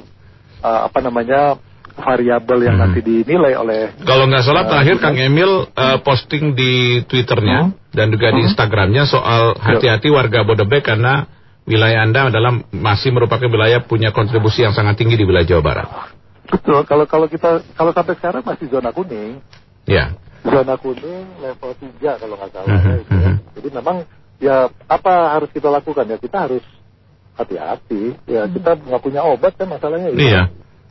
uh, 0.63 0.87
apa 0.87 0.99
namanya 1.03 1.59
variabel 1.97 2.59
yang 2.61 2.77
hmm. 2.77 2.83
nanti 2.85 2.99
dinilai 3.01 3.53
oleh 3.57 3.97
kalau 4.05 4.29
nggak 4.29 4.45
salah 4.45 4.63
uh, 4.65 4.69
terakhir 4.69 5.01
Kang 5.01 5.17
Emil 5.17 5.65
uh, 5.65 5.97
posting 6.05 6.53
di 6.53 7.01
Twitternya 7.09 7.73
hmm. 7.73 7.93
dan 7.93 8.13
juga 8.13 8.29
di 8.31 8.45
hmm. 8.45 8.47
Instagramnya 8.53 9.03
soal 9.09 9.57
hati-hati 9.57 10.13
warga 10.13 10.45
Bodebek 10.45 10.85
karena 10.85 11.25
wilayah 11.67 12.07
Anda 12.07 12.31
adalah 12.31 12.63
masih 12.71 13.11
merupakan 13.11 13.45
wilayah 13.45 13.83
punya 13.83 14.15
kontribusi 14.15 14.63
yang 14.63 14.71
sangat 14.71 14.95
tinggi 14.95 15.19
di 15.19 15.27
wilayah 15.27 15.45
Jawa 15.45 15.63
Barat. 15.65 15.87
Betul. 16.47 16.79
Kalau 16.87 17.05
kalau 17.05 17.27
kita 17.27 17.59
kalau 17.75 17.91
sampai 17.91 18.15
sekarang 18.15 18.41
masih 18.47 18.71
zona 18.71 18.95
kuning. 18.95 19.43
Ya. 19.83 20.15
Zona 20.47 20.79
kuning 20.79 21.27
level 21.43 21.75
3 21.75 22.21
kalau 22.23 22.35
nggak 22.39 22.51
salah. 22.55 22.71
Hmm. 22.71 22.87
Ya, 22.87 23.17
ya. 23.19 23.31
Jadi 23.59 23.69
memang 23.75 23.97
ya 24.39 24.71
apa 24.87 25.13
harus 25.35 25.51
kita 25.51 25.67
lakukan 25.67 26.07
ya 26.07 26.17
kita 26.17 26.37
harus 26.47 26.63
hati-hati. 27.35 28.15
Ya 28.23 28.47
kita 28.47 28.79
nggak 28.79 29.03
punya 29.03 29.27
obat 29.27 29.59
kan 29.59 29.67
masalahnya. 29.67 30.15
Iya. 30.15 30.43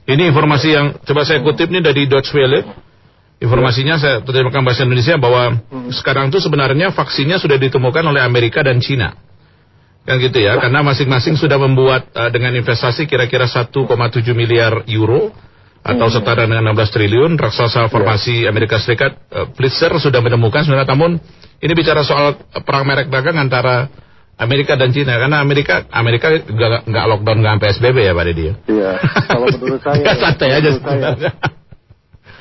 Ini 0.06 0.30
informasi 0.30 0.68
yang 0.70 0.86
coba 1.02 1.26
saya 1.26 1.42
kutip 1.42 1.66
nih 1.66 1.82
dari 1.82 2.06
Deutsche 2.06 2.30
Welle. 2.30 2.62
Informasinya 3.36 4.00
saya 4.00 4.22
terjemahkan 4.22 4.62
bahasa 4.64 4.86
Indonesia 4.86 5.18
bahwa 5.18 5.60
hmm. 5.60 5.92
sekarang 5.92 6.32
itu 6.32 6.38
sebenarnya 6.40 6.94
vaksinnya 6.94 7.36
sudah 7.36 7.58
ditemukan 7.58 8.00
oleh 8.06 8.22
Amerika 8.22 8.62
dan 8.62 8.78
Cina. 8.80 9.12
Kan 10.06 10.22
gitu 10.22 10.38
ya, 10.38 10.56
karena 10.62 10.86
masing-masing 10.86 11.34
sudah 11.34 11.58
membuat 11.58 12.06
uh, 12.14 12.30
dengan 12.30 12.54
investasi 12.54 13.10
kira-kira 13.10 13.50
1,7 13.50 13.74
miliar 14.32 14.86
euro 14.86 15.34
atau 15.82 16.06
hmm. 16.06 16.14
setara 16.14 16.46
dengan 16.46 16.70
16 16.70 16.94
triliun. 16.96 17.32
Raksasa 17.34 17.90
farmasi 17.90 18.46
Amerika 18.46 18.78
Serikat 18.78 19.18
uh, 19.34 19.50
Pfizer 19.52 19.90
sudah 19.98 20.22
menemukan 20.22 20.62
sebenarnya 20.62 20.94
namun 20.94 21.18
ini 21.58 21.72
bicara 21.74 22.06
soal 22.06 22.38
perang 22.62 22.86
merek 22.86 23.10
dagang 23.10 23.42
antara 23.42 23.90
Amerika 24.36 24.76
dan 24.76 24.92
Cina 24.92 25.16
karena 25.16 25.40
Amerika 25.40 25.88
Amerika 25.88 26.28
nggak 26.84 27.06
lockdown 27.08 27.40
nggak 27.40 27.56
PSBB 27.56 28.04
ya 28.04 28.12
Pak 28.12 28.24
Deddy 28.28 28.44
ya. 28.44 28.54
Iya. 28.68 28.90
Kalau 29.32 29.46
menurut 29.48 29.80
saya 29.80 30.04
ya, 30.12 30.14
santai 30.20 30.50
aja 30.52 30.68
sebenarnya. 30.76 31.32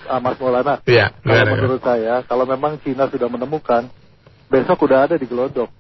Ah, 0.06 0.20
Mas 0.20 0.36
Maulana. 0.36 0.84
Iya. 0.84 1.16
Kalau 1.24 1.40
gimana, 1.40 1.52
menurut 1.56 1.82
saya 1.82 2.14
kalau 2.28 2.44
memang 2.44 2.84
Cina 2.84 3.08
sudah 3.08 3.32
menemukan 3.32 3.88
besok 4.52 4.78
udah 4.84 5.08
ada 5.08 5.16
di 5.16 5.24
Gelodok. 5.24 5.72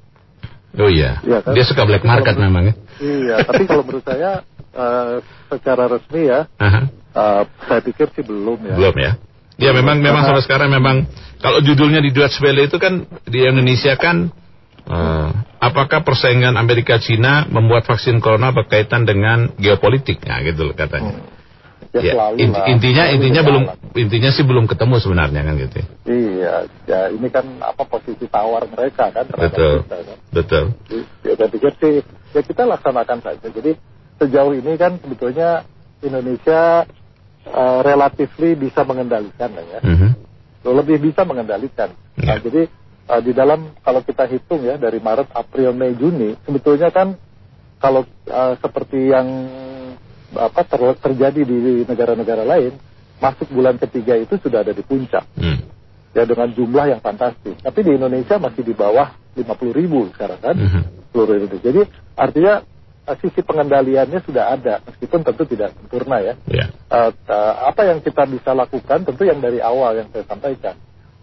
Oh 0.80 0.88
iya. 0.88 1.19
Ya, 1.28 1.43
kan? 1.43 1.51
Dia 1.51 1.67
suka 1.67 1.84
black 1.84 2.08
market 2.08 2.39
kalau, 2.39 2.47
memang 2.47 2.63
ya. 2.71 2.73
Iya, 2.99 3.36
tapi 3.43 3.63
kalau 3.67 3.84
menurut 3.84 4.04
saya 4.08 4.43
uh, 4.71 5.19
secara 5.51 5.91
resmi 5.91 6.32
ya, 6.32 6.47
uh 6.47 6.63
-huh. 6.63 6.84
uh, 7.12 7.41
saya 7.67 7.84
pikir 7.84 8.08
sih 8.15 8.23
belum 8.23 8.63
ya. 8.63 8.75
Belum 8.80 8.95
ya. 8.95 9.12
Ya 9.56 9.71
memang 9.71 9.99
memang 9.99 10.23
sampai 10.23 10.43
sekarang 10.47 10.71
memang 10.71 11.08
kalau 11.39 11.60
judulnya 11.60 11.99
di 12.04 12.12
Welle 12.15 12.67
itu 12.67 12.75
kan 12.80 13.04
di 13.28 13.39
Indonesia 13.43 13.99
kan 13.99 14.32
Uh, 14.86 15.34
apakah 15.65 16.06
persaingan 16.06 16.54
Amerika 16.56 17.01
Cina 17.01 17.49
membuat 17.49 17.89
vaksin 17.89 18.21
corona 18.21 18.54
berkaitan 18.54 19.04
dengan 19.04 19.49
geopolitik? 19.58 20.21
Nah, 20.25 20.45
gitu 20.45 20.69
loh 20.69 20.75
katanya. 20.78 21.17
Hmm. 21.17 21.34
Ya, 21.95 22.12
ya 22.12 22.28
inti, 22.36 22.60
intinya 22.75 23.04
intinya 23.08 23.41
belum 23.47 23.63
intinya 23.95 24.28
sih 24.36 24.43
belum 24.43 24.67
ketemu 24.67 24.99
sebenarnya 24.99 25.47
kan 25.47 25.54
gitu. 25.56 25.80
Iya, 26.04 26.67
ya 26.84 26.99
ini 27.08 27.32
kan 27.32 27.47
apa 27.63 27.88
posisi 27.88 28.28
tawar 28.28 28.67
mereka 28.67 29.15
kan 29.15 29.23
Betul. 29.32 29.88
Kita, 29.88 29.97
kan? 30.04 30.17
Betul. 30.28 30.63
Ya, 31.23 31.34
saya 31.39 31.47
pikir 31.47 31.71
sih 31.80 31.93
ya 32.36 32.41
kita 32.43 32.67
laksanakan 32.67 33.23
saja. 33.23 33.47
Jadi 33.47 33.80
sejauh 34.19 34.54
ini 34.60 34.75
kan 34.75 34.99
sebetulnya 34.99 35.63
Indonesia 36.04 36.84
uh, 37.47 37.80
relatifly 37.80 38.60
bisa 38.60 38.84
mengendalikan 38.84 39.56
ya. 39.56 39.80
Mm 39.80 39.95
-hmm. 39.95 40.12
Lebih 40.67 40.99
bisa 40.99 41.23
mengendalikan. 41.23 41.95
Yeah. 42.19 42.28
Nah, 42.28 42.38
jadi 42.43 42.62
uh, 43.09 43.21
di 43.21 43.31
dalam 43.31 43.73
kalau 43.81 44.01
kita 44.01 44.25
hitung 44.29 44.65
ya 44.65 44.75
dari 44.77 44.97
Maret, 45.01 45.31
April, 45.33 45.73
Mei, 45.73 45.93
Juni 45.93 46.33
sebetulnya 46.45 46.89
kan 46.89 47.17
kalau 47.79 48.05
uh, 48.29 48.53
seperti 48.59 49.13
yang 49.13 49.27
apa 50.35 50.61
ter, 50.67 50.81
terjadi 50.99 51.41
di 51.47 51.57
negara-negara 51.87 52.43
lain 52.43 52.75
masuk 53.23 53.47
bulan 53.53 53.79
ketiga 53.79 54.19
itu 54.19 54.35
sudah 54.41 54.65
ada 54.65 54.75
di 54.75 54.83
puncak 54.83 55.23
hmm. 55.39 55.59
ya 56.11 56.27
dengan 56.27 56.51
jumlah 56.51 56.91
yang 56.91 57.01
fantastis 57.01 57.55
tapi 57.63 57.79
di 57.87 57.95
Indonesia 57.95 58.35
masih 58.35 58.63
di 58.65 58.75
bawah 58.75 59.15
50 59.39 59.47
ribu 59.71 60.11
sekarang 60.11 60.39
kan 60.43 60.55
hmm. 60.59 60.83
seluruh 61.15 61.39
Indonesia 61.39 61.63
jadi 61.63 61.81
artinya 62.19 62.53
uh, 63.07 63.15
sisi 63.23 63.39
pengendaliannya 63.39 64.19
sudah 64.27 64.51
ada 64.51 64.83
meskipun 64.83 65.23
tentu 65.23 65.47
tidak 65.47 65.71
sempurna 65.79 66.19
ya 66.19 66.33
yeah. 66.51 66.67
uh, 66.91 67.11
uh, 67.15 67.71
apa 67.71 67.87
yang 67.87 68.03
kita 68.03 68.27
bisa 68.27 68.51
lakukan 68.51 69.07
tentu 69.07 69.23
yang 69.23 69.39
dari 69.39 69.63
awal 69.63 69.95
yang 69.95 70.11
saya 70.11 70.27
sampaikan 70.27 70.75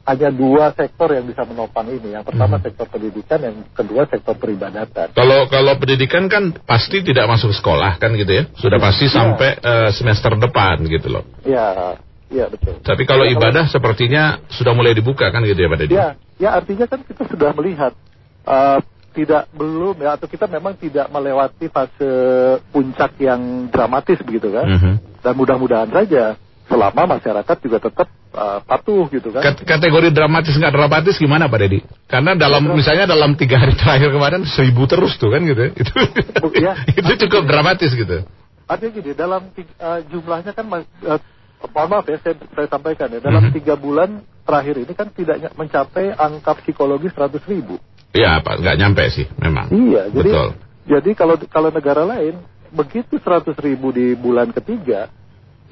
hanya 0.03 0.35
dua 0.35 0.75
sektor 0.75 1.15
yang 1.15 1.31
bisa 1.31 1.47
menopang 1.47 1.87
ini. 1.87 2.15
Yang 2.19 2.35
pertama 2.35 2.59
hmm. 2.59 2.65
sektor 2.67 2.87
pendidikan, 2.91 3.39
yang 3.39 3.57
kedua 3.71 4.03
sektor 4.11 4.35
peribadatan. 4.35 5.15
Kalau 5.15 5.47
kalau 5.47 5.73
pendidikan 5.79 6.27
kan 6.27 6.51
pasti 6.67 7.07
tidak 7.07 7.31
masuk 7.31 7.55
sekolah 7.55 8.03
kan 8.03 8.11
gitu 8.19 8.33
ya, 8.35 8.45
sudah 8.59 8.83
pasti 8.83 9.07
ya. 9.07 9.15
sampai 9.15 9.51
uh, 9.63 9.91
semester 9.95 10.35
depan 10.35 10.83
gitu 10.91 11.07
loh. 11.07 11.25
Iya, 11.47 11.99
iya 12.35 12.47
betul. 12.51 12.83
Tapi 12.83 13.03
kalau 13.07 13.31
ya, 13.31 13.39
ibadah 13.39 13.71
kalau, 13.71 13.75
sepertinya 13.79 14.43
sudah 14.51 14.75
mulai 14.75 14.91
dibuka 14.91 15.31
kan 15.31 15.47
gitu 15.47 15.63
ya 15.63 15.69
Pak 15.71 15.79
Deddy? 15.87 15.95
Ya, 15.95 16.09
ya 16.43 16.51
artinya 16.59 16.87
kan 16.91 17.01
kita 17.07 17.23
sudah 17.31 17.51
melihat 17.55 17.95
uh, 18.43 18.83
tidak 19.13 19.47
belum 19.55 20.03
ya 20.03 20.19
atau 20.19 20.27
kita 20.27 20.51
memang 20.51 20.75
tidak 20.83 21.07
melewati 21.13 21.71
fase 21.71 22.11
puncak 22.75 23.15
yang 23.23 23.71
dramatis 23.71 24.19
begitu 24.27 24.51
kan. 24.51 24.67
Mm 24.67 24.79
-hmm. 24.83 24.95
Dan 25.23 25.33
mudah-mudahan 25.39 25.95
saja 25.95 26.35
selama 26.73 27.21
masyarakat 27.21 27.57
juga 27.61 27.79
tetap 27.85 28.09
uh, 28.33 28.65
patuh 28.65 29.05
gitu 29.13 29.29
kan. 29.29 29.53
Kategori 29.61 30.09
dramatis 30.09 30.57
nggak 30.57 30.73
dramatis 30.73 31.21
gimana 31.21 31.53
Pak 31.53 31.59
Deddy? 31.61 31.85
Karena 32.09 32.33
dalam 32.33 32.65
ya, 32.65 32.73
misalnya 32.73 33.05
dalam 33.05 33.37
tiga 33.37 33.61
hari 33.61 33.77
terakhir 33.77 34.09
kemarin 34.09 34.49
seribu 34.49 34.89
terus 34.89 35.21
tuh 35.21 35.29
kan 35.37 35.45
gitu. 35.45 35.69
Itu 35.77 35.93
ya, 36.57 36.73
itu 36.89 37.13
cukup 37.29 37.45
dramatis 37.45 37.93
gitu. 37.93 38.25
Artinya 38.65 38.91
gini 38.97 39.13
dalam 39.13 39.53
uh, 39.53 40.01
jumlahnya 40.09 40.57
kan 40.57 40.65
uh, 40.65 41.21
mohon 41.77 41.89
maaf 41.93 42.09
ya 42.09 42.17
saya, 42.25 42.41
saya 42.57 42.69
sampaikan 42.73 43.13
ya 43.13 43.21
dalam 43.21 43.45
mm 43.45 43.53
-hmm. 43.53 43.57
tiga 43.61 43.75
bulan 43.77 44.25
terakhir 44.49 44.81
ini 44.81 44.93
kan 44.97 45.13
tidak 45.13 45.53
mencapai 45.53 46.17
angka 46.17 46.57
psikologis 46.65 47.13
seratus 47.13 47.45
ribu. 47.45 47.77
Iya 48.17 48.41
Pak 48.41 48.65
nggak 48.65 48.77
nyampe 48.81 49.05
sih 49.13 49.29
memang. 49.37 49.69
Iya 49.69 50.09
jadi 50.09 50.31
Betul. 50.33 50.49
Jadi 50.83 51.11
kalau 51.15 51.37
kalau 51.47 51.71
negara 51.71 52.03
lain 52.03 52.43
begitu 52.73 53.21
100 53.21 53.55
ribu 53.61 53.95
di 53.95 54.17
bulan 54.19 54.51
ketiga, 54.51 55.13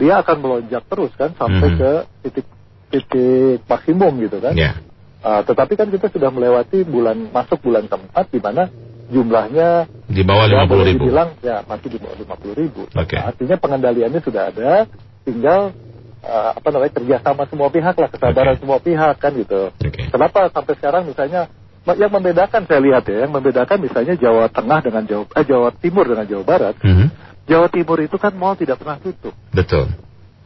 dia 0.00 0.18
akan 0.18 0.36
melonjak 0.40 0.82
terus 0.88 1.12
kan 1.14 1.36
sampai 1.36 1.68
Mhm. 1.68 1.78
ke 1.78 1.90
titik 2.24 2.46
titik 2.90 3.60
maksimum 3.68 4.16
gitu 4.18 4.40
kan. 4.40 4.56
Ya. 4.56 4.80
Ah, 5.20 5.44
tetapi 5.44 5.76
kan 5.76 5.92
kita 5.92 6.08
sudah 6.08 6.32
melewati 6.32 6.80
bulan 6.82 7.28
masuk 7.28 7.60
bulan 7.60 7.84
keempat 7.86 8.32
di 8.32 8.40
mana 8.40 8.72
jumlahnya 9.10 9.84
Di 10.08 10.22
bawah 10.24 10.48
50 10.48 10.64
boleh 10.66 10.84
ribu. 10.88 11.04
dibilang 11.06 11.28
ya 11.44 11.60
masih 11.68 11.88
di 11.92 11.98
bawah 12.00 12.16
50 12.16 12.54
ribu. 12.56 12.82
Oke. 12.88 13.14
Nah, 13.14 13.28
artinya 13.28 13.56
pengendaliannya 13.60 14.20
sudah 14.24 14.42
ada, 14.48 14.88
tinggal 15.22 15.76
ah, 16.20 16.52
apa 16.56 16.68
namanya 16.68 16.92
kerjasama 16.96 17.42
semua 17.46 17.68
pihak 17.68 17.94
lah, 17.94 18.08
kesabaran 18.08 18.56
Oke. 18.56 18.60
semua 18.64 18.78
pihak 18.80 19.14
kan 19.16 19.32
gitu. 19.36 19.62
Oke. 19.76 20.08
Kenapa 20.08 20.48
sampai 20.48 20.74
sekarang 20.76 21.04
misalnya 21.04 21.48
yang 21.90 22.12
membedakan 22.12 22.68
saya 22.68 22.80
lihat 22.80 23.04
ya, 23.08 23.24
yang 23.24 23.32
membedakan 23.32 23.80
misalnya 23.80 24.14
Jawa 24.14 24.48
Tengah 24.48 24.78
dengan 24.84 25.04
Jawa 25.04 25.24
eh, 25.32 25.44
Jawa 25.44 25.68
Timur 25.74 26.04
dengan 26.04 26.26
Jawa 26.28 26.44
Barat. 26.44 26.74
Mhm. 26.80 27.06
Jawa 27.50 27.66
Timur 27.66 27.98
itu 27.98 28.14
kan 28.14 28.30
mall 28.32 28.54
tidak 28.54 28.78
pernah 28.78 29.02
tutup. 29.02 29.34
Betul. 29.50 29.90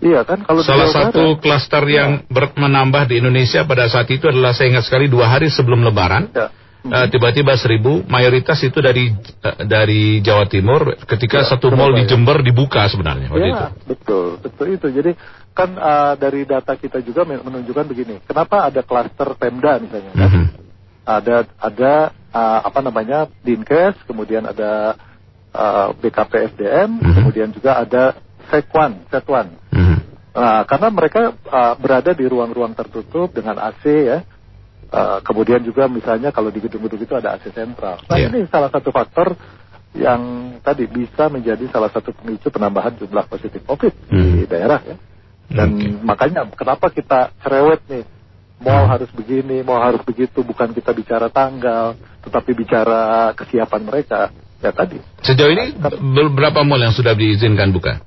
Iya 0.00 0.24
kan 0.24 0.40
kalau 0.42 0.60
Salah 0.64 0.88
satu 0.88 1.36
klaster 1.38 1.84
yang 1.86 2.24
ber- 2.26 2.56
menambah 2.56 3.08
di 3.08 3.20
Indonesia 3.20 3.62
pada 3.62 3.84
saat 3.86 4.08
itu 4.08 4.24
adalah 4.24 4.52
saya 4.52 4.72
ingat 4.72 4.84
sekali 4.84 5.06
dua 5.06 5.28
hari 5.28 5.52
sebelum 5.52 5.84
Lebaran. 5.84 6.32
ya. 6.32 6.48
Eh, 6.84 7.08
tiba-tiba 7.08 7.56
seribu, 7.56 8.04
mayoritas 8.04 8.60
itu 8.60 8.76
dari 8.76 9.08
eh, 9.16 9.56
dari 9.64 10.20
Jawa 10.20 10.44
Timur. 10.44 10.92
Ketika 11.08 11.40
Ya, 11.40 11.48
satu 11.48 11.72
mall 11.72 11.96
di. 11.96 12.04
Jember 12.04 12.44
dibuka 12.44 12.84
sebenarnya 12.84 13.32
waktu 13.32 13.48
itu. 13.48 13.56
Ya, 13.56 13.68
betul, 13.88 14.26
betul 14.36 14.66
itu. 14.76 14.86
Jadi 14.92 15.16
kan 15.56 15.72
uh, 15.80 16.12
dari 16.20 16.44
data 16.44 16.76
kita 16.76 17.00
juga 17.00 17.24
men- 17.24 17.40
menunjukkan 17.40 17.84
begini. 17.88 18.20
Kenapa 18.28 18.68
ada 18.68 18.84
klaster 18.84 19.32
Pemda 19.32 19.80
misalnya? 19.80 20.12
kan? 20.12 20.28
Mhm. 20.28 20.44
Ada 21.04 21.36
ada 21.56 21.92
uh, 22.32 22.60
apa 22.68 22.80
namanya 22.84 23.32
Dinkes, 23.40 23.96
kemudian 24.04 24.44
ada 24.44 24.92
uh, 25.54 25.94
BKP 25.96 26.32
SDM, 26.58 26.90
Mhm. 27.00 27.14
kemudian 27.14 27.48
juga 27.54 27.80
ada 27.80 28.18
Sekwan, 28.50 29.06
Setwan. 29.08 29.48
Mhm. 29.72 29.96
Nah, 30.34 30.66
karena 30.66 30.88
mereka 30.90 31.20
uh, 31.30 31.74
berada 31.78 32.10
di 32.10 32.26
ruang-ruang 32.26 32.74
tertutup 32.74 33.30
dengan 33.30 33.56
AC 33.62 33.86
ya. 33.86 34.20
Uh, 34.94 35.18
kemudian 35.26 35.58
juga 35.64 35.90
misalnya 35.90 36.30
kalau 36.30 36.54
di 36.54 36.62
gedung-gedung 36.62 37.02
itu 37.02 37.14
ada 37.18 37.34
AC 37.34 37.50
sentral. 37.50 37.98
Nah 38.06 38.14
Iya. 38.14 38.30
ini 38.30 38.46
salah 38.46 38.70
satu 38.70 38.94
faktor 38.94 39.34
yang 39.94 40.54
tadi 40.62 40.86
bisa 40.86 41.26
menjadi 41.30 41.66
salah 41.70 41.90
satu 41.90 42.10
pemicu 42.14 42.50
penambahan 42.50 42.94
jumlah 42.98 43.26
positif 43.26 43.62
COVID 43.66 43.94
di 44.10 44.42
Hmm. 44.42 44.50
daerah 44.50 44.82
ya. 44.86 44.96
Dan 45.50 45.68
Oke. 45.78 45.88
makanya 46.02 46.46
kenapa 46.54 46.90
kita 46.94 47.30
cerewet 47.42 47.82
nih, 47.90 48.04
mau 48.62 48.86
harus 48.86 49.10
begini, 49.10 49.62
mau 49.66 49.78
harus 49.82 50.02
begitu, 50.02 50.42
bukan 50.46 50.70
kita 50.74 50.94
bicara 50.94 51.26
tanggal, 51.30 51.98
tetapi 52.22 52.50
bicara 52.54 53.30
kesiapan 53.34 53.82
mereka. 53.82 54.30
Ya 54.64 54.72
tadi, 54.72 54.96
Sejauh 55.20 55.52
ini 55.52 55.76
be- 55.76 56.32
berapa 56.32 56.64
mall 56.64 56.80
yang 56.80 56.96
sudah 56.96 57.12
diizinkan 57.12 57.68
buka? 57.68 58.00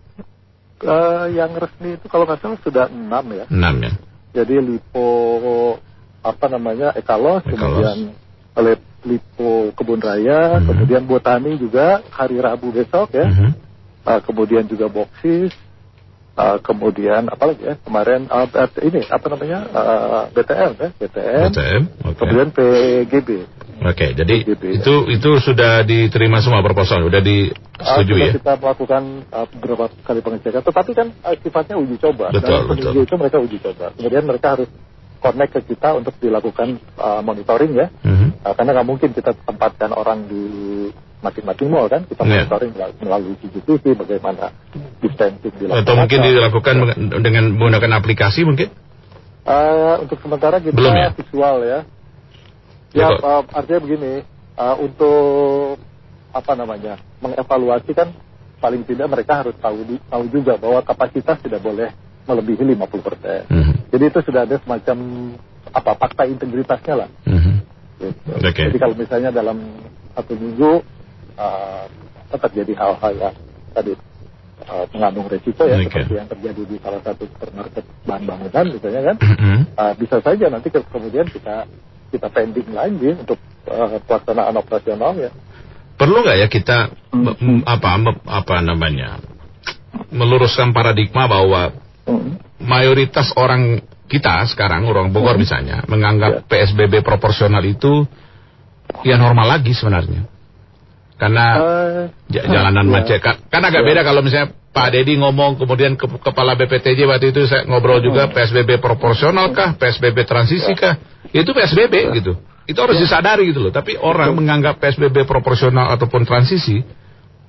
Eh, 0.81 1.25
yang 1.37 1.53
resmi 1.53 2.01
itu 2.01 2.05
kalau 2.09 2.25
nggak 2.25 2.41
salah 2.41 2.57
sudah 2.65 2.85
enam 2.89 3.25
ya. 3.29 3.45
Enam 3.49 3.75
ya. 3.81 3.93
Jadi 4.33 4.57
Lipo 4.61 5.05
apa 6.25 6.45
namanya 6.49 6.97
Ekalos, 6.97 7.45
Ekalos. 7.45 7.53
kemudian 7.53 7.97
oleh 8.57 8.73
Lipo 9.05 9.69
Kebun 9.77 10.01
Raya, 10.01 10.57
Mhm. 10.57 10.65
kemudian 10.65 11.03
Botani 11.05 11.61
juga 11.61 12.01
hari 12.09 12.41
Rabu 12.41 12.73
besok 12.73 13.13
ya. 13.13 13.29
Mhm. 13.29 13.49
Uh, 14.07 14.19
kemudian 14.25 14.65
juga 14.65 14.89
Boxis, 14.89 15.53
uh, 16.33 16.57
kemudian 16.61 17.27
apa 17.27 17.43
lagi 17.53 17.65
ya 17.65 17.75
kemarin 17.81 18.25
uh, 18.29 18.47
uh, 18.47 18.69
ini 18.81 19.03
apa 19.09 19.25
namanya 19.29 19.59
uh, 19.73 20.21
BTM 20.31 20.71
ya 20.73 20.89
BTM, 20.95 21.43
BTM. 21.53 21.81
Oke. 22.01 22.17
kemudian 22.17 22.49
PGB. 22.49 23.29
Oke, 23.77 24.17
jadi 24.17 24.41
PGB, 24.41 24.63
ya. 24.65 24.73
itu 24.81 24.93
itu 25.13 25.29
sudah 25.37 25.85
diterima 25.85 26.41
semua 26.41 26.65
proposal, 26.65 27.05
sudah 27.05 27.21
disetujui 27.21 28.17
sudah 28.17 28.29
ya. 28.33 28.37
kita 28.41 28.53
melakukan 28.57 29.03
uh, 29.29 29.45
beberapa 29.53 29.85
kali 30.01 30.19
pengecekan, 30.25 30.61
tetapi 30.65 30.91
kan 30.97 31.07
uh, 31.21 31.35
sifatnya 31.37 31.77
uji 31.77 31.95
coba. 32.01 32.33
Betul, 32.33 32.65
Dalam 32.65 32.73
betul. 32.73 32.89
uji 32.89 32.99
itu 33.05 33.15
mereka 33.21 33.37
uji 33.37 33.57
coba. 33.61 33.85
Kemudian 33.93 34.23
mereka 34.25 34.47
harus 34.57 34.69
connect 35.21 35.51
ke 35.53 35.61
kita 35.73 35.89
untuk 35.93 36.13
dilakukan 36.17 36.81
uh, 36.97 37.21
monitoring 37.21 37.77
ya. 37.77 37.87
Mhm. 38.01 38.41
Uh, 38.41 38.53
karena 38.57 38.69
nggak 38.81 38.87
mungkin 38.89 39.09
kita 39.13 39.31
tempatkan 39.45 39.93
orang 39.93 40.25
di 40.25 40.43
masing-masing 41.21 41.69
mall 41.69 41.85
kan, 41.89 42.05
kita 42.05 42.21
Iya. 42.25 42.45
monitoring 42.45 42.71
melalui- 43.01 43.37
CCTV 43.41 43.93
bagaimana 43.93 44.53
distancing 45.01 45.53
dilakukan. 45.53 45.85
Atau 45.85 45.93
mungkin 45.97 46.19
dilakukan 46.25 46.75
dengan 47.21 47.43
menggunakan 47.57 47.91
aplikasi 48.01 48.41
mungkin? 48.41 48.73
Uh, 49.47 50.01
untuk 50.03 50.19
sementara 50.19 50.59
kita 50.59 50.75
Belum 50.75 50.93
ya? 50.97 51.09
visual 51.13 51.57
ya. 51.63 51.79
Ya, 52.97 53.09
uh, 53.13 53.43
artinya 53.53 53.79
begini, 53.85 54.13
uh, 54.57 54.75
untuk 54.81 55.77
apa 56.33 56.53
namanya 56.53 56.97
mengevaluasi 57.21 57.91
kan 57.93 58.09
paling 58.57 58.81
tidak 58.85 59.07
mereka 59.09 59.45
harus 59.45 59.53
tahu 59.61 59.85
di- 59.85 60.01
tahu 60.09 60.25
juga 60.33 60.57
bahwa 60.57 60.81
kapasitas 60.81 61.37
tidak 61.41 61.61
boleh 61.61 61.93
melebihi 62.25 62.63
50 62.73 63.05
persen. 63.05 63.45
Mhm. 63.47 63.73
Jadi 63.93 64.03
itu 64.09 64.19
sudah 64.25 64.43
ada 64.43 64.57
semacam 64.59 64.97
apa 65.71 65.91
fakta 65.95 66.23
integritasnya 66.25 67.05
lah. 67.05 67.09
Mhm. 67.25 67.53
Gitu. 68.01 68.29
Oke. 68.33 68.63
Jadi 68.69 68.77
kalau 68.77 68.95
misalnya 68.97 69.29
dalam 69.31 69.57
satu 70.13 70.33
minggu 70.37 70.81
uh, 71.37 71.85
terjadi 72.33 72.73
hal-hal 72.75 73.13
yang 73.17 73.35
tadi 73.73 73.93
uh, 74.67 74.85
mengandung 74.91 75.29
resiko 75.31 75.63
ya 75.65 75.79
Oke. 75.79 75.87
seperti 75.89 76.13
yang 76.17 76.29
terjadi 76.29 76.61
di 76.65 76.75
salah 76.81 77.01
satu 77.01 77.23
supermarket 77.29 77.85
bahan 78.03 78.23
bangunan 78.25 78.65
misalnya 78.73 79.01
kan, 79.13 79.15
Mhm. 79.21 79.57
uh, 79.77 79.93
bisa 79.95 80.17
saja 80.21 80.45
nanti 80.49 80.67
ke- 80.69 80.89
kemudian 80.91 81.25
kita 81.29 81.65
kita 82.11 82.27
pending 82.31 82.69
lagi 82.71 83.13
untuk 83.13 83.39
uh, 83.67 83.99
pelaksanaan 84.03 84.55
operasionalnya. 84.55 85.31
Perlu 85.97 86.21
nggak 86.21 86.37
ya 86.37 86.47
kita 86.47 86.77
Hmm. 87.07 87.65
apa 87.65 87.97
apa 88.27 88.55
namanya 88.61 89.17
meluruskan 90.13 90.69
paradigma 90.71 91.25
bahwa 91.25 91.73
Hmm. 92.05 92.37
mayoritas 92.61 93.33
orang 93.35 93.81
kita 94.07 94.45
sekarang 94.47 94.87
orang 94.87 95.11
Bogor 95.11 95.35
Hmm. 95.35 95.43
misalnya 95.43 95.77
menganggap 95.89 96.31
Ya. 96.31 96.63
PSBB 96.63 97.03
proporsional 97.03 97.63
itu 97.65 98.05
ya 99.03 99.19
normal 99.19 99.59
lagi 99.59 99.75
sebenarnya. 99.75 100.23
Karena 101.17 101.45
Uh, 101.57 102.03
Ja- 102.29 102.45
jalanan 102.45 102.85
ya. 102.87 102.91
macet 102.93 103.19
kan, 103.19 103.41
kan 103.49 103.61
agak 103.65 103.81
Ya. 103.83 103.87
beda 103.89 104.01
kalau 104.05 104.21
misalnya 104.21 104.53
Pak 104.77 104.93
Dedi 104.93 105.17
ngomong 105.17 105.57
kemudian 105.57 105.97
ke, 105.97 106.05
kepala 106.21 106.53
BPTJ 106.53 107.09
waktu 107.09 107.33
itu 107.33 107.49
saya 107.49 107.65
ngobrol 107.65 107.97
juga 107.97 108.29
PSBB 108.29 108.77
proporsional 108.77 109.49
kah? 109.49 109.73
PSBB 109.73 110.21
transisi 110.21 110.69
kah? 110.77 111.01
Itu 111.33 111.49
PSBB 111.49 111.93
gitu. 112.21 112.37
Itu 112.69 112.77
harus 112.85 113.01
disadari 113.01 113.49
gitu 113.49 113.65
loh. 113.65 113.73
Tapi 113.73 113.97
orang 113.97 114.37
menganggap 114.37 114.77
PSBB 114.77 115.25
proporsional 115.25 115.89
ataupun 115.97 116.29
transisi 116.29 116.85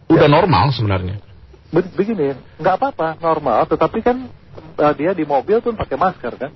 udah 0.09 0.25
normal 0.25 0.73
sebenarnya. 0.73 1.21
Be- 1.69 1.93
begini, 1.93 2.33
nggak 2.57 2.75
apa-apa, 2.81 3.21
normal. 3.21 3.69
Tetapi 3.69 3.99
kan 4.01 4.17
uh, 4.81 4.93
dia 4.97 5.13
di 5.13 5.29
mobil 5.29 5.61
pun 5.61 5.77
pakai 5.77 6.01
masker 6.01 6.33
kan, 6.41 6.51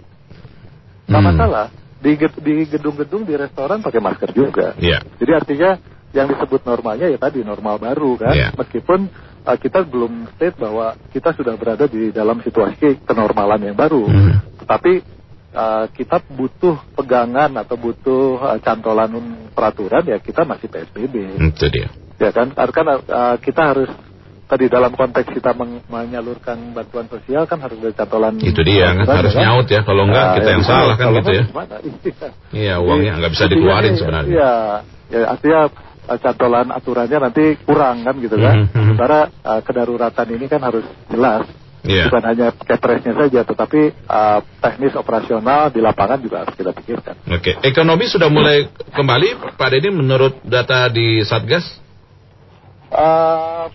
nggak 1.05 1.21
Hmm. 1.21 1.31
masalah. 1.37 1.67
Di 2.01 2.17
ged- 2.17 2.41
di 2.41 2.65
gedung-gedung 2.67 3.29
di 3.29 3.37
restoran 3.37 3.85
pakai 3.85 4.01
masker 4.01 4.33
juga. 4.33 4.73
Iya. 4.81 5.05
Jadi 5.21 5.33
artinya 5.37 5.71
yang 6.17 6.33
disebut 6.33 6.65
normalnya 6.65 7.13
ya 7.13 7.19
tadi 7.21 7.45
normal 7.45 7.77
baru 7.77 8.17
kan, 8.17 8.33
Iya. 8.33 8.49
meskipun 8.57 9.07
uh, 9.47 9.57
kita 9.59 9.85
belum 9.87 10.31
state 10.35 10.57
bahwa 10.59 10.95
kita 11.11 11.35
sudah 11.35 11.55
berada 11.59 11.85
di 11.87 12.11
dalam 12.15 12.39
situasi 12.43 13.03
kenormalan 13.07 13.73
yang 13.73 13.77
baru. 13.79 14.03
Hmm. 14.07 14.39
Tetapi 14.63 14.93
uh, 15.55 15.85
kita 15.93 16.21
butuh 16.33 16.77
pegangan 16.97 17.53
atau 17.61 17.77
butuh 17.77 18.41
uh, 18.41 18.59
cantolan 18.59 19.13
peraturan 19.53 20.03
ya 20.09 20.19
kita 20.19 20.49
masih 20.49 20.67
PSBB 20.69 21.15
itu 21.39 21.67
dia 21.69 21.89
ya 22.17 22.31
kan 22.33 22.51
karena 22.55 22.99
uh, 23.03 23.37
kita 23.39 23.63
harus 23.75 23.91
tadi 24.49 24.69
dalam 24.69 24.93
konteks 24.93 25.33
kita 25.33 25.57
menyalurkan 25.89 26.77
bantuan 26.77 27.09
sosial 27.09 27.49
kan 27.49 27.57
harus 27.61 27.81
ada 27.81 28.05
catolan 28.05 28.37
itu 28.37 28.61
dia 28.65 28.93
kan 28.93 29.25
harus 29.25 29.33
ya 29.33 29.39
kan? 29.41 29.45
nyaut 29.49 29.69
ya 29.69 29.81
kalau 29.85 30.03
enggak 30.05 30.25
Nah, 30.29 30.35
kita 30.37 30.49
ya 30.49 30.53
yang 30.53 30.65
salah 30.65 30.95
kan 30.97 31.07
gitu 31.17 31.31
ya? 31.33 31.45
Iya. 32.63 32.75
uangnya 32.85 33.13
nggak 33.17 33.33
bisa 33.33 33.45
dikeluarin 33.49 33.95
sebenarnya 33.97 34.33
Iya, 34.33 34.55
ya 35.09 35.19
artinya 35.29 35.61
uh, 36.09 36.19
cantolan 36.19 36.69
aturannya 36.71 37.19
nanti 37.31 37.59
kurang 37.63 38.03
kan 38.07 38.15
gitu 38.19 38.37
kan. 38.39 38.57
Mhm, 38.57 38.67
mhm. 38.69 38.75
Sementara 38.75 39.21
uh, 39.43 39.61
kedaruratan 39.63 40.29
ini 40.35 40.47
kan 40.51 40.61
harus 40.63 40.87
jelas. 41.11 41.47
Iya. 41.83 42.07
Bukan 42.07 42.23
hanya 42.23 42.55
kepresnya 42.55 43.11
saja, 43.11 43.43
tetapi 43.43 44.07
uh, 44.07 44.39
teknis 44.63 44.95
operasional 44.95 45.67
di 45.75 45.83
lapangan 45.83 46.23
juga 46.23 46.47
harus 46.47 46.55
kita 46.55 46.71
pikirkan. 46.71 47.27
Oke, 47.27 47.59
ekonomi 47.67 48.07
sudah 48.07 48.31
mulai 48.31 48.71
kembali, 48.95 49.59
Pak 49.59 49.69
Deddy 49.75 49.91
menurut 49.91 50.39
data 50.47 50.87
di 50.87 51.27
Satgas? 51.27 51.67
Uh, 52.87 53.67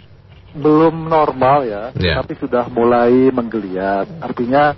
belum 0.55 1.11
normal 1.11 1.67
ya, 1.67 1.83
Ya. 1.99 2.23
tapi 2.23 2.39
sudah 2.39 2.71
mulai 2.71 3.27
menggeliat. 3.27 4.07
Artinya 4.23 4.71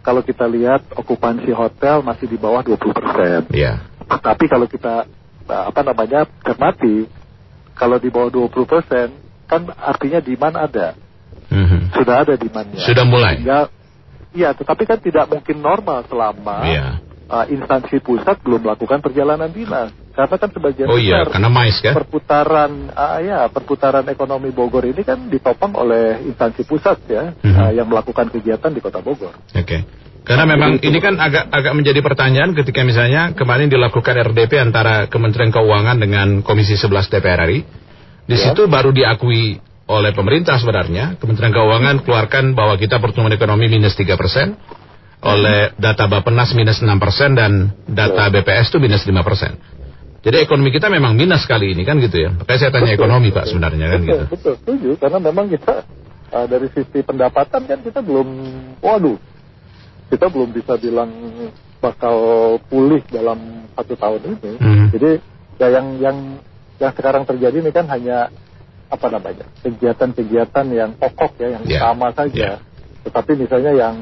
kalau 0.00 0.24
kita 0.24 0.48
lihat 0.48 0.80
okupansi 0.96 1.52
hotel 1.52 2.00
masih 2.00 2.32
di 2.32 2.40
bawah 2.40 2.64
20 2.64 2.96
persen. 2.96 3.40
Iya. 3.52 3.84
Tapi 4.08 4.48
kalau 4.48 4.64
kita 4.64 5.04
apa 5.50 5.80
namanya 5.82 6.24
cermati, 6.42 7.06
kalau 7.74 7.96
di 7.98 8.08
bawah 8.08 8.30
20 8.30 8.64
persen, 8.64 9.08
kan 9.44 9.66
artinya 9.74 10.22
demand 10.22 10.56
ada, 10.56 10.94
Mhm. 11.50 11.90
sudah 11.96 12.16
ada 12.22 12.34
demandnya. 12.38 12.82
Sudah 12.86 13.04
mulai. 13.04 13.42
Iya, 14.30 14.54
tetapi 14.54 14.86
kan 14.86 15.02
tidak 15.02 15.26
mungkin 15.26 15.58
normal 15.58 16.06
selama 16.06 16.62
Iya. 16.62 16.86
uh, 17.26 17.46
instansi 17.50 17.98
pusat 17.98 18.38
belum 18.46 18.62
melakukan 18.62 19.02
perjalanan 19.02 19.50
dinas. 19.50 19.90
karena 20.10 20.36
kan 20.42 20.50
sebagian 20.50 20.90
oh, 20.90 20.98
iya, 20.98 21.22
karena 21.22 21.46
mais 21.48 21.78
kan? 21.80 21.94
perputaran 21.94 22.90
uh, 22.92 23.22
ya 23.22 23.46
perputaran 23.46 24.02
ekonomi 24.10 24.50
Bogor 24.50 24.82
ini 24.84 25.06
kan 25.06 25.30
ditopang 25.30 25.70
oleh 25.78 26.26
instansi 26.26 26.66
pusat 26.66 26.98
ya 27.06 27.30
Mhm. 27.40 27.54
uh, 27.56 27.72
yang 27.72 27.86
melakukan 27.86 28.26
kegiatan 28.28 28.74
di 28.74 28.82
Kota 28.82 28.98
Bogor. 29.00 29.32
Oke. 29.54 29.86
Karena 30.20 30.44
memang 30.44 30.78
ini 30.84 30.98
kan 31.00 31.16
agak 31.16 31.48
agak 31.48 31.72
menjadi 31.72 32.00
pertanyaan 32.04 32.52
ketika 32.52 32.84
misalnya 32.84 33.32
kemarin 33.32 33.72
dilakukan 33.72 34.14
RDP 34.30 34.60
antara 34.60 35.08
Kementerian 35.08 35.48
Keuangan 35.48 35.96
dengan 35.96 36.44
Komisi 36.44 36.76
11 36.76 37.08
DPR 37.08 37.40
RI. 37.48 37.60
Di 38.28 38.36
Ya. 38.36 38.52
situ 38.52 38.68
baru 38.70 38.92
diakui 38.94 39.58
oleh 39.90 40.12
pemerintah 40.14 40.60
sebenarnya. 40.60 41.18
Kementerian 41.18 41.50
Keuangan 41.50 42.04
keluarkan 42.04 42.54
bahwa 42.54 42.78
kita 42.78 43.00
pertumbuhan 43.02 43.34
ekonomi 43.34 43.66
minus 43.66 43.96
3 43.98 44.14
persen. 44.14 44.54
Oleh 45.20 45.76
data 45.76 46.08
Bapenas 46.08 46.56
minus 46.56 46.80
6 46.80 46.96
persen 46.96 47.36
dan 47.36 47.76
data 47.84 48.32
BPS 48.32 48.72
itu 48.72 48.78
minus 48.80 49.04
5 49.04 49.20
persen. 49.20 49.52
Jadi 50.20 50.36
ekonomi 50.44 50.68
kita 50.72 50.92
memang 50.92 51.16
minus 51.16 51.48
kali 51.48 51.72
ini 51.72 51.84
kan 51.84 51.96
gitu 52.00 52.24
ya. 52.24 52.30
Makanya 52.32 52.58
saya 52.60 52.70
tanya 52.72 52.92
Betul, 52.92 52.98
ekonomi 53.00 53.28
betul. 53.32 53.36
Pak 53.40 53.44
sebenarnya 53.48 53.86
kan 53.88 54.00
betul, 54.00 54.08
gitu. 54.08 54.24
Betul, 54.32 54.54
setuju. 54.60 54.90
Karena 55.00 55.18
memang 55.20 55.46
kita 55.48 55.74
uh, 56.32 56.46
dari 56.48 56.68
sisi 56.72 56.98
pendapatan 57.00 57.60
kan 57.64 57.78
kita 57.80 58.00
belum, 58.04 58.28
waduh, 58.84 59.16
kita 60.10 60.26
belum 60.26 60.50
bisa 60.50 60.74
bilang 60.76 61.10
bakal 61.78 62.16
pulih 62.68 63.00
dalam 63.08 63.64
satu 63.78 63.94
tahun 63.96 64.20
ini. 64.36 64.52
Hmm. 64.58 64.86
Jadi 64.92 65.10
ya 65.56 65.68
yang 65.70 65.86
yang 66.02 66.16
yang 66.82 66.92
sekarang 66.92 67.24
terjadi 67.24 67.62
ini 67.62 67.70
kan 67.70 67.86
hanya 67.88 68.28
apa 68.90 69.06
namanya 69.06 69.46
kegiatan-kegiatan 69.62 70.66
yang 70.74 70.90
pokok 70.98 71.38
ya, 71.38 71.56
yang 71.56 71.62
Ya, 71.64 71.86
utama 71.86 72.10
saja. 72.10 72.58
Tetapi 73.06 73.32
misalnya 73.38 73.72
yang 73.72 73.96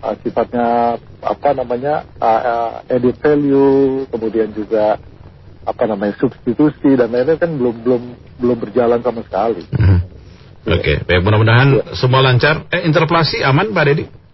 uh, 0.00 0.14
sifatnya 0.24 0.96
apa 1.20 1.48
namanya 1.52 2.08
uh, 2.18 2.42
uh, 2.42 2.70
edit 2.88 3.20
value, 3.20 4.08
kemudian 4.08 4.50
juga 4.56 4.96
apa 5.66 5.84
namanya 5.84 6.14
substitusi 6.16 6.94
dan 6.94 7.10
lain-lain 7.10 7.42
kan 7.42 7.50
belum 7.50 7.76
belum 7.82 8.02
belum 8.40 8.56
berjalan 8.62 9.00
sama 9.02 9.20
sekali. 9.26 9.66
Mhm. 9.68 9.98
Oke, 10.66 10.98
baik 11.06 11.22
mudah-mudahan 11.22 11.94
semua 11.94 12.26
lancar. 12.26 12.66
Eh 12.74 12.82
interpelasi 12.82 13.38
aman 13.46 13.70
Pak 13.70 13.84
Deddy? 13.86 14.25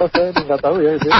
Oh, 0.00 0.08
saya 0.10 0.32
nggak 0.34 0.60
tahu 0.60 0.76
ya 0.82 0.92
itu. 0.98 1.08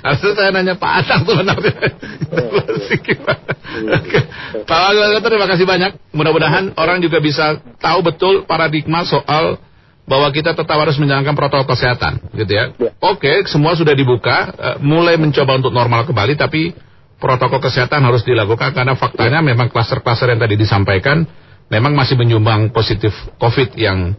Harusnya 0.00 0.32
saya 0.32 0.50
nanya 0.54 0.74
Pak 0.80 0.92
Atang 1.04 1.22
sebenarnya. 1.28 1.76
Interpelasi 2.24 2.94
gimana? 3.04 3.52
Oke. 4.00 4.18
Pak 4.64 4.78
Wagil, 4.96 5.20
terima 5.20 5.46
kasih 5.46 5.66
banyak. 5.68 5.90
Mudah-mudahan 6.16 6.72
orang 6.80 7.04
juga 7.04 7.20
bisa 7.20 7.60
tahu 7.78 8.00
betul 8.00 8.34
paradigma 8.48 9.04
soal 9.04 9.60
bahwa 10.08 10.26
kita 10.34 10.56
tetap 10.56 10.74
harus 10.74 10.98
menjalankan 10.98 11.36
protokol 11.38 11.70
kesehatan, 11.70 12.18
gitu 12.34 12.50
ya. 12.50 12.74
Ya. 12.80 12.90
Oke, 12.98 13.46
semua 13.46 13.78
sudah 13.78 13.94
dibuka, 13.94 14.50
eh, 14.50 14.76
mulai 14.82 15.14
mencoba 15.14 15.54
untuk 15.54 15.70
normal 15.70 16.02
kembali, 16.02 16.34
tapi 16.34 16.74
protokol 17.20 17.62
kesehatan 17.62 18.02
harus 18.02 18.24
dilakukan 18.24 18.72
karena 18.72 18.96
faktanya 18.96 19.44
memang 19.44 19.68
klaster-klaster 19.68 20.32
yang 20.32 20.40
tadi 20.40 20.56
disampaikan 20.56 21.28
memang 21.70 21.92
masih 21.94 22.16
menyumbang 22.16 22.72
positif 22.74 23.12
COVID 23.38 23.76
yang 23.76 24.16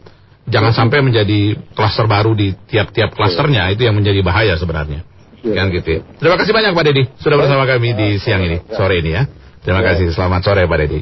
jangan 0.48 0.74
sampai 0.74 1.04
menjadi 1.06 1.58
klaster 1.74 2.06
baru 2.10 2.34
di 2.34 2.54
tiap-tiap 2.70 3.14
klasternya 3.14 3.70
itu 3.74 3.86
yang 3.86 3.98
menjadi 3.98 4.22
bahaya 4.26 4.58
sebenarnya. 4.58 5.06
Ya. 5.42 5.54
Kan 5.58 5.74
gitu 5.74 5.90
ya. 5.90 6.00
Terima 6.22 6.38
kasih 6.38 6.54
banyak 6.54 6.72
Pak 6.78 6.84
Deddy 6.86 7.04
sudah 7.18 7.38
bersama 7.38 7.64
kami 7.66 7.98
di 7.98 8.08
siang 8.22 8.46
ini, 8.46 8.62
sore 8.74 9.02
ini 9.02 9.12
ya. 9.14 9.24
Terima 9.62 9.86
kasih. 9.86 10.10
Selamat 10.10 10.42
sore 10.42 10.66
Pak 10.66 10.78
Deddy. 10.82 11.00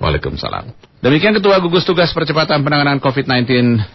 Waalaikumsalam. 0.00 0.72
Demikian 1.04 1.36
Ketua 1.36 1.60
Gugus 1.60 1.84
Tugas 1.84 2.14
Percepatan 2.14 2.62
Penanganan 2.64 2.96
COVID-19 3.02 3.50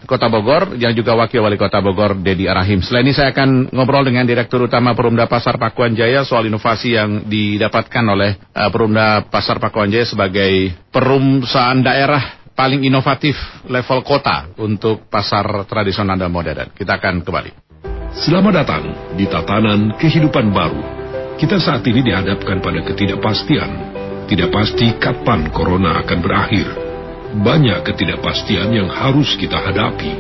Kota 0.06 0.28
Bogor 0.30 0.78
yang 0.78 0.94
juga 0.94 1.18
Wakil 1.18 1.42
Wali 1.42 1.58
Kota 1.58 1.82
Bogor 1.82 2.14
Dedi 2.20 2.46
Arahim. 2.46 2.86
Setelah 2.86 3.02
ini 3.02 3.14
saya 3.18 3.34
akan 3.34 3.74
ngobrol 3.74 4.06
dengan 4.06 4.30
Direktur 4.30 4.68
Utama 4.68 4.94
Perumda 4.94 5.26
Pasar 5.26 5.58
Pakuan 5.58 5.98
Jaya 5.98 6.22
soal 6.22 6.52
inovasi 6.52 7.00
yang 7.00 7.26
didapatkan 7.26 8.04
oleh 8.06 8.38
uh, 8.54 8.70
Perumda 8.70 9.26
Pasar 9.26 9.58
Pakuan 9.58 9.90
Jaya 9.90 10.06
sebagai 10.06 10.76
perusahaan 10.94 11.80
daerah 11.82 12.47
paling 12.58 12.82
inovatif 12.82 13.38
level 13.70 14.02
kota 14.02 14.50
untuk 14.58 15.06
pasar 15.06 15.46
tradisional 15.70 16.18
dan 16.18 16.34
modern. 16.34 16.74
Kita 16.74 16.98
akan 16.98 17.22
kembali. 17.22 17.52
Selamat 18.18 18.66
datang 18.66 18.84
di 19.14 19.30
tatanan 19.30 19.94
kehidupan 19.94 20.50
baru. 20.50 20.82
Kita 21.38 21.62
saat 21.62 21.86
ini 21.86 22.02
dihadapkan 22.02 22.58
pada 22.58 22.82
ketidakpastian. 22.82 23.94
Tidak 24.26 24.50
pasti 24.50 24.98
kapan 24.98 25.54
corona 25.54 26.02
akan 26.02 26.18
berakhir. 26.18 26.68
Banyak 27.38 27.86
ketidakpastian 27.86 28.74
yang 28.74 28.90
harus 28.90 29.38
kita 29.38 29.62
hadapi. 29.62 30.18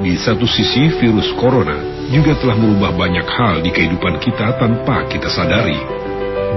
Di 0.00 0.16
satu 0.16 0.48
sisi, 0.48 0.88
virus 0.96 1.36
corona 1.36 1.76
juga 2.08 2.32
telah 2.40 2.56
merubah 2.56 2.96
banyak 2.96 3.28
hal 3.28 3.60
di 3.60 3.68
kehidupan 3.68 4.24
kita 4.24 4.56
tanpa 4.56 5.04
kita 5.12 5.28
sadari. 5.28 5.76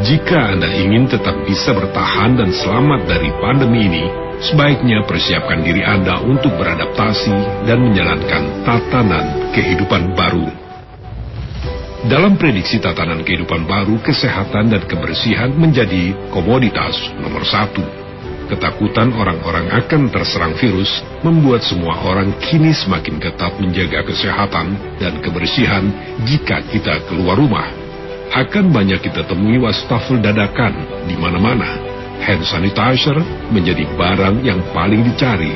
Jika 0.08 0.56
Anda 0.56 0.72
ingin 0.72 1.12
tetap 1.12 1.36
bisa 1.44 1.76
bertahan 1.76 2.40
dan 2.40 2.50
selamat 2.56 3.12
dari 3.12 3.30
pandemi 3.44 3.92
ini, 3.92 4.06
sebaiknya 4.44 5.06
persiapkan 5.06 5.66
diri 5.66 5.82
Anda 5.82 6.22
untuk 6.22 6.54
beradaptasi 6.58 7.66
dan 7.66 7.82
menjalankan 7.82 8.44
tatanan 8.66 9.26
kehidupan 9.54 10.14
baru. 10.14 10.68
Dalam 12.08 12.40
prediksi 12.40 12.78
tatanan 12.78 13.26
kehidupan 13.26 13.68
baru, 13.68 14.00
kesehatan 14.00 14.70
dan 14.72 14.86
kebersihan 14.86 15.52
menjadi 15.52 16.14
komoditas 16.30 16.94
nomor 17.20 17.44
satu. 17.44 17.84
Ketakutan 18.48 19.12
orang-orang 19.12 19.68
akan 19.76 20.08
terserang 20.08 20.56
virus 20.56 21.04
membuat 21.20 21.68
semua 21.68 22.00
orang 22.08 22.32
kini 22.40 22.72
semakin 22.72 23.20
ketat 23.20 23.60
menjaga 23.60 24.08
kesehatan 24.08 24.80
dan 25.04 25.20
kebersihan 25.20 25.92
jika 26.24 26.64
kita 26.72 27.04
keluar 27.12 27.36
rumah. 27.36 27.68
Akan 28.32 28.72
banyak 28.72 29.04
kita 29.04 29.28
temui 29.28 29.60
wastafel 29.60 30.24
dadakan 30.24 30.80
di 31.12 31.16
mana-mana. 31.20 31.87
Hand 32.22 32.44
sanitizer 32.46 33.18
menjadi 33.54 33.86
barang 33.94 34.42
yang 34.42 34.60
paling 34.74 35.06
dicari. 35.06 35.54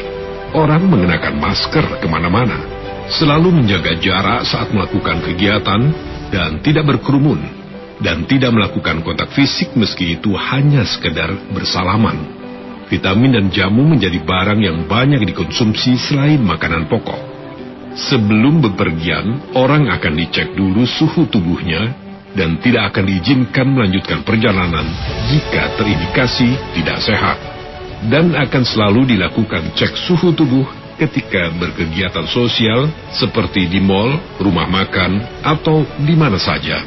Orang 0.51 0.91
mengenakan 0.91 1.39
masker 1.39 2.03
ke 2.03 2.07
mana-mana. 2.11 2.59
Selalu 3.11 3.63
menjaga 3.63 3.97
jarak 3.99 4.47
saat 4.47 4.71
melakukan 4.71 5.23
kegiatan 5.25 5.81
dan 6.29 6.59
tidak 6.63 6.87
berkerumun. 6.95 7.39
Dan 8.01 8.25
tidak 8.25 8.49
melakukan 8.53 9.05
kontak 9.05 9.29
fisik 9.37 9.77
meski 9.77 10.17
itu 10.17 10.33
hanya 10.33 10.81
sekedar 10.89 11.29
bersalaman. 11.53 12.17
Vitamin 12.89 13.37
dan 13.37 13.45
jamu 13.53 13.87
menjadi 13.87 14.19
barang 14.19 14.59
yang 14.59 14.83
banyak 14.89 15.21
dikonsumsi 15.23 15.95
selain 15.95 16.41
makanan 16.41 16.89
pokok. 16.89 17.31
Sebelum 17.91 18.59
bepergian, 18.63 19.53
orang 19.55 19.87
akan 19.91 20.13
dicek 20.17 20.55
dulu 20.55 20.83
suhu 20.83 21.27
tubuhnya 21.27 22.00
dan 22.35 22.59
tidak 22.63 22.95
akan 22.95 23.03
diizinkan 23.07 23.67
melanjutkan 23.67 24.23
perjalanan 24.23 24.87
jika 25.31 25.75
terindikasi 25.75 26.49
tidak 26.79 26.99
sehat. 27.03 27.37
Dan 28.01 28.33
akan 28.33 28.63
selalu 28.65 29.13
dilakukan 29.13 29.77
cek 29.77 29.93
suhu 29.93 30.33
tubuh 30.33 30.65
ketika 30.97 31.53
berkegiatan 31.53 32.25
sosial 32.29 32.89
seperti 33.13 33.69
di 33.69 33.77
mal, 33.77 34.17
rumah 34.41 34.65
makan, 34.65 35.41
atau 35.45 35.85
di 36.01 36.13
mana 36.17 36.41
saja. 36.41 36.81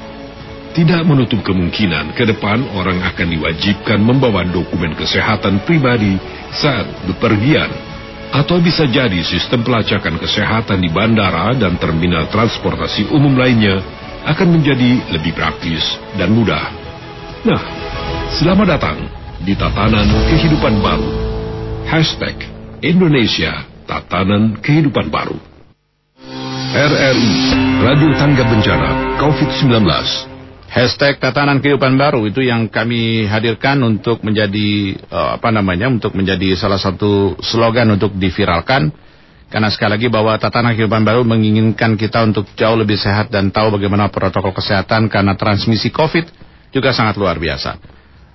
Tidak 0.75 1.07
menutup 1.07 1.39
kemungkinan 1.47 2.19
ke 2.19 2.27
depan 2.27 2.67
orang 2.75 2.99
akan 3.07 3.29
diwajibkan 3.31 3.99
membawa 4.03 4.43
dokumen 4.43 4.99
kesehatan 4.99 5.63
pribadi 5.63 6.19
saat 6.51 7.07
bepergian. 7.07 7.71
Atau 8.35 8.59
bisa 8.59 8.83
jadi 8.91 9.23
sistem 9.23 9.63
pelacakan 9.63 10.19
kesehatan 10.19 10.83
di 10.83 10.91
bandara 10.91 11.55
dan 11.55 11.79
terminal 11.79 12.27
transportasi 12.27 13.07
umum 13.15 13.39
lainnya 13.39 13.79
akan 14.25 14.49
menjadi 14.57 15.05
lebih 15.13 15.37
praktis 15.37 15.85
dan 16.17 16.33
mudah. 16.33 16.73
Nah, 17.45 17.61
selamat 18.41 18.67
datang 18.77 18.99
di 19.45 19.53
tatanan 19.53 20.09
kehidupan 20.33 20.81
baru. 20.81 21.11
Hashtag 21.85 22.41
Indonesia 22.81 23.69
Tatanan 23.85 24.57
Kehidupan 24.65 25.13
Baru. 25.13 25.37
RRI, 26.75 27.35
Radio 27.85 28.11
Tangga 28.17 28.49
Bencana, 28.49 29.21
COVID-19. 29.21 29.85
Hashtag 30.73 31.23
tatanan 31.23 31.63
kehidupan 31.63 31.95
baru 31.95 32.27
itu 32.27 32.43
yang 32.43 32.67
kami 32.67 33.31
hadirkan 33.31 33.79
untuk 33.87 34.27
menjadi 34.27 34.99
eh, 34.99 35.31
apa 35.39 35.55
namanya 35.55 35.87
untuk 35.87 36.19
menjadi 36.19 36.59
salah 36.59 36.83
satu 36.83 37.39
slogan 37.45 37.95
untuk 37.95 38.17
diviralkan 38.19 38.91
karena 39.55 39.71
sekali 39.71 39.95
lagi 39.95 40.11
bahwa 40.11 40.35
tatanan 40.35 40.75
kehidupan 40.75 41.07
baru 41.07 41.23
menginginkan 41.23 41.95
kita 41.95 42.27
untuk 42.27 42.43
jauh 42.59 42.75
lebih 42.75 42.99
sehat 42.99 43.31
dan 43.31 43.55
tahu 43.55 43.79
bagaimana 43.79 44.11
protokol 44.11 44.51
kesehatan 44.51 45.07
karena 45.07 45.39
transmisi 45.39 45.95
COVID 45.95 46.27
juga 46.75 46.91
sangat 46.91 47.15
luar 47.15 47.39
biasa. 47.39 47.79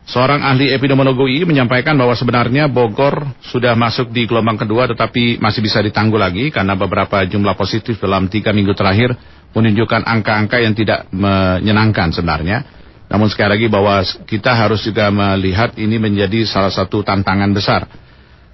Seorang 0.08 0.40
ahli 0.40 0.72
epidemiologi 0.72 1.44
menyampaikan 1.44 2.00
bahwa 2.00 2.16
sebenarnya 2.16 2.72
Bogor 2.72 3.36
sudah 3.44 3.76
masuk 3.76 4.16
di 4.16 4.32
gelombang 4.32 4.64
kedua 4.64 4.88
tetapi 4.88 5.44
masih 5.44 5.60
bisa 5.60 5.84
ditangguh 5.84 6.16
lagi 6.16 6.56
karena 6.56 6.80
beberapa 6.80 7.20
jumlah 7.28 7.60
positif 7.60 8.00
dalam 8.00 8.32
tiga 8.32 8.56
minggu 8.56 8.72
terakhir 8.72 9.12
menunjukkan 9.52 10.08
angka-angka 10.08 10.64
yang 10.64 10.72
tidak 10.72 11.04
menyenangkan 11.12 12.16
sebenarnya. 12.16 12.64
Namun 13.12 13.28
sekali 13.28 13.60
lagi 13.60 13.68
bahwa 13.68 14.08
kita 14.24 14.56
harus 14.56 14.88
juga 14.88 15.12
melihat 15.12 15.76
ini 15.76 16.00
menjadi 16.00 16.48
salah 16.48 16.72
satu 16.72 17.04
tantangan 17.04 17.52
besar. 17.52 18.08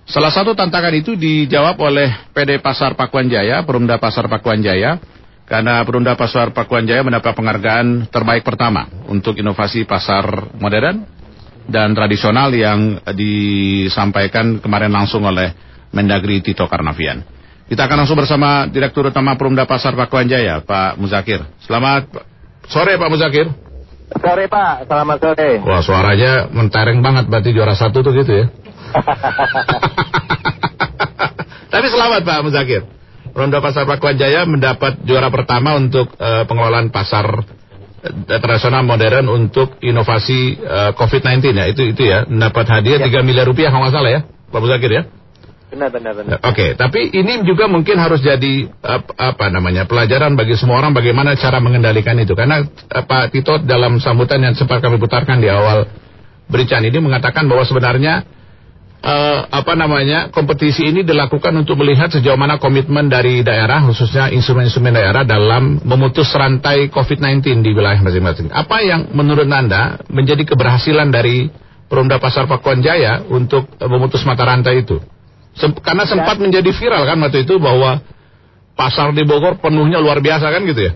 Salah 0.06 0.30
satu 0.30 0.54
tantangan 0.54 0.94
itu 0.94 1.18
dijawab 1.18 1.82
oleh 1.82 2.30
PD 2.30 2.62
Pasar 2.62 2.94
Pakuan 2.94 3.26
Jaya, 3.26 3.66
Perumda 3.66 3.98
Pasar 3.98 4.30
Pakuan 4.30 4.62
Jaya, 4.62 5.02
karena 5.50 5.82
Perunda 5.82 6.14
Pasar 6.14 6.54
Pakuan 6.54 6.86
Jaya 6.86 7.02
mendapat 7.02 7.34
penghargaan 7.34 8.10
terbaik 8.14 8.46
pertama 8.46 8.86
untuk 9.10 9.34
inovasi 9.34 9.86
pasar 9.90 10.54
modern 10.62 11.10
dan 11.66 11.98
tradisional 11.98 12.54
yang 12.54 13.02
disampaikan 13.18 14.62
kemarin 14.62 14.94
langsung 14.94 15.26
oleh 15.26 15.58
Mendagri 15.90 16.38
Tito 16.46 16.70
Karnavian. 16.70 17.26
Kita 17.66 17.90
akan 17.90 18.06
langsung 18.06 18.22
bersama 18.22 18.70
Direktur 18.70 19.10
Utama 19.10 19.34
Perumda 19.34 19.66
Pasar 19.66 19.98
Pakuan 19.98 20.30
Jaya, 20.30 20.62
Pak 20.62 21.02
Muzakir. 21.02 21.42
Selamat 21.66 22.06
sore 22.70 22.94
Pak 22.94 23.10
Muzakir. 23.10 23.50
Sore 24.22 24.46
Pak, 24.46 24.86
selamat 24.86 25.18
sore. 25.18 25.52
Wah 25.66 25.82
suaranya 25.82 26.46
mentereng 26.54 27.02
banget 27.02 27.26
berarti 27.26 27.50
juara 27.58 27.74
satu 27.74 28.06
tuh 28.06 28.14
gitu 28.14 28.34
ya. 28.38 28.46
Tapi 31.74 31.88
selamat 31.92 32.22
Pak 32.24 32.40
Muzakir. 32.46 32.84
Ronda 33.36 33.60
Pasar 33.60 33.84
Pakuan 33.84 34.16
Jaya 34.16 34.48
mendapat 34.48 35.04
juara 35.04 35.28
pertama 35.28 35.76
untuk 35.76 36.08
uh, 36.16 36.48
pengelolaan 36.48 36.88
pasar 36.88 37.44
uh, 37.44 38.40
tradisional 38.40 38.88
modern 38.88 39.28
untuk 39.28 39.76
inovasi 39.84 40.56
uh, 40.64 40.96
COVID-19 40.96 41.52
ya. 41.52 41.68
Itu 41.68 41.84
itu 41.84 42.08
ya, 42.08 42.24
mendapat 42.24 42.64
hadiah 42.72 43.04
ya. 43.04 43.12
3 43.12 43.28
miliar 43.28 43.44
rupiah 43.44 43.68
kalau 43.68 43.84
nggak 43.84 43.96
salah 43.96 44.12
ya, 44.16 44.24
Pak 44.24 44.60
Muzakir 44.64 44.88
ya. 44.88 45.04
Benar, 45.66 45.90
benar, 45.92 46.14
benar. 46.16 46.40
Oke, 46.40 46.56
okay, 46.56 46.70
tapi 46.80 47.12
ini 47.12 47.44
juga 47.44 47.68
mungkin 47.68 48.00
harus 48.00 48.24
jadi 48.24 48.72
apa, 48.80 49.36
apa 49.36 49.52
namanya 49.52 49.84
pelajaran 49.84 50.40
bagi 50.40 50.56
semua 50.56 50.80
orang 50.80 50.96
bagaimana 50.96 51.36
cara 51.36 51.60
mengendalikan 51.60 52.16
itu. 52.16 52.32
Karena 52.32 52.64
Pak 52.88 53.36
Tito 53.36 53.60
dalam 53.60 54.00
sambutan 54.00 54.40
yang 54.40 54.56
sempat 54.56 54.80
kami 54.80 54.96
putarkan 54.96 55.44
di 55.44 55.52
awal 55.52 55.84
berikan 56.48 56.86
ini 56.86 56.98
mengatakan 57.02 57.50
bahwa 57.50 57.66
sebenarnya 57.66 58.26
uh, 59.06 59.40
apa 59.54 59.78
namanya 59.78 60.34
kompetisi 60.34 60.90
ini 60.90 61.06
dilakukan 61.06 61.54
untuk 61.54 61.78
melihat 61.78 62.10
sejauh 62.10 62.36
mana 62.36 62.58
komitmen 62.58 63.06
dari 63.06 63.46
daerah 63.46 63.86
khususnya 63.86 64.34
instrumen-instrumen 64.34 64.98
daerah 64.98 65.22
dalam 65.22 65.78
memutus 65.86 66.34
rantai 66.34 66.90
COVID-19 66.90 67.62
di 67.62 67.72
wilayah 67.72 68.02
masing-masing. 68.02 68.50
Apa 68.50 68.82
yang 68.82 69.14
menurut 69.14 69.46
Anda 69.46 70.02
menjadi 70.10 70.44
keberhasilan 70.44 71.14
dari 71.14 71.48
Perumda 71.86 72.18
Pasar 72.18 72.50
Pakuan 72.50 72.82
Jaya 72.82 73.22
untuk 73.30 73.70
uh, 73.78 73.88
memutus 73.88 74.26
mata 74.26 74.44
rantai 74.44 74.82
itu? 74.82 74.98
Sem 75.56 75.72
karena 75.80 76.04
sempat 76.04 76.36
ya. 76.36 76.42
menjadi 76.42 76.68
viral 76.74 77.08
kan 77.08 77.16
waktu 77.22 77.48
itu 77.48 77.56
bahwa 77.62 78.04
pasar 78.76 79.16
di 79.16 79.24
Bogor 79.24 79.56
penuhnya 79.56 80.04
luar 80.04 80.20
biasa 80.20 80.52
kan 80.52 80.68
gitu 80.68 80.92
ya? 80.92 80.94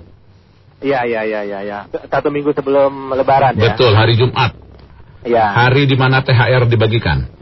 Iya, 0.80 1.00
iya, 1.08 1.22
iya, 1.28 1.42
iya. 1.44 1.60
Ya. 1.64 1.80
Satu 2.08 2.32
minggu 2.32 2.56
sebelum 2.56 3.12
Lebaran 3.12 3.56
ya. 3.56 3.72
Betul, 3.72 3.96
hari 3.96 4.16
Jumat. 4.16 4.56
Iya. 5.28 5.44
Hari 5.44 5.88
di 5.88 5.96
mana 6.00 6.24
THR 6.24 6.68
dibagikan. 6.72 7.39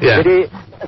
Yeah. 0.00 0.18
Jadi 0.20 0.36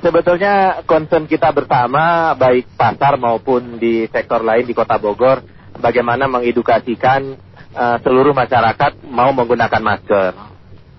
sebetulnya 0.01 0.83
concern 0.85 1.25
kita 1.25 1.49
bersama 1.51 2.33
baik 2.37 2.69
pasar 2.77 3.17
maupun 3.17 3.81
di 3.81 4.05
sektor 4.09 4.41
lain 4.43 4.65
di 4.65 4.73
Kota 4.77 4.97
Bogor 5.01 5.41
bagaimana 5.77 6.25
mengedukasikan 6.29 7.37
uh, 7.73 7.97
seluruh 8.01 8.33
masyarakat 8.33 9.05
mau 9.07 9.29
menggunakan 9.33 9.81
masker. 9.81 10.33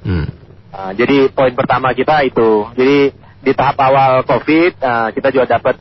Hmm. 0.05 0.27
Uh, 0.69 0.93
jadi 0.95 1.33
poin 1.33 1.55
pertama 1.57 1.95
kita 1.97 2.23
itu. 2.27 2.69
Jadi 2.77 2.99
di 3.39 3.53
tahap 3.55 3.79
awal 3.79 4.27
COVID 4.27 4.73
uh, 4.83 5.09
kita 5.15 5.29
juga 5.31 5.59
dapat 5.59 5.79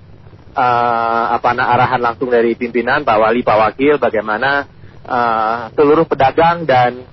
uh, 0.53 1.23
apa 1.37 1.49
nah, 1.53 1.73
arahan 1.73 2.01
langsung 2.01 2.29
dari 2.29 2.53
pimpinan 2.57 3.05
Pak 3.05 3.17
Wali, 3.17 3.41
Pak 3.45 3.57
Wakil 3.57 4.01
bagaimana 4.01 4.65
uh, 5.05 5.69
seluruh 5.73 6.05
pedagang 6.05 6.65
dan 6.65 7.05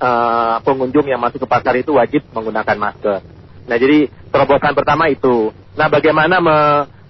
uh, 0.00 0.56
pengunjung 0.64 1.06
yang 1.06 1.20
masuk 1.20 1.44
ke 1.44 1.48
pasar 1.48 1.76
itu 1.76 1.94
wajib 1.94 2.24
menggunakan 2.32 2.76
masker. 2.80 3.20
Nah, 3.68 3.76
jadi 3.76 4.10
terobosan 4.32 4.74
pertama 4.74 5.06
itu. 5.12 5.52
Nah, 5.76 5.86
bagaimana 5.86 6.42
me 6.42 6.58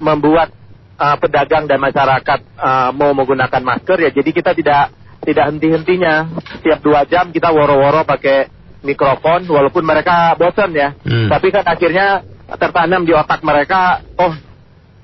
membuat 0.01 0.53
uh, 0.99 1.17
pedagang 1.17 1.65
dan 1.65 1.81
masyarakat 1.81 2.41
uh, 2.59 2.91
mau 2.93 3.15
menggunakan 3.17 3.63
masker 3.63 3.97
ya? 4.05 4.11
Jadi 4.13 4.31
kita 4.35 4.53
tidak 4.53 4.93
tidak 5.25 5.45
henti-hentinya. 5.55 6.29
Setiap 6.61 6.81
dua 6.85 7.07
jam 7.09 7.33
kita 7.33 7.49
woro-woro 7.55 8.05
pakai 8.05 8.51
mikrofon, 8.85 9.49
walaupun 9.49 9.85
mereka 9.85 10.35
bosan 10.37 10.73
ya. 10.73 10.97
Hmm. 11.05 11.29
Tapi 11.29 11.47
kan 11.53 11.65
akhirnya 11.65 12.25
tertanam 12.51 13.05
di 13.07 13.13
otak 13.13 13.45
mereka, 13.45 14.03
oh 14.19 14.33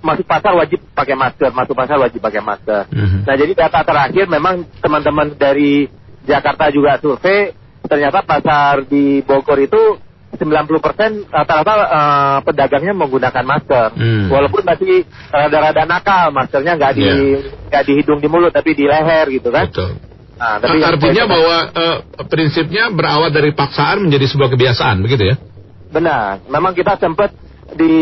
masuk 0.00 0.26
pasar 0.28 0.52
wajib 0.56 0.80
pakai 0.92 1.16
masker, 1.16 1.50
masuk 1.52 1.74
pasar 1.76 1.96
wajib 2.00 2.20
pakai 2.20 2.40
masker. 2.40 2.88
Hmm. 2.88 3.24
Nah 3.24 3.34
jadi 3.36 3.52
data 3.52 3.80
terakhir 3.84 4.24
memang 4.28 4.64
teman-teman 4.80 5.36
dari 5.36 5.88
Jakarta 6.26 6.72
juga 6.74 6.98
survei 6.98 7.54
ternyata 7.86 8.22
pasar 8.22 8.86
di 8.86 9.22
Bogor 9.22 9.58
itu 9.62 9.98
90% 10.36 11.32
rata-rata 11.32 11.72
uh, 11.72 12.38
pedagangnya 12.44 12.92
menggunakan 12.92 13.44
masker. 13.46 13.88
Hmm. 13.96 14.28
Walaupun 14.28 14.62
masih 14.68 15.08
rada-rada 15.32 15.88
nakal, 15.88 16.28
maskernya 16.34 16.76
nggak 16.76 16.92
di 16.92 17.04
iya. 17.06 17.14
nggak 17.72 17.82
yeah. 17.82 17.88
di 17.88 17.92
hidung 17.96 18.20
di 18.20 18.28
mulut 18.28 18.52
tapi 18.52 18.76
di 18.76 18.84
leher 18.84 19.26
gitu 19.32 19.48
kan. 19.48 19.66
Betul. 19.70 19.96
Nah, 20.36 20.60
tapi 20.60 20.84
artinya 20.84 21.24
bahwa 21.24 21.56
uh, 21.72 21.98
prinsipnya 22.28 22.92
berawal 22.92 23.32
dari 23.32 23.56
paksaan 23.56 24.04
menjadi 24.04 24.28
sebuah 24.28 24.52
kebiasaan, 24.52 25.00
begitu 25.00 25.32
ya? 25.32 25.36
Benar. 25.88 26.44
Memang 26.52 26.76
kita 26.76 27.00
sempat 27.00 27.32
di 27.72 27.96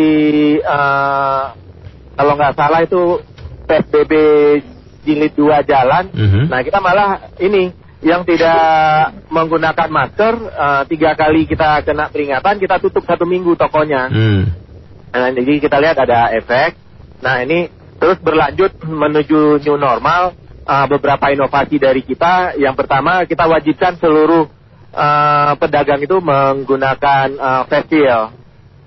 uh, 0.59 1.55
kalau 2.19 2.35
nggak 2.35 2.59
salah 2.59 2.83
itu 2.83 3.23
PSBB 3.71 4.13
jilid 5.07 5.33
dua 5.39 5.63
jalan. 5.63 6.11
Mm 6.11 6.29
-hmm. 6.29 6.45
Nah 6.51 6.61
kita 6.67 6.83
malah 6.83 7.31
ini 7.39 7.71
yang 8.05 8.23
tidak 8.29 9.17
menggunakan 9.33 9.89
masker 9.89 10.35
uh, 10.37 10.83
tiga 10.85 11.17
kali 11.17 11.49
kita 11.49 11.81
kena 11.89 12.13
peringatan 12.13 12.61
kita 12.61 12.77
tutup 12.77 13.01
satu 13.09 13.25
minggu 13.25 13.57
tokonya. 13.57 14.13
Hmm. 14.13 14.53
Nah, 15.09 15.33
jadi 15.33 15.53
kita 15.57 15.81
lihat 15.81 15.97
ada 15.97 16.29
efek. 16.37 16.77
Nah 17.25 17.41
ini 17.41 17.73
terus 17.97 18.21
berlanjut 18.21 18.77
menuju 18.85 19.65
new 19.65 19.81
normal. 19.81 20.37
Uh, 20.65 20.89
beberapa 20.89 21.29
inovasi 21.29 21.77
dari 21.77 22.01
kita. 22.01 22.57
Yang 22.57 22.85
pertama 22.85 23.25
kita 23.29 23.45
wajibkan 23.45 24.01
seluruh 24.01 24.49
uh, 24.97 25.53
pedagang 25.61 26.01
itu 26.01 26.17
menggunakan 26.25 27.29
uh, 27.37 27.63
face 27.69 27.89
shield. 27.93 28.33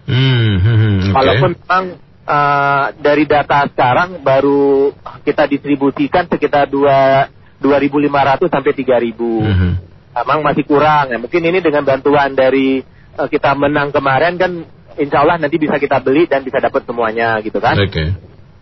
Hmm, 0.10 0.58
hmm, 0.58 0.78
hmm, 0.78 0.98
okay. 0.98 1.14
Walaupun 1.14 1.52
memang 1.54 1.86
uh, 2.26 2.86
dari 2.98 3.30
data 3.30 3.70
sekarang 3.70 4.26
baru 4.26 4.90
kita 5.22 5.46
distribusikan 5.46 6.26
sekitar 6.26 6.66
dua 6.66 7.30
2.500 7.62 8.54
sampai 8.54 8.72
3.000. 8.74 9.18
Mm 9.18 9.56
-hmm. 9.56 9.72
Emang 10.18 10.40
masih 10.42 10.64
kurang 10.66 11.14
ya. 11.14 11.18
Mungkin 11.22 11.42
ini 11.46 11.60
dengan 11.62 11.86
bantuan 11.86 12.34
dari 12.34 12.82
uh, 13.18 13.30
kita 13.30 13.54
menang 13.54 13.94
kemarin 13.94 14.38
kan 14.38 14.52
insya 14.98 15.22
Allah 15.22 15.38
nanti 15.38 15.62
bisa 15.62 15.78
kita 15.78 16.02
beli 16.02 16.26
dan 16.26 16.42
bisa 16.42 16.58
dapat 16.58 16.86
semuanya 16.86 17.38
gitu 17.46 17.62
kan. 17.62 17.78
Oke. 17.78 17.94
Okay. 17.94 18.10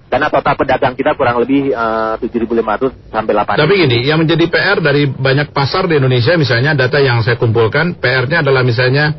Karena 0.06 0.30
total 0.30 0.54
pedagang 0.56 0.94
kita 0.94 1.18
kurang 1.18 1.42
lebih 1.42 1.74
uh, 1.74 2.16
7.500 2.22 3.10
sampai 3.10 3.34
8. 3.36 3.58
Tapi 3.58 3.74
gini, 3.74 4.00
yang 4.06 4.22
menjadi 4.22 4.46
PR 4.48 4.78
dari 4.80 5.10
banyak 5.10 5.50
pasar 5.50 5.90
di 5.90 5.98
Indonesia 5.98 6.38
misalnya 6.38 6.78
data 6.78 7.02
yang 7.02 7.26
saya 7.26 7.42
kumpulkan, 7.42 7.98
PR-nya 7.98 8.46
adalah 8.46 8.62
misalnya 8.62 9.18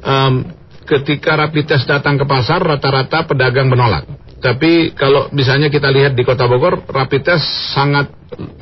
um, 0.00 0.46
ketika 0.86 1.34
rapid 1.34 1.66
test 1.66 1.86
datang 1.90 2.14
ke 2.14 2.24
pasar 2.24 2.62
rata-rata 2.62 3.26
pedagang 3.26 3.68
menolak. 3.68 4.06
Tapi 4.40 4.96
kalau 4.96 5.28
misalnya 5.36 5.68
kita 5.68 5.92
lihat 5.92 6.16
di 6.16 6.24
Kota 6.24 6.48
Bogor, 6.48 6.80
rapid 6.88 7.22
test 7.28 7.44
sangat 7.76 8.08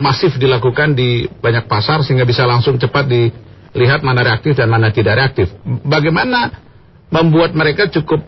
masif 0.03 0.35
dilakukan 0.35 0.99
di 0.99 1.31
banyak 1.39 1.71
pasar 1.71 2.03
sehingga 2.03 2.27
bisa 2.27 2.43
langsung 2.51 2.83
cepat 2.83 3.07
dilihat 3.07 4.03
mana 4.03 4.27
reaktif 4.27 4.59
dan 4.59 4.67
mana 4.67 4.91
tidak 4.91 5.15
reaktif. 5.15 5.55
Bagaimana 5.87 6.51
membuat 7.15 7.55
mereka 7.55 7.87
cukup 7.95 8.27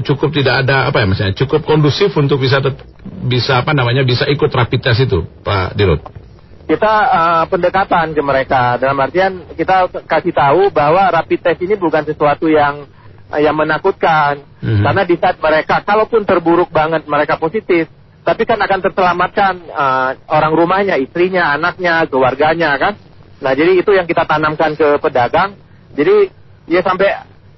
cukup 0.00 0.32
tidak 0.32 0.64
ada 0.64 0.88
apa 0.88 1.04
ya 1.04 1.06
misalnya 1.08 1.34
cukup 1.36 1.64
kondusif 1.64 2.12
untuk 2.16 2.40
bisa 2.40 2.60
bisa 3.24 3.60
apa 3.60 3.72
namanya 3.76 4.04
bisa 4.04 4.24
ikut 4.24 4.48
rapid 4.48 4.80
test 4.80 5.04
itu, 5.04 5.28
Pak 5.44 5.76
Dirut? 5.76 6.00
Kita 6.68 6.94
uh, 7.08 7.44
pendekatan 7.48 8.16
ke 8.16 8.20
mereka 8.24 8.80
dalam 8.80 8.96
artian 9.00 9.44
kita 9.56 9.92
kasih 10.08 10.32
tahu 10.32 10.72
bahwa 10.72 11.04
rapid 11.12 11.40
test 11.40 11.60
ini 11.64 11.76
bukan 11.76 12.04
sesuatu 12.08 12.48
yang 12.48 12.88
yang 13.36 13.52
menakutkan. 13.52 14.40
Mm-hmm. 14.64 14.84
Karena 14.84 15.02
di 15.04 15.16
saat 15.20 15.36
mereka, 15.36 15.84
kalaupun 15.84 16.24
terburuk 16.24 16.72
banget 16.72 17.04
mereka 17.04 17.36
positif, 17.36 17.92
tapi 18.24 18.48
kan 18.48 18.56
akan 18.60 18.80
terselamatkan 18.80 19.54
uh, 19.68 20.10
orang 20.32 20.52
rumahnya, 20.56 20.96
istrinya, 20.96 21.52
anaknya, 21.52 22.08
keluarganya 22.08 22.76
kan. 22.80 22.96
Nah 23.44 23.52
jadi 23.52 23.76
itu 23.76 23.92
yang 23.92 24.08
kita 24.08 24.24
tanamkan 24.24 24.76
ke 24.76 24.96
pedagang. 25.00 25.56
Jadi 25.92 26.32
ya 26.68 26.80
sampai 26.84 27.08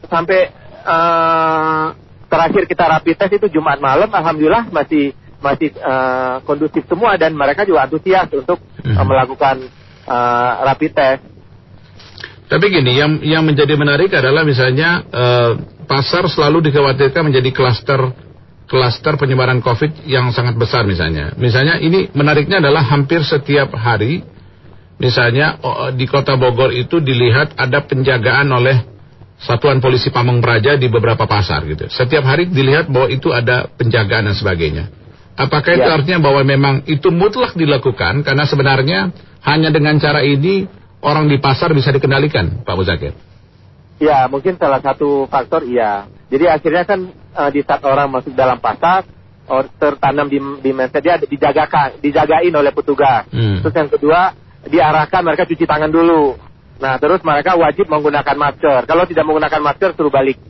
sampai 0.06 0.40
uh, 0.86 1.94
terakhir 2.30 2.70
kita 2.70 2.84
rapid 2.86 3.16
test 3.18 3.34
itu 3.38 3.46
Jumat 3.58 3.82
malam, 3.82 4.10
alhamdulillah 4.10 4.70
masih 4.70 5.14
masih 5.40 5.72
uh, 5.80 6.44
kondusif 6.44 6.84
semua 6.86 7.16
dan 7.16 7.32
mereka 7.32 7.64
juga 7.66 7.86
antusias 7.86 8.28
untuk 8.30 8.60
mm-hmm. 8.60 8.94
uh, 8.94 9.06
melakukan 9.06 9.56
uh, 10.06 10.52
rapid 10.70 10.92
test. 10.94 11.22
Tapi 12.50 12.66
gini, 12.66 12.98
yang 12.98 13.22
yang 13.22 13.46
menjadi 13.46 13.78
menarik 13.78 14.10
adalah 14.10 14.42
misalnya 14.42 15.06
uh, 15.06 15.52
pasar 15.86 16.26
selalu 16.26 16.66
dikhawatirkan 16.66 17.30
menjadi 17.30 17.50
klaster 17.54 18.10
klaster 18.66 19.14
penyebaran 19.18 19.62
COVID 19.62 20.06
yang 20.06 20.34
sangat 20.34 20.58
besar 20.58 20.82
misalnya. 20.86 21.34
Misalnya 21.38 21.78
ini 21.78 22.10
menariknya 22.10 22.58
adalah 22.58 22.86
hampir 22.86 23.22
setiap 23.22 23.70
hari, 23.74 24.22
misalnya 24.98 25.58
di 25.94 26.06
kota 26.06 26.38
Bogor 26.38 26.70
itu 26.70 27.02
dilihat 27.02 27.58
ada 27.58 27.82
penjagaan 27.82 28.46
oleh 28.50 28.78
Satuan 29.40 29.82
Polisi 29.82 30.12
Pamong 30.14 30.38
Praja 30.38 30.78
di 30.78 30.86
beberapa 30.86 31.26
pasar 31.26 31.66
gitu. 31.66 31.90
Setiap 31.90 32.22
hari 32.22 32.46
dilihat 32.46 32.86
bahwa 32.92 33.10
itu 33.10 33.34
ada 33.34 33.66
penjagaan 33.66 34.30
dan 34.30 34.36
sebagainya. 34.38 34.92
Apakah 35.34 35.72
itu 35.72 35.88
Ya. 35.88 35.96
artinya 35.96 36.20
bahwa 36.20 36.44
memang 36.44 36.74
itu 36.84 37.08
mutlak 37.08 37.56
dilakukan 37.56 38.20
karena 38.20 38.44
sebenarnya 38.44 39.10
hanya 39.40 39.72
dengan 39.72 39.96
cara 39.96 40.20
ini 40.20 40.68
orang 41.00 41.28
di 41.28 41.36
pasar 41.40 41.72
bisa 41.72 41.92
dikendalikan, 41.92 42.64
Pak 42.64 42.74
Muzakir? 42.76 43.12
Ya, 44.00 44.24
mungkin 44.32 44.56
salah 44.56 44.80
satu 44.80 45.28
faktor 45.28 45.64
iya. 45.68 46.08
Jadi 46.32 46.48
akhirnya 46.48 46.84
kan 46.88 47.00
eh, 47.12 47.50
di 47.52 47.60
saat 47.60 47.84
orang 47.84 48.08
masuk 48.08 48.32
dalam 48.32 48.56
pasar, 48.56 49.04
or, 49.50 49.68
tertanam 49.76 50.30
di, 50.30 50.40
di 50.40 50.70
mindset 50.72 51.04
dia 51.04 51.20
dijagakan, 51.20 52.00
dijagain 52.00 52.54
oleh 52.54 52.72
petugas. 52.72 53.28
Hmm. 53.28 53.60
Terus 53.60 53.74
yang 53.76 53.90
kedua, 53.92 54.20
diarahkan 54.64 55.20
mereka 55.20 55.44
cuci 55.44 55.64
tangan 55.68 55.92
dulu. 55.92 56.38
Nah, 56.80 56.96
terus 56.96 57.20
mereka 57.20 57.60
wajib 57.60 57.92
menggunakan 57.92 58.36
masker. 58.40 58.88
Kalau 58.88 59.04
tidak 59.04 59.24
menggunakan 59.28 59.60
masker, 59.60 59.92
suruh 59.92 60.08
balik. 60.08 60.40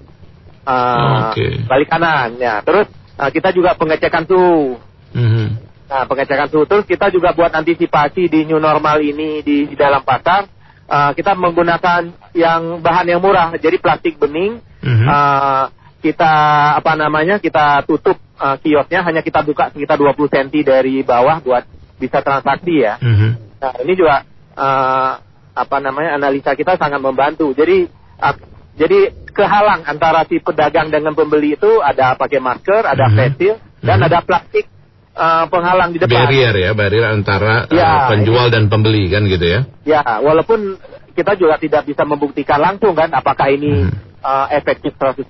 eh, 0.63 1.31
Oke. 1.35 1.49
Balik 1.67 1.89
kanan. 1.91 2.39
Ya, 2.39 2.63
terus 2.63 2.87
eh, 3.19 3.31
kita 3.35 3.51
juga 3.51 3.75
pengecekan 3.75 4.31
suhu. 4.31 4.79
Mhm. 5.11 5.70
Nah, 5.91 6.07
pengecekan 6.07 6.47
suhu 6.47 6.71
terus 6.71 6.87
kita 6.87 7.11
juga 7.11 7.35
buat 7.35 7.51
antisipasi 7.51 8.31
di 8.31 8.47
new 8.47 8.63
normal 8.63 9.03
ini 9.03 9.43
di, 9.43 9.67
di 9.67 9.75
dalam 9.75 10.07
pasar. 10.07 10.47
uh, 10.87 11.11
kita 11.15 11.35
menggunakan 11.39 12.15
yang 12.35 12.79
bahan 12.83 13.07
yang 13.11 13.19
murah, 13.23 13.55
jadi 13.59 13.79
plastik 13.83 14.19
bening. 14.19 14.63
Mhm. 14.83 15.07
Uh, 15.07 15.67
kita 16.03 16.33
apa 16.79 16.95
namanya? 16.95 17.39
Kita 17.43 17.83
tutup 17.87 18.19
uh, 18.39 18.55
kiosnya, 18.63 19.03
hanya 19.03 19.23
kita 19.23 19.43
buka 19.43 19.71
sekitar 19.75 19.99
20 19.99 20.15
cm 20.31 20.49
dari 20.67 21.03
bawah 21.03 21.43
buat 21.43 21.67
bisa 21.99 22.23
transaksi 22.23 22.87
ya. 22.87 22.95
Mhm. 23.03 23.31
Nah, 23.59 23.75
ini 23.83 23.93
juga 23.99 24.23
uh, 24.59 25.13
apa 25.55 25.77
namanya? 25.83 26.19
Analisa 26.23 26.55
kita 26.55 26.75
sangat 26.79 26.99
membantu. 27.03 27.51
Jadi 27.55 27.87
uh, 28.19 28.35
jadi 28.75 29.11
kehalang 29.31 29.87
antara 29.87 30.27
si 30.27 30.39
pedagang 30.43 30.91
dengan 30.91 31.15
pembeli 31.15 31.55
itu 31.55 31.83
ada 31.83 32.15
pakai 32.19 32.39
masker, 32.43 32.83
ada 32.87 33.11
Mhm. 33.11 33.15
face 33.15 33.35
shield, 33.39 33.59
dan 33.83 33.99
Mhm. 34.03 34.07
ada 34.11 34.19
plastik 34.27 34.67
uh, 35.21 35.45
penghalang 35.53 35.93
di 35.93 36.01
depan. 36.01 36.25
Barrier 36.25 36.55
ya, 36.57 36.71
barrier 36.73 37.05
antara 37.13 37.69
uh, 37.69 37.77
Ya, 37.77 38.09
penjual 38.09 38.49
dan 38.49 38.73
pembeli 38.73 39.13
kan 39.13 39.29
gitu 39.29 39.45
ya. 39.45 39.61
Ya, 39.85 40.01
walaupun 40.25 40.81
kita 41.13 41.37
juga 41.37 41.61
tidak 41.61 41.85
bisa 41.85 42.09
membuktikan 42.09 42.57
langsung 42.57 42.97
kan 42.97 43.13
apakah 43.13 43.53
ini 43.53 43.85
Mhm. 43.87 43.93
uh, 44.25 44.47
efektif 44.51 44.97
100%, 44.97 45.29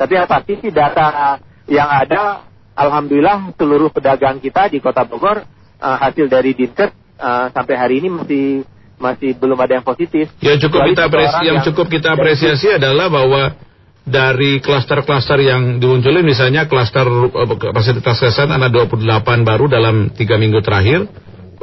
tapi 0.00 0.12
yang 0.16 0.24
pasti 0.24 0.56
sih 0.58 0.72
data 0.72 1.36
yang 1.68 1.86
ada 1.86 2.48
alhamdulillah 2.74 3.52
seluruh 3.54 3.88
pedagang 3.88 4.40
kita 4.40 4.66
di 4.66 4.80
Kota 4.80 5.04
Bogor 5.04 5.44
uh, 5.78 5.96
hasil 6.00 6.26
dari 6.26 6.52
Dinkes 6.52 6.90
uh, 7.16 7.46
sampai 7.52 7.74
hari 7.76 8.00
ini 8.00 8.08
masih 8.10 8.46
masih 8.94 9.34
belum 9.34 9.58
ada 9.58 9.76
yang 9.76 9.86
positif. 9.86 10.30
Ya 10.38 10.54
cukup 10.56 10.80
Kecuali 10.80 10.92
kita 10.94 11.04
apresi- 11.06 11.34
orang 11.34 11.44
yang 11.44 11.58
cukup 11.62 11.86
kita 11.90 12.08
apresiasi 12.14 12.66
adalah 12.72 13.10
bahwa 13.10 13.42
dari 14.04 14.60
klaster-klaster 14.60 15.40
yang 15.40 15.80
dimunculin 15.80 16.20
misalnya 16.20 16.68
klaster 16.68 17.08
eh, 17.08 17.72
fasilitas 17.72 18.20
kesehatan 18.20 18.60
ada 18.60 18.68
28 18.68 19.00
baru 19.48 19.64
dalam 19.66 20.12
tiga 20.12 20.36
minggu 20.36 20.60
terakhir. 20.60 21.08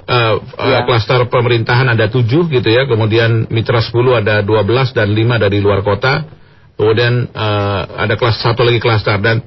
Eh, 0.02 0.36
eh, 0.58 0.72
Ya. 0.74 0.82
klaster 0.90 1.22
pemerintahan 1.30 1.86
ada 1.86 2.10
7 2.10 2.50
gitu 2.50 2.70
ya, 2.70 2.90
kemudian 2.90 3.46
mitra 3.54 3.78
10 3.78 4.18
ada 4.18 4.42
12 4.42 4.90
dan 4.98 5.14
5 5.14 5.38
dari 5.38 5.62
luar 5.62 5.86
kota. 5.86 6.26
Kemudian 6.74 7.30
eh, 7.30 7.82
ada 8.10 8.18
kelas 8.18 8.42
satu 8.42 8.66
lagi 8.66 8.82
klaster 8.82 9.22
dan 9.22 9.46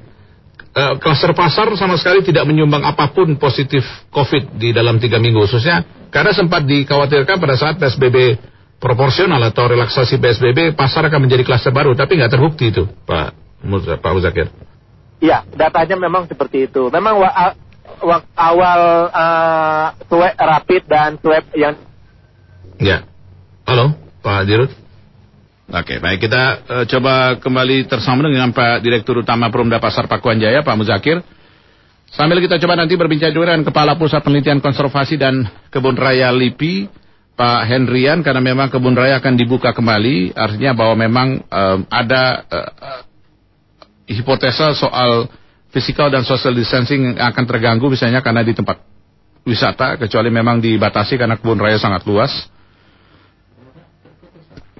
eh, 0.71 0.93
klaster 1.03 1.35
pasar 1.35 1.67
sama 1.75 1.99
sekali 1.99 2.23
tidak 2.23 2.47
menyumbang 2.47 2.87
apa 2.87 3.11
pun 3.11 3.35
positif 3.35 3.83
COVID 4.07 4.55
di 4.55 4.71
dalam 4.71 5.03
tiga 5.03 5.19
minggu 5.19 5.43
khususnya 5.43 6.07
karena 6.15 6.31
sempat 6.31 6.63
dikhawatirkan 6.63 7.43
pada 7.43 7.59
saat 7.59 7.75
PSBB 7.75 8.39
proporsional 8.77 9.39
atau 9.41 9.65
relaksasi 9.71 10.19
PSBB 10.19 10.75
pasar 10.75 11.07
akan 11.07 11.25
menjadi 11.25 11.43
klaster 11.47 11.71
baru 11.71 11.95
tapi 11.95 12.19
nggak 12.19 12.31
terbukti 12.31 12.69
itu 12.69 12.83
Pak 13.07 13.33
Muz- 13.65 13.87
Pak 13.87 14.11
Muzakir. 14.13 14.47
Iya, 15.23 15.47
datanya 15.55 15.95
memang 15.97 16.27
seperti 16.27 16.67
itu. 16.69 16.91
Memang 16.91 17.17
wa- 17.17 17.55
wa- 18.03 18.25
awal 18.35 18.81
uh, 19.09 19.87
swab 20.05 20.35
rapid 20.37 20.81
dan 20.85 21.17
swab 21.17 21.45
yang 21.55 21.73
Ya. 22.75 23.07
Halo 23.63 23.95
Pak 24.19 24.43
Dirut. 24.45 24.71
Oke, 25.65 25.97
baik 25.97 26.21
kita 26.21 26.43
eh, 26.61 26.85
coba 26.85 27.41
kembali 27.41 27.89
tersambung 27.89 28.29
dengan 28.29 28.53
Pak 28.53 28.85
Direktur 28.85 29.25
Utama 29.25 29.49
Perumda 29.49 29.81
Pasar 29.81 30.05
Pakuan 30.05 30.37
Jaya, 30.37 30.61
Pak 30.61 30.77
Muzakir. 30.77 31.25
Sambil 32.13 32.37
kita 32.37 32.61
coba 32.61 32.77
nanti 32.77 32.93
berbincang 32.93 33.33
juga 33.33 33.49
dengan 33.49 33.65
Kepala 33.65 33.97
Pusat 33.97 34.21
Penelitian 34.21 34.61
Konservasi 34.61 35.17
dan 35.17 35.49
Kebun 35.73 35.97
Raya 35.97 36.29
LIPI, 36.29 36.85
Pak 37.35 37.67
Hendrian, 37.67 38.23
karena 38.23 38.39
memang 38.39 38.71
kebun 38.71 38.95
raya 38.95 39.19
akan 39.19 39.35
dibuka 39.35 39.75
kembali, 39.75 40.31
artinya 40.39 40.71
bahwa 40.71 40.95
memang 40.95 41.27
em, 41.43 41.79
ada 41.91 42.47
eh, 42.47 42.71
eh, 42.71 43.01
hipotesa 44.15 44.71
soal 44.71 45.27
physical 45.67 46.07
dan 46.07 46.23
social 46.23 46.55
distancing 46.55 47.19
yang 47.19 47.27
akan 47.35 47.43
terganggu 47.43 47.91
misalnya 47.91 48.23
karena 48.23 48.39
di 48.39 48.55
tempat 48.55 48.79
wisata, 49.43 49.99
kecuali 49.99 50.31
memang 50.31 50.63
dibatasi 50.63 51.19
karena 51.19 51.35
kebun 51.35 51.59
raya 51.59 51.75
sangat 51.75 52.07
luas. 52.07 52.31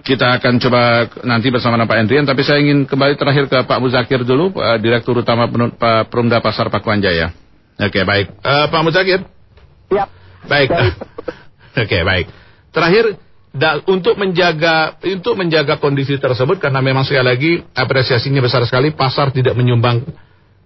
Kita 0.06 0.40
akan 0.40 0.62
coba 0.62 1.12
nanti 1.28 1.52
bersama 1.52 1.82
Pak 1.84 1.98
Hendrian, 1.98 2.24
tapi 2.24 2.46
saya 2.48 2.64
ingin 2.64 2.88
kembali 2.88 3.20
terakhir 3.20 3.52
ke 3.52 3.58
Pak 3.68 3.80
Muzakir 3.84 4.24
dulu, 4.24 4.56
Pak 4.56 4.80
Direktur 4.80 5.20
Utama 5.20 5.50
Pak 5.50 6.08
Perumda 6.08 6.40
Pasar 6.40 6.72
Pakuan 6.72 7.04
Jaya. 7.04 7.36
Oke, 7.76 8.06
baik. 8.08 8.32
Eh, 8.32 8.66
Pak 8.72 8.82
Muzakir? 8.86 9.28
siap 9.92 10.08
Baik. 10.46 10.70
Oke, 11.84 12.00
baik. 12.06 12.45
Terakhir 12.76 13.16
da- 13.56 13.80
untuk 13.88 14.20
menjaga 14.20 15.00
untuk 15.00 15.40
menjaga 15.40 15.80
kondisi 15.80 16.20
tersebut 16.20 16.60
karena 16.60 16.84
memang 16.84 17.08
sekali 17.08 17.24
lagi 17.24 17.52
apresiasinya 17.72 18.44
besar 18.44 18.68
sekali 18.68 18.92
pasar 18.92 19.32
tidak 19.32 19.56
menyumbang 19.56 20.04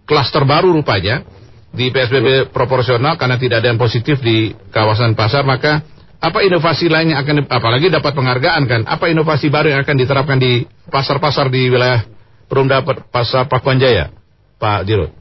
klaster 0.10 0.42
baru 0.42 0.74
rupanya 0.74 1.22
di 1.70 1.94
PSBB 1.94 2.50
proporsional 2.50 3.14
karena 3.14 3.38
tidak 3.38 3.62
ada 3.62 3.70
yang 3.70 3.78
positif 3.78 4.18
di 4.26 4.58
kawasan 4.74 5.14
pasar 5.14 5.46
maka 5.46 5.86
apa 6.20 6.42
inovasi 6.42 6.90
lain 6.90 7.14
yang 7.14 7.22
akan 7.22 7.46
apalagi 7.46 7.94
dapat 7.94 8.12
penghargaan 8.18 8.64
kan 8.66 8.82
apa 8.90 9.06
inovasi 9.08 9.54
baru 9.54 9.72
yang 9.78 9.86
akan 9.86 9.96
diterapkan 9.96 10.42
di 10.42 10.66
pasar-pasar 10.90 11.54
di 11.54 11.70
wilayah 11.70 12.04
Perumda 12.50 12.82
Per- 12.82 13.06
Pasar 13.14 13.46
Pakuan 13.46 13.78
Jaya 13.78 14.10
Pak 14.58 14.82
Dirut 14.90 15.14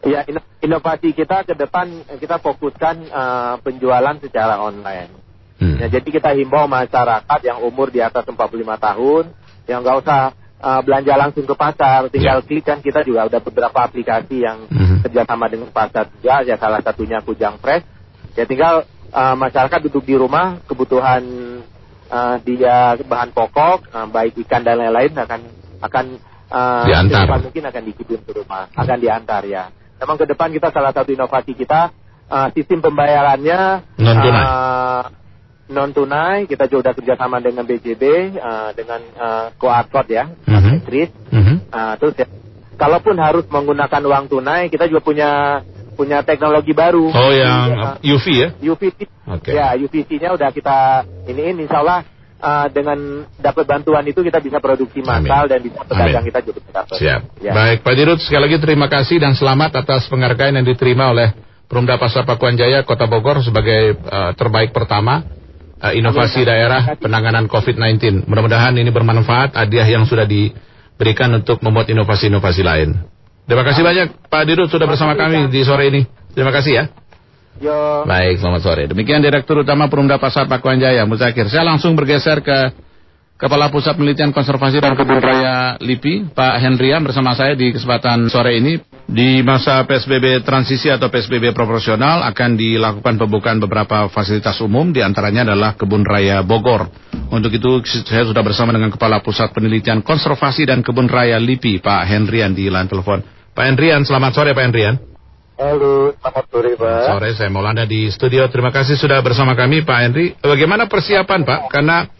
Ya, 0.00 0.24
ino- 0.24 0.46
inovasi 0.64 1.12
kita 1.12 1.44
ke 1.44 1.52
depan 1.52 1.92
kita 2.16 2.40
fokuskan 2.40 2.96
eh, 3.04 3.54
penjualan 3.60 4.16
secara 4.16 4.56
online. 4.56 5.12
Hmm. 5.60 5.76
Ya, 5.76 5.86
jadi 5.90 6.08
kita 6.10 6.32
himbau 6.32 6.64
masyarakat 6.64 7.40
yang 7.42 7.60
umur 7.60 7.92
di 7.92 8.00
atas 8.00 8.24
45 8.24 8.40
tahun 8.76 9.24
yang 9.66 9.80
nggak 9.80 9.98
usah 10.00 10.20
eh, 10.58 10.80
belanja 10.82 11.16
langsung 11.16 11.44
ke 11.44 11.54
pasar, 11.54 12.08
tinggal 12.08 12.40
Ya. 12.40 12.44
klik 12.44 12.64
kan 12.64 12.80
kita 12.80 13.00
juga 13.00 13.24
ada 13.24 13.38
beberapa 13.38 13.80
aplikasi 13.80 14.40
yang 14.40 14.68
Mhm. 14.68 15.00
kerjasama 15.02 15.48
dengan 15.48 15.68
pasar 15.70 16.04
juga, 16.10 16.44
ya 16.44 16.56
salah 16.56 16.80
satunya 16.80 17.20
Kujang 17.20 17.56
Fresh. 17.56 17.84
Ya 18.34 18.44
tinggal 18.44 18.84
eh, 19.10 19.34
masyarakat 19.34 19.80
duduk 19.82 20.04
di 20.04 20.14
rumah, 20.14 20.60
kebutuhan 20.64 21.24
eh, 22.06 22.36
dia 22.42 22.92
bahan 22.98 23.30
pokok, 23.30 23.86
eh, 23.86 24.06
baik 24.06 24.36
ikan 24.40 24.60
dan 24.60 24.78
lain-lain 24.78 25.12
akan 25.14 25.40
akan 25.80 26.04
Diantar. 26.84 27.22
secepat 27.22 27.40
mungkin 27.42 27.64
akan 27.64 27.82
dikirim 27.86 28.20
ke 28.20 28.32
rumah, 28.34 28.66
akan 28.72 28.98
diantar 28.98 29.42
ya. 29.46 29.70
Memang 29.96 30.16
ke 30.16 30.26
depan 30.26 30.50
kita 30.50 30.68
salah 30.70 30.90
satu 30.90 31.08
inovasi 31.08 31.54
kita 31.54 31.88
eh, 32.26 32.48
sistem 32.52 32.78
pembayarannya 32.80 33.60
Non 33.96 34.16
tunai. 34.18 34.44
eh, 34.44 35.02
non 35.70 35.94
tunai 35.94 36.44
kita 36.44 36.66
juga 36.66 36.90
sudah 36.90 36.94
kerjasama 36.98 37.38
dengan 37.38 37.62
BJB 37.64 38.02
eh, 38.34 38.70
dengan 38.74 39.00
eh, 39.00 39.46
QR 39.54 39.86
code 39.86 40.10
ya, 40.10 40.26
Mhm. 40.26 40.74
kris. 40.84 41.10
Mhm. 41.30 41.54
Nah, 41.70 41.94
terus 41.96 42.14
ya, 42.18 42.26
kalaupun 42.74 43.16
harus 43.16 43.46
menggunakan 43.46 44.02
uang 44.02 44.26
tunai, 44.28 44.66
kita 44.68 44.90
juga 44.90 45.00
punya 45.00 45.30
punya 45.94 46.24
teknologi 46.24 46.72
baru. 46.72 47.12
Oh 47.12 47.32
yang 47.32 48.00
Iya, 48.00 48.16
UV 48.16 48.26
ya 48.32 48.48
UVC. 48.72 48.98
Oke. 49.28 49.50
Ya, 49.52 49.76
UVC-nya 49.76 50.32
udah 50.32 50.48
kita 50.48 51.04
iniin 51.28 51.60
insya 51.60 51.84
Allah 51.84 52.08
uh, 52.40 52.66
dengan 52.72 53.28
dapat 53.36 53.68
bantuan 53.68 54.00
itu 54.08 54.24
kita 54.24 54.40
bisa 54.40 54.58
produksi 54.64 55.04
massal 55.04 55.44
Amin. 55.44 55.50
dan 55.52 55.58
bisa 55.60 55.80
pedagang 55.84 56.24
Amin. 56.24 56.30
kita 56.32 56.40
juga 56.40 56.60
dapat. 56.72 56.96
Siap. 56.96 57.20
Ya. 57.44 57.52
Baik, 57.52 57.84
Pak 57.84 57.94
Dirut, 58.00 58.18
sekali 58.24 58.48
lagi 58.48 58.56
terima 58.64 58.88
kasih 58.88 59.20
dan 59.20 59.36
selamat 59.36 59.84
atas 59.84 60.08
penghargaan 60.08 60.56
yang 60.56 60.66
diterima 60.66 61.12
oleh 61.12 61.36
Perumda 61.68 62.00
Pasar 62.00 62.24
Pakuan 62.26 62.56
Jaya 62.58 62.82
Kota 62.82 63.04
Bogor 63.06 63.44
sebagai 63.44 63.94
eh, 63.94 64.30
terbaik 64.34 64.72
pertama 64.74 65.22
eh, 65.80 65.92
inovasi 65.98 66.44
daerah 66.44 66.94
penanganan 67.00 67.48
COVID-19. 67.48 68.28
Mudah-mudahan 68.28 68.76
ini 68.76 68.92
bermanfaat 68.92 69.56
hadiah 69.56 69.88
yang 69.88 70.04
sudah 70.04 70.28
diberikan 70.28 71.32
untuk 71.34 71.64
membuat 71.64 71.88
inovasi-inovasi 71.88 72.62
lain. 72.62 73.00
Terima 73.48 73.66
kasih 73.66 73.82
banyak 73.82 74.30
Pak 74.30 74.42
Dirut 74.46 74.70
sudah 74.70 74.86
bersama 74.86 75.18
kami 75.18 75.50
di 75.50 75.60
sore 75.66 75.90
ini. 75.90 76.06
Terima 76.30 76.54
kasih 76.54 76.72
ya. 76.76 76.84
Yo. 77.60 78.06
Baik, 78.06 78.40
selamat 78.40 78.60
sore. 78.62 78.82
Demikian 78.88 79.20
Direktur 79.20 79.60
Utama 79.60 79.90
Perumda 79.90 80.16
Pasar 80.16 80.46
Pakuan 80.46 80.80
Jaya, 80.80 81.02
Muzakir. 81.04 81.50
Saya 81.50 81.66
langsung 81.66 81.92
bergeser 81.92 82.40
ke 82.40 82.72
Kepala 83.40 83.72
Pusat 83.72 83.96
Penelitian 83.96 84.36
Konservasi 84.36 84.84
dan 84.84 84.92
Kebun 84.92 85.16
Raya 85.16 85.80
LIPI, 85.80 86.36
Pak 86.36 86.60
Hendrian 86.60 87.00
bersama 87.00 87.32
saya 87.32 87.56
di 87.56 87.72
kesempatan 87.72 88.28
sore 88.28 88.60
ini. 88.60 88.76
Di 89.08 89.40
masa 89.40 89.80
PSBB 89.88 90.44
transisi 90.44 90.92
atau 90.92 91.08
PSBB 91.08 91.56
proporsional 91.56 92.20
akan 92.28 92.60
dilakukan 92.60 93.16
pembukaan 93.16 93.56
beberapa 93.56 94.12
fasilitas 94.12 94.60
umum, 94.60 94.92
di 94.92 95.00
antaranya 95.00 95.48
adalah 95.48 95.72
Kebun 95.72 96.04
Raya 96.04 96.44
Bogor. 96.44 96.92
Untuk 97.32 97.48
itu 97.56 97.80
saya 98.04 98.28
sudah 98.28 98.44
bersama 98.44 98.76
dengan 98.76 98.92
Kepala 98.92 99.24
Pusat 99.24 99.56
Penelitian 99.56 100.04
Konservasi 100.04 100.68
dan 100.68 100.84
Kebun 100.84 101.08
Raya 101.08 101.40
LIPI, 101.40 101.80
Pak 101.80 102.12
Hendrian 102.12 102.52
di 102.52 102.68
line 102.68 102.92
telepon. 102.92 103.24
Pak 103.56 103.64
Hendrian, 103.64 104.04
selamat 104.04 104.36
sore 104.36 104.52
Pak 104.52 104.68
Hendrian. 104.68 105.00
Halo, 105.56 106.12
selamat 106.12 106.44
sore 106.52 106.70
Pak. 106.76 107.02
Sore, 107.08 107.28
saya 107.40 107.48
Maulana 107.48 107.88
di 107.88 108.04
studio. 108.12 108.44
Terima 108.52 108.68
kasih 108.68 109.00
sudah 109.00 109.24
bersama 109.24 109.56
kami 109.56 109.80
Pak 109.80 109.98
Henry. 110.04 110.36
Bagaimana 110.36 110.92
persiapan 110.92 111.40
Pak? 111.40 111.72
Karena 111.72 112.19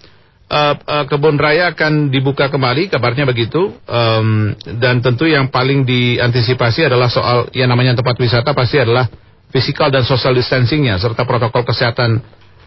uh, 0.51 0.75
uh, 0.77 1.05
kebun 1.07 1.39
raya 1.39 1.71
akan 1.73 2.11
dibuka 2.11 2.51
kembali, 2.51 2.91
kabarnya 2.91 3.25
begitu. 3.25 3.71
Um, 3.87 4.59
dan 4.83 5.01
tentu 5.01 5.31
yang 5.31 5.49
paling 5.49 5.87
diantisipasi 5.87 6.91
adalah 6.91 7.07
soal 7.07 7.49
yang 7.55 7.71
namanya 7.71 7.95
tempat 7.95 8.19
wisata 8.19 8.51
pasti 8.51 8.83
adalah 8.83 9.07
physical 9.55 9.89
dan 9.89 10.03
social 10.03 10.35
distancingnya 10.35 10.99
serta 10.99 11.23
protokol 11.23 11.63
kesehatan 11.63 12.19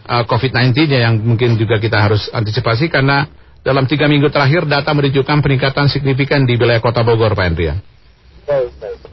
uh, 0.08 0.24
COVID-19-nya 0.24 1.00
yang 1.04 1.20
mungkin 1.20 1.60
juga 1.60 1.78
kita 1.80 2.00
harus 2.00 2.32
antisipasi 2.32 2.88
karena 2.88 3.28
dalam 3.64 3.88
tiga 3.88 4.12
minggu 4.12 4.28
terakhir 4.28 4.68
data 4.68 4.92
menunjukkan 4.92 5.40
peningkatan 5.40 5.88
signifikan 5.88 6.44
di 6.44 6.60
wilayah 6.60 6.84
Kota 6.84 7.00
Bogor, 7.04 7.32
Pak 7.32 7.46
Hendrian. 7.48 7.80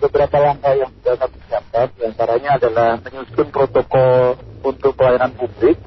Beberapa 0.00 0.42
langkah 0.42 0.74
yang 0.74 0.90
sudah 0.90 1.14
kami 1.22 1.38
siapkan, 1.46 1.86
di 1.94 2.02
antaranya 2.02 2.50
adalah 2.58 2.98
menyusun 2.98 3.46
protokol 3.52 4.34
untuk 4.64 4.96
pelayanan 4.98 5.30
publik, 5.38 5.78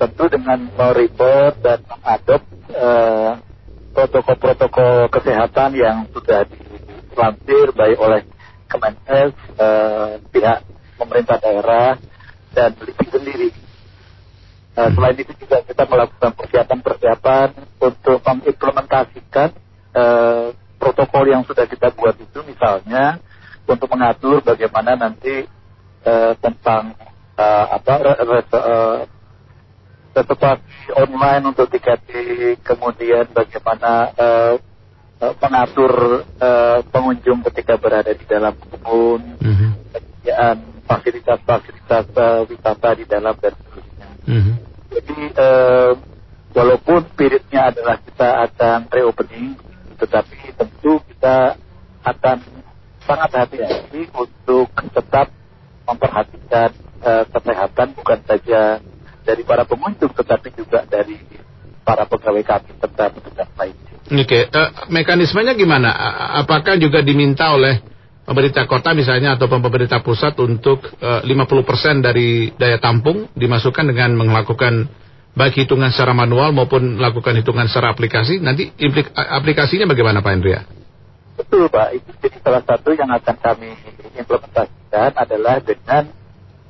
tentu 0.00 0.24
dengan 0.32 0.58
mereport 0.72 1.60
dan 1.60 1.84
mengadop 1.84 2.42
eh, 2.72 3.32
protokol-protokol 3.92 5.12
kesehatan 5.12 5.76
yang 5.76 6.08
sudah 6.08 6.48
dilansir 6.48 7.76
baik 7.76 7.98
oleh 8.00 8.20
Kemenkes, 8.70 9.34
eh, 9.60 10.10
pihak 10.32 10.64
pemerintah 10.96 11.36
daerah, 11.42 11.98
dan 12.56 12.70
LIPI 12.80 13.06
sendiri. 13.12 13.50
Eh, 14.78 14.90
selain 14.96 15.16
itu 15.20 15.32
juga 15.36 15.60
kita 15.66 15.84
melakukan 15.84 16.32
persiapan-persiapan 16.32 17.48
untuk 17.82 18.18
mengimplementasikan 18.24 19.50
eh, 19.92 20.46
protokol 20.80 21.28
yang 21.28 21.44
sudah 21.44 21.68
kita 21.68 21.92
buat 21.92 22.16
itu 22.16 22.40
misalnya 22.48 23.20
untuk 23.68 23.92
mengatur 23.92 24.40
bagaimana 24.40 24.96
nanti 24.96 25.44
uh, 26.02 26.32
tentang 26.40 26.96
uh, 27.36 27.66
apa 27.76 27.92
uh, 28.56 29.19
reservasi 30.10 30.90
online 30.96 31.42
untuk 31.46 31.70
tiketing 31.70 32.58
kemudian 32.66 33.30
bagaimana 33.30 34.10
uh, 34.18 34.54
uh, 35.22 35.34
mengatur 35.38 36.24
uh, 36.40 36.80
pengunjung 36.90 37.44
ketika 37.52 37.78
berada 37.78 38.10
di 38.10 38.24
dalam 38.26 38.56
kebun 38.56 39.22
mm-hmm. 39.38 39.70
fasilitas-fasilitas 40.88 42.06
uh, 42.18 42.42
wisata 42.50 42.90
di 42.98 43.04
dalam 43.06 43.34
dan 43.38 43.54
seterusnya. 43.54 44.08
Mm-hmm. 44.26 44.54
Jadi 44.90 45.18
uh, 45.38 45.92
walaupun 46.50 47.06
spiritnya 47.14 47.70
adalah 47.70 48.02
kita 48.02 48.28
akan 48.50 48.78
reopening 48.90 49.54
tetapi 50.00 50.56
tentu 50.56 50.98
kita 51.12 51.60
akan 52.02 52.40
sangat 53.04 53.30
hati-hati 53.36 54.08
untuk 54.16 54.72
tetap 54.72 55.28
memperhatikan 55.84 56.70
uh, 57.04 57.24
kesehatan 57.28 57.92
bukan 57.92 58.18
saja 58.24 58.80
dari 59.22 59.42
para 59.44 59.64
pengunjung 59.68 60.12
tetapi 60.12 60.48
juga 60.56 60.84
dari 60.88 61.16
para 61.84 62.04
pegawai 62.06 62.44
kami 62.44 62.70
serta 62.78 63.04
petugas 63.10 63.48
lainnya. 63.56 63.92
Oke, 64.10 64.26
okay. 64.26 64.42
uh, 64.50 64.58
eh, 64.58 64.70
mekanismenya 64.90 65.54
gimana? 65.54 65.90
Apakah 66.42 66.78
juga 66.78 67.02
diminta 67.02 67.54
oleh 67.54 67.78
pemerintah 68.26 68.66
kota 68.66 68.94
misalnya 68.94 69.34
atau 69.34 69.50
pemerintah 69.50 70.02
pusat 70.02 70.34
untuk 70.38 70.86
eh, 70.98 71.20
uh, 71.20 71.26
50% 71.26 72.02
dari 72.02 72.50
daya 72.54 72.78
tampung 72.78 73.30
dimasukkan 73.34 73.84
dengan 73.90 74.18
melakukan 74.18 74.90
baik 75.30 75.62
hitungan 75.62 75.94
secara 75.94 76.10
manual 76.10 76.50
maupun 76.50 76.98
melakukan 76.98 77.38
hitungan 77.38 77.70
secara 77.70 77.94
aplikasi. 77.94 78.42
Nanti 78.42 78.70
implik, 78.82 79.14
aplikasinya 79.14 79.86
bagaimana 79.86 80.22
Pak 80.22 80.32
Hendria? 80.34 80.66
Betul 81.38 81.70
Pak, 81.72 81.96
itu 81.96 82.10
jadi 82.20 82.36
salah 82.44 82.62
satu 82.66 82.92
yang 82.92 83.08
akan 83.08 83.36
kami 83.40 83.72
implementasikan 84.18 85.10
adalah 85.16 85.56
dengan 85.64 86.02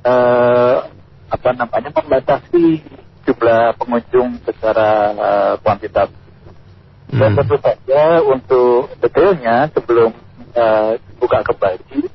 uh, 0.05 1.00
apa 1.31 1.49
namanya 1.55 1.89
membatasi 1.95 2.83
jumlah 3.23 3.79
pengunjung 3.79 4.43
secara 4.43 4.89
uh, 5.15 5.53
kuantitas. 5.63 6.11
Hmm. 7.11 7.19
Dan 7.19 7.31
tentu 7.39 7.55
saja 7.59 8.23
untuk 8.23 8.91
detailnya 8.99 9.71
sebelum 9.71 10.11
uh, 10.55 10.95
buka 11.19 11.39
kembali, 11.43 12.07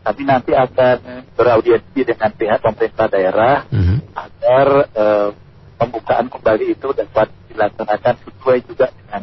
kami 0.00 0.22
nanti 0.24 0.52
akan 0.56 1.28
beraudiensi 1.36 2.00
dengan 2.04 2.30
pihak 2.32 2.60
pemerintah 2.60 3.06
daerah 3.08 3.64
hmm. 3.68 3.96
agar 4.16 4.66
uh, 4.96 5.28
pembukaan 5.80 6.28
kembali 6.28 6.76
itu 6.76 6.88
dapat 6.92 7.32
dilaksanakan 7.48 8.14
sesuai 8.28 8.58
juga 8.68 8.86
dengan 8.92 9.22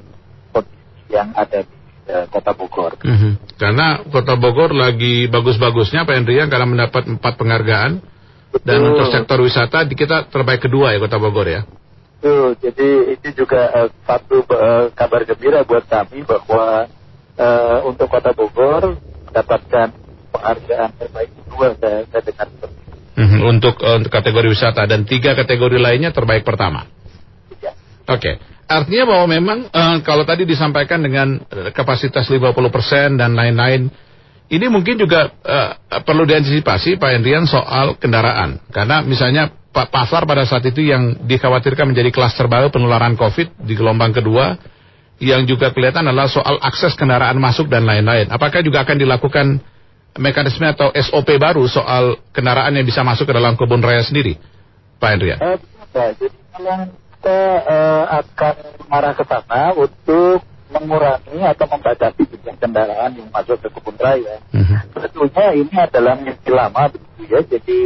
kondisi 0.53 1.05
yang 1.13 1.29
ada 1.37 1.61
di 1.61 1.77
uh, 2.09 2.25
Kota 2.29 2.53
Bogor. 2.57 2.97
Mm 3.01 3.17
-hmm. 3.17 3.31
Karena 3.57 4.01
Kota 4.09 4.33
Bogor 4.37 4.73
lagi 4.73 5.29
bagus-bagusnya 5.29 6.09
Pak 6.09 6.15
Hendrian 6.17 6.49
karena 6.49 6.65
mendapat 6.65 7.05
empat 7.05 7.37
penghargaan 7.37 8.16
Betul. 8.57 8.67
dan 8.67 8.79
untuk 8.83 9.07
sektor 9.13 9.37
wisata 9.41 9.85
kita 9.85 10.27
terbaik 10.33 10.65
kedua 10.65 10.93
ya 10.93 10.99
Kota 10.99 11.17
Bogor 11.21 11.47
ya. 11.47 11.61
Betul, 12.17 12.57
jadi 12.57 12.89
ini 13.13 13.29
juga 13.37 13.61
uh, 13.69 13.89
satu 14.03 14.41
uh, 14.49 14.89
kabar 14.97 15.21
gembira 15.21 15.61
buat 15.61 15.85
kami 15.85 16.25
bahwa 16.25 16.89
uh, 17.37 17.79
untuk 17.85 18.09
Kota 18.09 18.33
Bogor 18.33 18.97
mendapatkan 19.29 19.93
penghargaan 20.33 20.91
terbaik 20.97 21.29
kedua 21.29 21.77
saya, 21.77 21.99
saya 22.09 22.21
dengar 22.25 22.47
seperti 22.49 22.77
Mm-hmm, 23.17 23.41
untuk 23.49 23.81
uh, 23.81 23.97
untuk 23.97 24.13
kategori 24.13 24.45
wisata 24.45 24.85
dan 24.85 25.01
tiga 25.01 25.33
kategori 25.33 25.81
lainnya 25.81 26.13
terbaik 26.13 26.45
pertama. 26.45 26.85
Ya. 27.57 27.73
Oke. 28.05 28.21
Okay. 28.21 28.33
Artinya 28.69 29.09
bahwa 29.09 29.25
memang 29.25 29.59
uh, 29.73 29.97
kalau 30.05 30.21
tadi 30.21 30.45
disampaikan 30.45 31.01
dengan 31.01 31.41
kapasitas 31.73 32.29
50% 32.29 33.17
dan 33.17 33.33
lain-lain, 33.33 33.89
ini 34.47 34.65
mungkin 34.71 34.95
juga 34.95 35.27
uh, 35.43 36.01
perlu 36.07 36.23
diantisipasi 36.23 36.95
Pak 36.95 37.09
Hendrian 37.19 37.43
soal 37.43 37.99
kendaraan. 37.99 38.63
Karena 38.71 39.03
misalnya 39.03 39.51
Pak 39.51 39.91
pasar 39.91 40.23
pada 40.23 40.47
saat 40.47 40.63
itu 40.65 40.87
yang 40.87 41.27
dikhawatirkan 41.27 41.91
menjadi 41.91 42.09
klaster 42.09 42.47
baru 42.47 42.71
penularan 42.71 43.19
COVID 43.19 43.61
di 43.67 43.73
gelombang 43.75 44.15
kedua, 44.15 44.55
yang 45.19 45.43
juga 45.45 45.75
kelihatan 45.75 46.07
adalah 46.07 46.31
soal 46.31 46.57
akses 46.63 46.95
kendaraan 46.95 47.37
masuk 47.37 47.67
dan 47.67 47.83
lain-lain. 47.83 48.31
Apakah 48.31 48.63
juga 48.63 48.87
akan 48.87 48.97
dilakukan 48.97 49.59
mekanisme 50.17 50.65
atau 50.65 50.89
SOP 50.95 51.29
baru 51.37 51.67
soal 51.69 52.17
kendaraan 52.33 52.73
yang 52.73 52.85
bisa 52.87 53.05
masuk 53.05 53.29
ke 53.29 53.33
dalam 53.35 53.53
kebun 53.53 53.83
raya 53.83 54.01
sendiri, 54.01 54.39
Pak 54.97 55.09
Hendria? 55.13 55.35
Eh, 55.37 55.57
jadi 55.93 56.37
memang 56.57 56.81
kita 57.17 57.41
uh, 57.65 58.03
akan 58.23 58.55
mengarah 58.85 59.13
ke 59.13 59.23
sana 59.25 59.61
untuk 59.73 60.41
mengurangi 60.67 61.39
atau 61.43 61.65
membatasi 61.71 62.21
jumlah 62.27 62.55
kendaraan 62.59 63.11
yang 63.15 63.29
masuk 63.31 63.57
ke 63.63 63.69
kebun 63.71 63.97
raya. 63.97 64.43
Uh-huh. 64.51 64.79
Sebetulnya 64.93 65.45
ini 65.55 65.75
adalah 65.75 66.13
mimpi 66.19 66.49
lama 66.51 66.91
begitu 66.91 67.21
ya, 67.31 67.39
jadi 67.43 67.77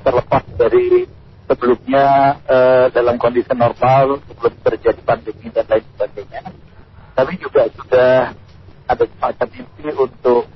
terlepas 0.00 0.44
dari 0.54 1.06
sebelumnya 1.50 2.38
uh, 2.46 2.86
dalam 2.94 3.18
kondisi 3.18 3.50
normal 3.50 4.22
sebelum 4.30 4.54
terjadi 4.62 5.00
pandemi 5.02 5.50
dan 5.50 5.66
lain 5.66 5.84
sebagainya. 5.94 6.40
Tapi 7.18 7.32
juga 7.42 7.62
sudah 7.74 8.32
ada 8.86 9.04
semacam 9.04 9.48
mimpi 9.50 9.86
untuk 9.98 10.46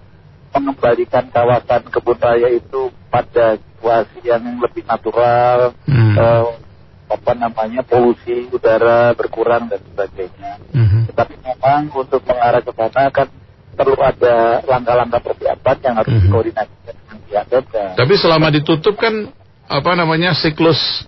mengembalikan 0.54 1.26
kawasan 1.34 1.82
kebun 1.90 2.18
raya 2.22 2.48
itu 2.54 2.94
pada 3.10 3.58
situasi 3.58 4.22
yang 4.22 4.42
lebih 4.62 4.86
natural, 4.86 5.74
hmm. 5.90 6.14
Apa 7.14 7.32
namanya 7.38 7.86
polusi 7.86 8.50
udara 8.50 9.14
berkurang 9.14 9.70
dan 9.70 9.78
sebagainya. 9.78 10.58
Hmm. 10.74 11.06
Tetapi 11.10 11.34
memang 11.38 11.94
untuk 11.94 12.20
mengarah 12.26 12.60
ke 12.60 12.72
sana 12.74 13.08
kan 13.14 13.28
perlu 13.74 13.98
ada 13.98 14.62
langkah-langkah 14.66 15.20
persiapan 15.22 15.76
yang 15.82 15.94
harus 15.98 16.12
hmm. 16.14 16.22
dikoordinasikan 16.26 16.94
dengan 16.94 17.16
pihak 17.26 17.46
Tapi 17.94 18.14
selama 18.18 18.48
ditutup 18.50 18.94
kan 18.98 19.30
apa 19.70 19.90
namanya 19.94 20.34
siklus 20.34 21.06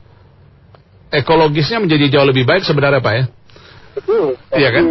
ekologisnya 1.10 1.82
menjadi 1.82 2.18
jauh 2.18 2.26
lebih 2.26 2.46
baik 2.46 2.62
sebenarnya 2.62 3.02
Pak 3.02 3.14
ya? 3.14 3.24
Betul. 3.98 4.38
Iya 4.54 4.70
kan? 4.70 4.84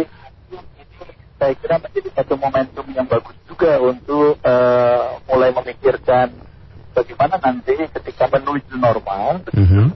saya 1.36 1.52
kira 1.52 1.76
menjadi 1.76 2.08
satu 2.16 2.34
momentum 2.40 2.86
yang 2.96 3.04
bagus 3.04 3.36
juga 3.44 3.76
untuk 3.76 4.40
uh, 4.40 5.20
mulai 5.28 5.52
memikirkan 5.52 6.32
bagaimana 6.96 7.36
nanti 7.36 7.76
ketika 7.76 8.24
menuju 8.32 8.72
normal, 8.80 9.44
mm 9.52 9.66
-hmm. 9.68 9.86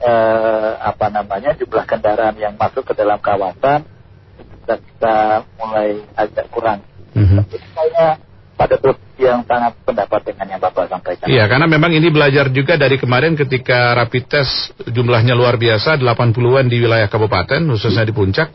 Uh, 0.00 0.70
apa 0.80 1.06
namanya 1.12 1.54
jumlah 1.54 1.84
kendaraan 1.86 2.34
yang 2.40 2.54
masuk 2.58 2.82
ke 2.82 2.94
dalam 2.96 3.20
kawasan 3.20 3.86
bisa 4.34 4.74
kita 4.80 5.16
mulai 5.60 6.02
agak 6.16 6.46
kurang. 6.50 6.80
Mm 7.14 7.24
-hmm. 7.26 7.40
Jadi 7.52 7.66
saya 7.76 8.06
pada 8.54 8.76
yang 9.14 9.46
sangat 9.46 9.78
pendapat 9.86 10.20
dengan 10.26 10.46
yang 10.50 10.60
Bapak 10.62 10.90
sampaikan. 10.90 11.30
Iya, 11.30 11.46
karena 11.46 11.70
memang 11.70 11.94
ini 11.94 12.10
belajar 12.10 12.50
juga 12.50 12.74
dari 12.74 12.98
kemarin 12.98 13.38
ketika 13.38 13.94
rapid 13.94 14.24
test 14.26 14.74
jumlahnya 14.90 15.38
luar 15.38 15.54
biasa, 15.54 15.94
80-an 16.02 16.66
di 16.66 16.82
wilayah 16.82 17.06
kabupaten, 17.06 17.62
khususnya 17.70 18.02
di 18.02 18.10
puncak 18.10 18.50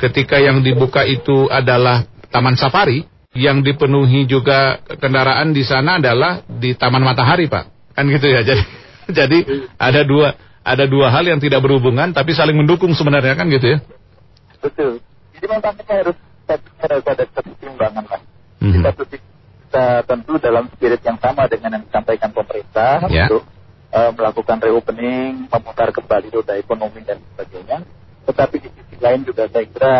ketika 0.00 0.40
yang 0.40 0.64
dibuka 0.64 1.04
itu 1.04 1.46
adalah 1.52 2.08
Taman 2.32 2.56
Safari, 2.56 3.04
yang 3.36 3.60
dipenuhi 3.60 4.24
juga 4.24 4.80
kendaraan 4.98 5.52
di 5.52 5.62
sana 5.62 6.00
adalah 6.00 6.42
di 6.48 6.74
Taman 6.74 7.04
Matahari, 7.04 7.46
Pak. 7.46 7.94
Kan 7.94 8.08
gitu 8.08 8.26
ya. 8.26 8.40
Jadi 8.46 8.64
jadi 9.10 9.38
ada 9.74 10.06
dua 10.06 10.38
ada 10.60 10.84
dua 10.84 11.08
hal 11.08 11.24
yang 11.24 11.40
tidak 11.40 11.64
berhubungan 11.64 12.12
tapi 12.12 12.36
saling 12.36 12.56
mendukung 12.56 12.92
sebenarnya 12.92 13.34
kan 13.36 13.48
gitu 13.48 13.76
ya. 13.76 13.78
Betul. 14.60 15.00
Jadi 15.36 15.46
memang 15.48 15.74
kita 15.76 15.92
harus 16.04 16.16
harus 16.80 17.04
ada 17.06 17.24
keseimbangan 17.24 18.04
lah. 18.04 18.20
Mm 18.60 18.70
-hmm. 18.76 18.82
Sisi 18.92 19.16
kita 19.70 20.02
tentu 20.04 20.36
dalam 20.36 20.66
spirit 20.74 21.00
yang 21.00 21.16
sama 21.22 21.46
dengan 21.46 21.78
yang 21.78 21.84
disampaikan 21.86 22.34
pemerintah 22.34 23.06
Ya. 23.08 23.30
untuk 23.30 23.46
uh, 23.94 24.10
melakukan 24.12 24.58
reopening, 24.60 25.46
memutar 25.48 25.88
kembali 25.94 26.28
roda 26.34 26.58
ekonomi 26.58 27.00
dan 27.06 27.22
sebagainya. 27.32 27.86
Tetapi 28.28 28.56
di 28.60 28.68
sisi 28.68 28.96
lain 29.00 29.22
juga 29.24 29.48
saya 29.48 29.64
kira 29.64 29.94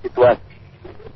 situasi 0.00 0.54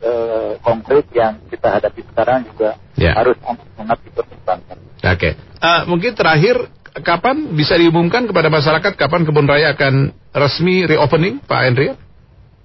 uh, 0.04 0.52
konkret 0.60 1.06
yang 1.16 1.40
kita 1.48 1.68
hadapi 1.80 2.02
sekarang 2.12 2.44
juga 2.50 2.76
Ya. 3.00 3.16
harus 3.16 3.38
sangat 3.40 3.96
dipertimbangkan. 4.04 4.76
Oke. 5.00 5.30
Eh, 5.40 5.80
mungkin 5.88 6.12
terakhir, 6.12 6.68
kapan 6.98 7.54
bisa 7.54 7.78
diumumkan 7.78 8.26
kepada 8.26 8.50
masyarakat 8.50 8.92
kapan 8.98 9.22
kebun 9.22 9.46
raya 9.46 9.72
akan 9.78 10.10
resmi 10.34 10.86
reopening, 10.86 11.38
Pak 11.46 11.60
Hendrian? 11.62 11.96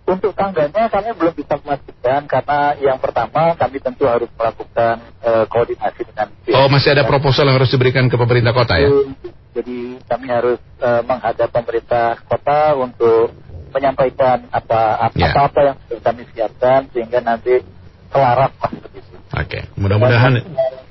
Untuk 0.06 0.38
tanggalnya 0.38 0.86
kami 0.86 1.18
belum 1.18 1.34
bisa 1.34 1.58
memastikan 1.66 2.30
karena 2.30 2.78
yang 2.78 3.02
pertama 3.02 3.58
kami 3.58 3.82
tentu 3.82 4.06
harus 4.06 4.30
melakukan 4.38 5.02
uh, 5.26 5.50
koordinasi 5.50 6.06
dengan 6.06 6.30
Oh, 6.54 6.70
masih 6.70 6.94
ada 6.94 7.10
proposal 7.10 7.50
yang 7.50 7.58
harus 7.58 7.74
diberikan 7.74 8.06
ke 8.06 8.14
pemerintah 8.14 8.54
kota 8.54 8.78
ya? 8.78 8.90
Jadi 9.58 9.98
kami 10.06 10.28
harus 10.30 10.62
uh, 10.78 11.02
menghadap 11.02 11.50
pemerintah 11.50 12.22
kota 12.22 12.78
untuk 12.78 13.34
menyampaikan 13.74 14.46
apa 14.54 15.10
apa, 15.10 15.18
Ya. 15.18 15.34
apa 15.34 15.60
yang 15.74 15.78
sudah 15.90 16.02
kami 16.06 16.22
siapkan 16.38 16.86
sehingga 16.94 17.20
nanti 17.26 17.66
selaras 18.14 18.54
lah 18.62 18.72
begitu. 18.78 19.14
Oke, 19.34 19.60
mudah-mudahan 19.74 20.38
Dan, 20.38 20.54
uh, 20.54 20.85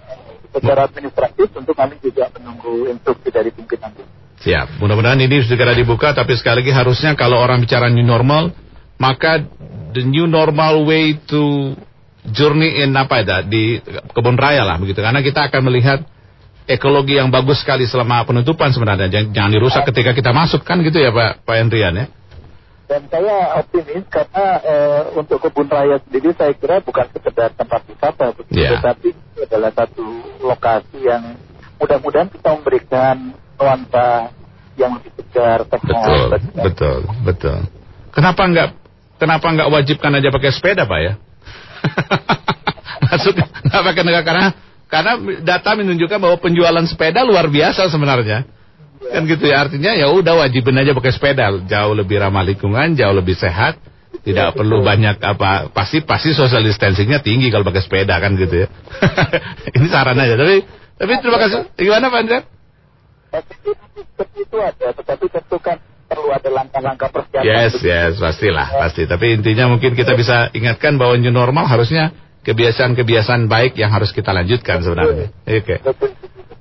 secara 0.55 0.87
administratif 0.87 1.51
tentu 1.51 1.75
kami 1.75 1.99
juga 1.99 2.31
menunggu 2.39 2.87
instruksi 2.95 3.29
dari 3.35 3.51
pimpinan. 3.51 3.91
siap. 4.39 4.79
Mudah-mudahan 4.79 5.19
ini 5.25 5.43
segera 5.43 5.75
dibuka, 5.75 6.15
tapi 6.15 6.37
sekali 6.39 6.63
lagi 6.63 6.73
harusnya 6.73 7.17
kalau 7.19 7.41
orang 7.41 7.65
bicara 7.65 7.91
new 7.91 8.05
normal, 8.07 8.53
maka 9.01 9.43
the 9.97 10.05
new 10.05 10.29
normal 10.31 10.85
way 10.87 11.17
to 11.27 11.75
journey 12.29 12.85
in 12.85 12.93
apa 12.97 13.25
ya 13.25 13.41
di 13.45 13.81
kebun 14.13 14.37
raya 14.39 14.63
lah 14.63 14.77
begitu. 14.79 15.01
Karena 15.01 15.25
kita 15.25 15.49
akan 15.49 15.61
melihat 15.65 16.05
ekologi 16.69 17.17
yang 17.21 17.29
bagus 17.29 17.61
sekali 17.61 17.85
selama 17.85 18.25
penutupan 18.25 18.73
sebenarnya. 18.73 19.09
Jangan, 19.09 19.29
jangan 19.33 19.51
dirusak 19.53 19.83
ketika 19.93 20.13
kita 20.17 20.31
masuk 20.33 20.61
kan 20.65 20.81
gitu 20.81 20.97
ya 21.01 21.13
Pak 21.13 21.45
Pak 21.45 21.57
Hendrian 21.61 21.95
ya. 21.97 22.07
Dan 22.85 23.09
saya 23.09 23.65
optimis 23.65 24.05
karena 24.13 24.45
uh, 24.61 25.03
untuk 25.17 25.41
kebun 25.41 25.73
raya 25.73 25.97
sendiri 26.05 26.37
saya 26.37 26.53
kira 26.53 26.85
bukan 26.85 27.09
sekedar 27.17 27.49
tempat 27.57 27.81
wisata, 27.89 28.37
Ya. 28.53 28.77
tetapi 28.77 29.17
itu 29.35 29.43
adalah 29.51 29.75
satu 29.75 30.07
lokasi 30.39 31.03
yang 31.03 31.35
mudah-mudahan 31.83 32.31
bisa 32.31 32.49
memberikan 32.55 33.35
nuansa 33.59 34.31
yang 34.79 34.95
lebih 34.99 35.11
segar, 35.19 35.67
Betul, 35.67 36.39
kita. 36.39 36.63
betul, 36.63 37.01
betul. 37.27 37.59
Kenapa 38.15 38.43
nggak 38.47 38.69
kenapa 39.19 39.47
nggak 39.51 39.69
wajibkan 39.71 40.15
aja 40.15 40.31
pakai 40.31 40.51
sepeda 40.55 40.87
Pak 40.87 41.01
ya? 41.03 41.13
Masuk 43.11 43.35
nggak 43.39 43.83
pakai 43.91 44.03
negara 44.07 44.23
karena 44.23 44.47
karena 44.87 45.13
data 45.43 45.71
menunjukkan 45.75 46.19
bahwa 46.23 46.37
penjualan 46.39 46.87
sepeda 46.87 47.27
luar 47.27 47.51
biasa 47.51 47.91
sebenarnya. 47.91 48.47
Kan 49.05 49.27
gitu 49.29 49.51
ya 49.51 49.67
artinya 49.67 49.93
ya 49.93 50.09
udah 50.11 50.47
wajibin 50.47 50.79
aja 50.81 50.95
pakai 50.95 51.13
sepeda 51.13 51.51
jauh 51.67 51.95
lebih 51.95 52.23
ramah 52.23 52.41
lingkungan 52.47 52.95
jauh 52.97 53.13
lebih 53.13 53.37
sehat 53.37 53.77
tidak 54.25 54.53
perlu 54.59 54.81
banyak 54.81 55.21
apa 55.21 55.69
pasti 55.71 56.01
pasti 56.03 56.33
social 56.33 56.65
distancingnya 56.65 57.21
tinggi 57.21 57.53
kalau 57.53 57.63
pakai 57.69 57.85
sepeda 57.85 58.17
kan 58.19 58.35
gitu 58.35 58.65
ya 58.65 58.69
ini 59.77 59.87
saran 59.93 60.19
aja 60.19 60.35
tapi 60.35 60.65
tapi 60.95 61.13
terima 61.19 61.39
kasih 61.43 61.75
gimana 61.75 62.07
Pak 62.07 62.21
Andrea? 62.23 62.43
Seperti 63.35 64.47
itu 64.47 64.57
ada, 64.63 64.95
tetapi 64.95 65.27
tentu 65.27 65.59
kan 65.59 65.83
perlu 66.07 66.31
ada 66.31 66.47
langkah-langkah 66.55 67.11
persiapan. 67.11 67.43
Yes, 67.43 67.75
yes, 67.83 68.23
pastilah, 68.23 68.71
pasti. 68.79 69.11
Tapi 69.11 69.35
intinya 69.35 69.67
mungkin 69.67 69.99
kita 69.99 70.15
bisa 70.15 70.55
ingatkan 70.55 70.95
bahwa 70.95 71.19
new 71.19 71.35
normal 71.35 71.67
harusnya 71.67 72.15
kebiasaan-kebiasaan 72.47 73.51
baik 73.51 73.75
yang 73.75 73.91
harus 73.91 74.15
kita 74.15 74.31
lanjutkan 74.31 74.87
sebenarnya. 74.87 75.35
Oke. 75.43 75.83
Betul. 75.83 76.15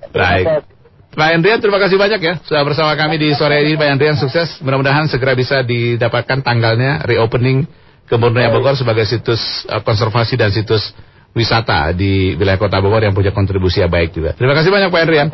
Baik. 0.09 0.65
Pak 1.13 1.29
Hendrian, 1.29 1.61
terima 1.61 1.77
kasih 1.77 1.97
banyak 2.01 2.21
ya 2.25 2.33
sudah 2.41 2.65
bersama 2.65 2.97
kami 2.97 3.21
di 3.21 3.37
sore 3.37 3.61
ini. 3.61 3.77
Pak 3.77 3.85
Hendrian 3.85 4.17
sukses. 4.17 4.57
Mudah-mudahan 4.65 5.05
segera 5.05 5.37
bisa 5.37 5.61
didapatkan 5.61 6.41
tanggalnya 6.41 7.05
reopening 7.05 7.69
Kebun 8.09 8.33
Raya 8.33 8.49
Bogor 8.49 8.73
sebagai 8.73 9.05
situs 9.05 9.39
eh, 9.69 9.81
konservasi 9.85 10.33
dan 10.33 10.49
situs 10.49 10.89
wisata 11.37 11.93
di 11.93 12.33
wilayah 12.33 12.57
Kota 12.57 12.81
Bogor 12.81 13.05
yang 13.05 13.13
punya 13.13 13.29
kontribusi 13.29 13.85
yang 13.85 13.93
baik 13.93 14.09
juga. 14.09 14.33
Terima 14.33 14.57
kasih 14.57 14.73
banyak 14.73 14.89
Pak 14.89 15.01
Hendrian. 15.05 15.29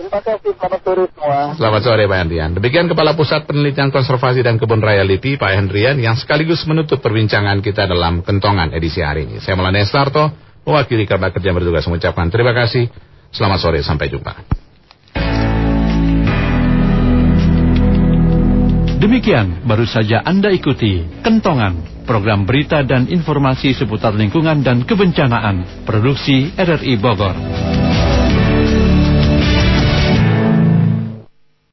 Terima 0.00 0.20
kasih, 0.24 0.56
selamat 0.56 0.80
sore 0.80 1.04
semua. 1.12 1.40
Selamat 1.60 1.80
sore 1.84 2.02
Pak 2.08 2.18
Hendrian. 2.24 2.50
Demikian 2.56 2.86
Kepala 2.88 3.12
Pusat 3.12 3.44
Penelitian 3.44 3.92
Konservasi 3.92 4.40
dan 4.40 4.56
Kebun 4.56 4.80
Raya 4.80 5.04
LIPI 5.04 5.36
Pak 5.36 5.52
Hendrian 5.52 6.00
yang 6.00 6.16
sekaligus 6.16 6.64
menutup 6.64 7.04
perbincangan 7.04 7.60
kita 7.60 7.84
dalam 7.84 8.24
kentongan 8.24 8.72
edisi 8.72 9.04
hari 9.04 9.28
ini. 9.28 9.36
Saya 9.44 9.60
Melana 9.60 9.84
Starto, 9.84 10.32
mewakili 10.64 11.04
kerja 11.04 11.28
kerja 11.28 11.50
bertugas 11.52 11.84
mengucapkan 11.84 12.32
terima 12.32 12.56
kasih. 12.56 12.88
Selamat 13.28 13.60
sore, 13.60 13.84
sampai 13.84 14.08
jumpa. 14.08 14.32
Demikian 19.00 19.64
baru 19.64 19.88
saja 19.88 20.20
Anda 20.20 20.52
ikuti 20.52 21.00
Kentongan, 21.24 22.04
program 22.04 22.44
berita 22.44 22.84
dan 22.84 23.08
informasi 23.08 23.72
seputar 23.72 24.12
lingkungan 24.12 24.60
dan 24.60 24.84
kebencanaan, 24.84 25.88
produksi 25.88 26.52
RRI 26.52 27.00
Bogor. 27.00 27.32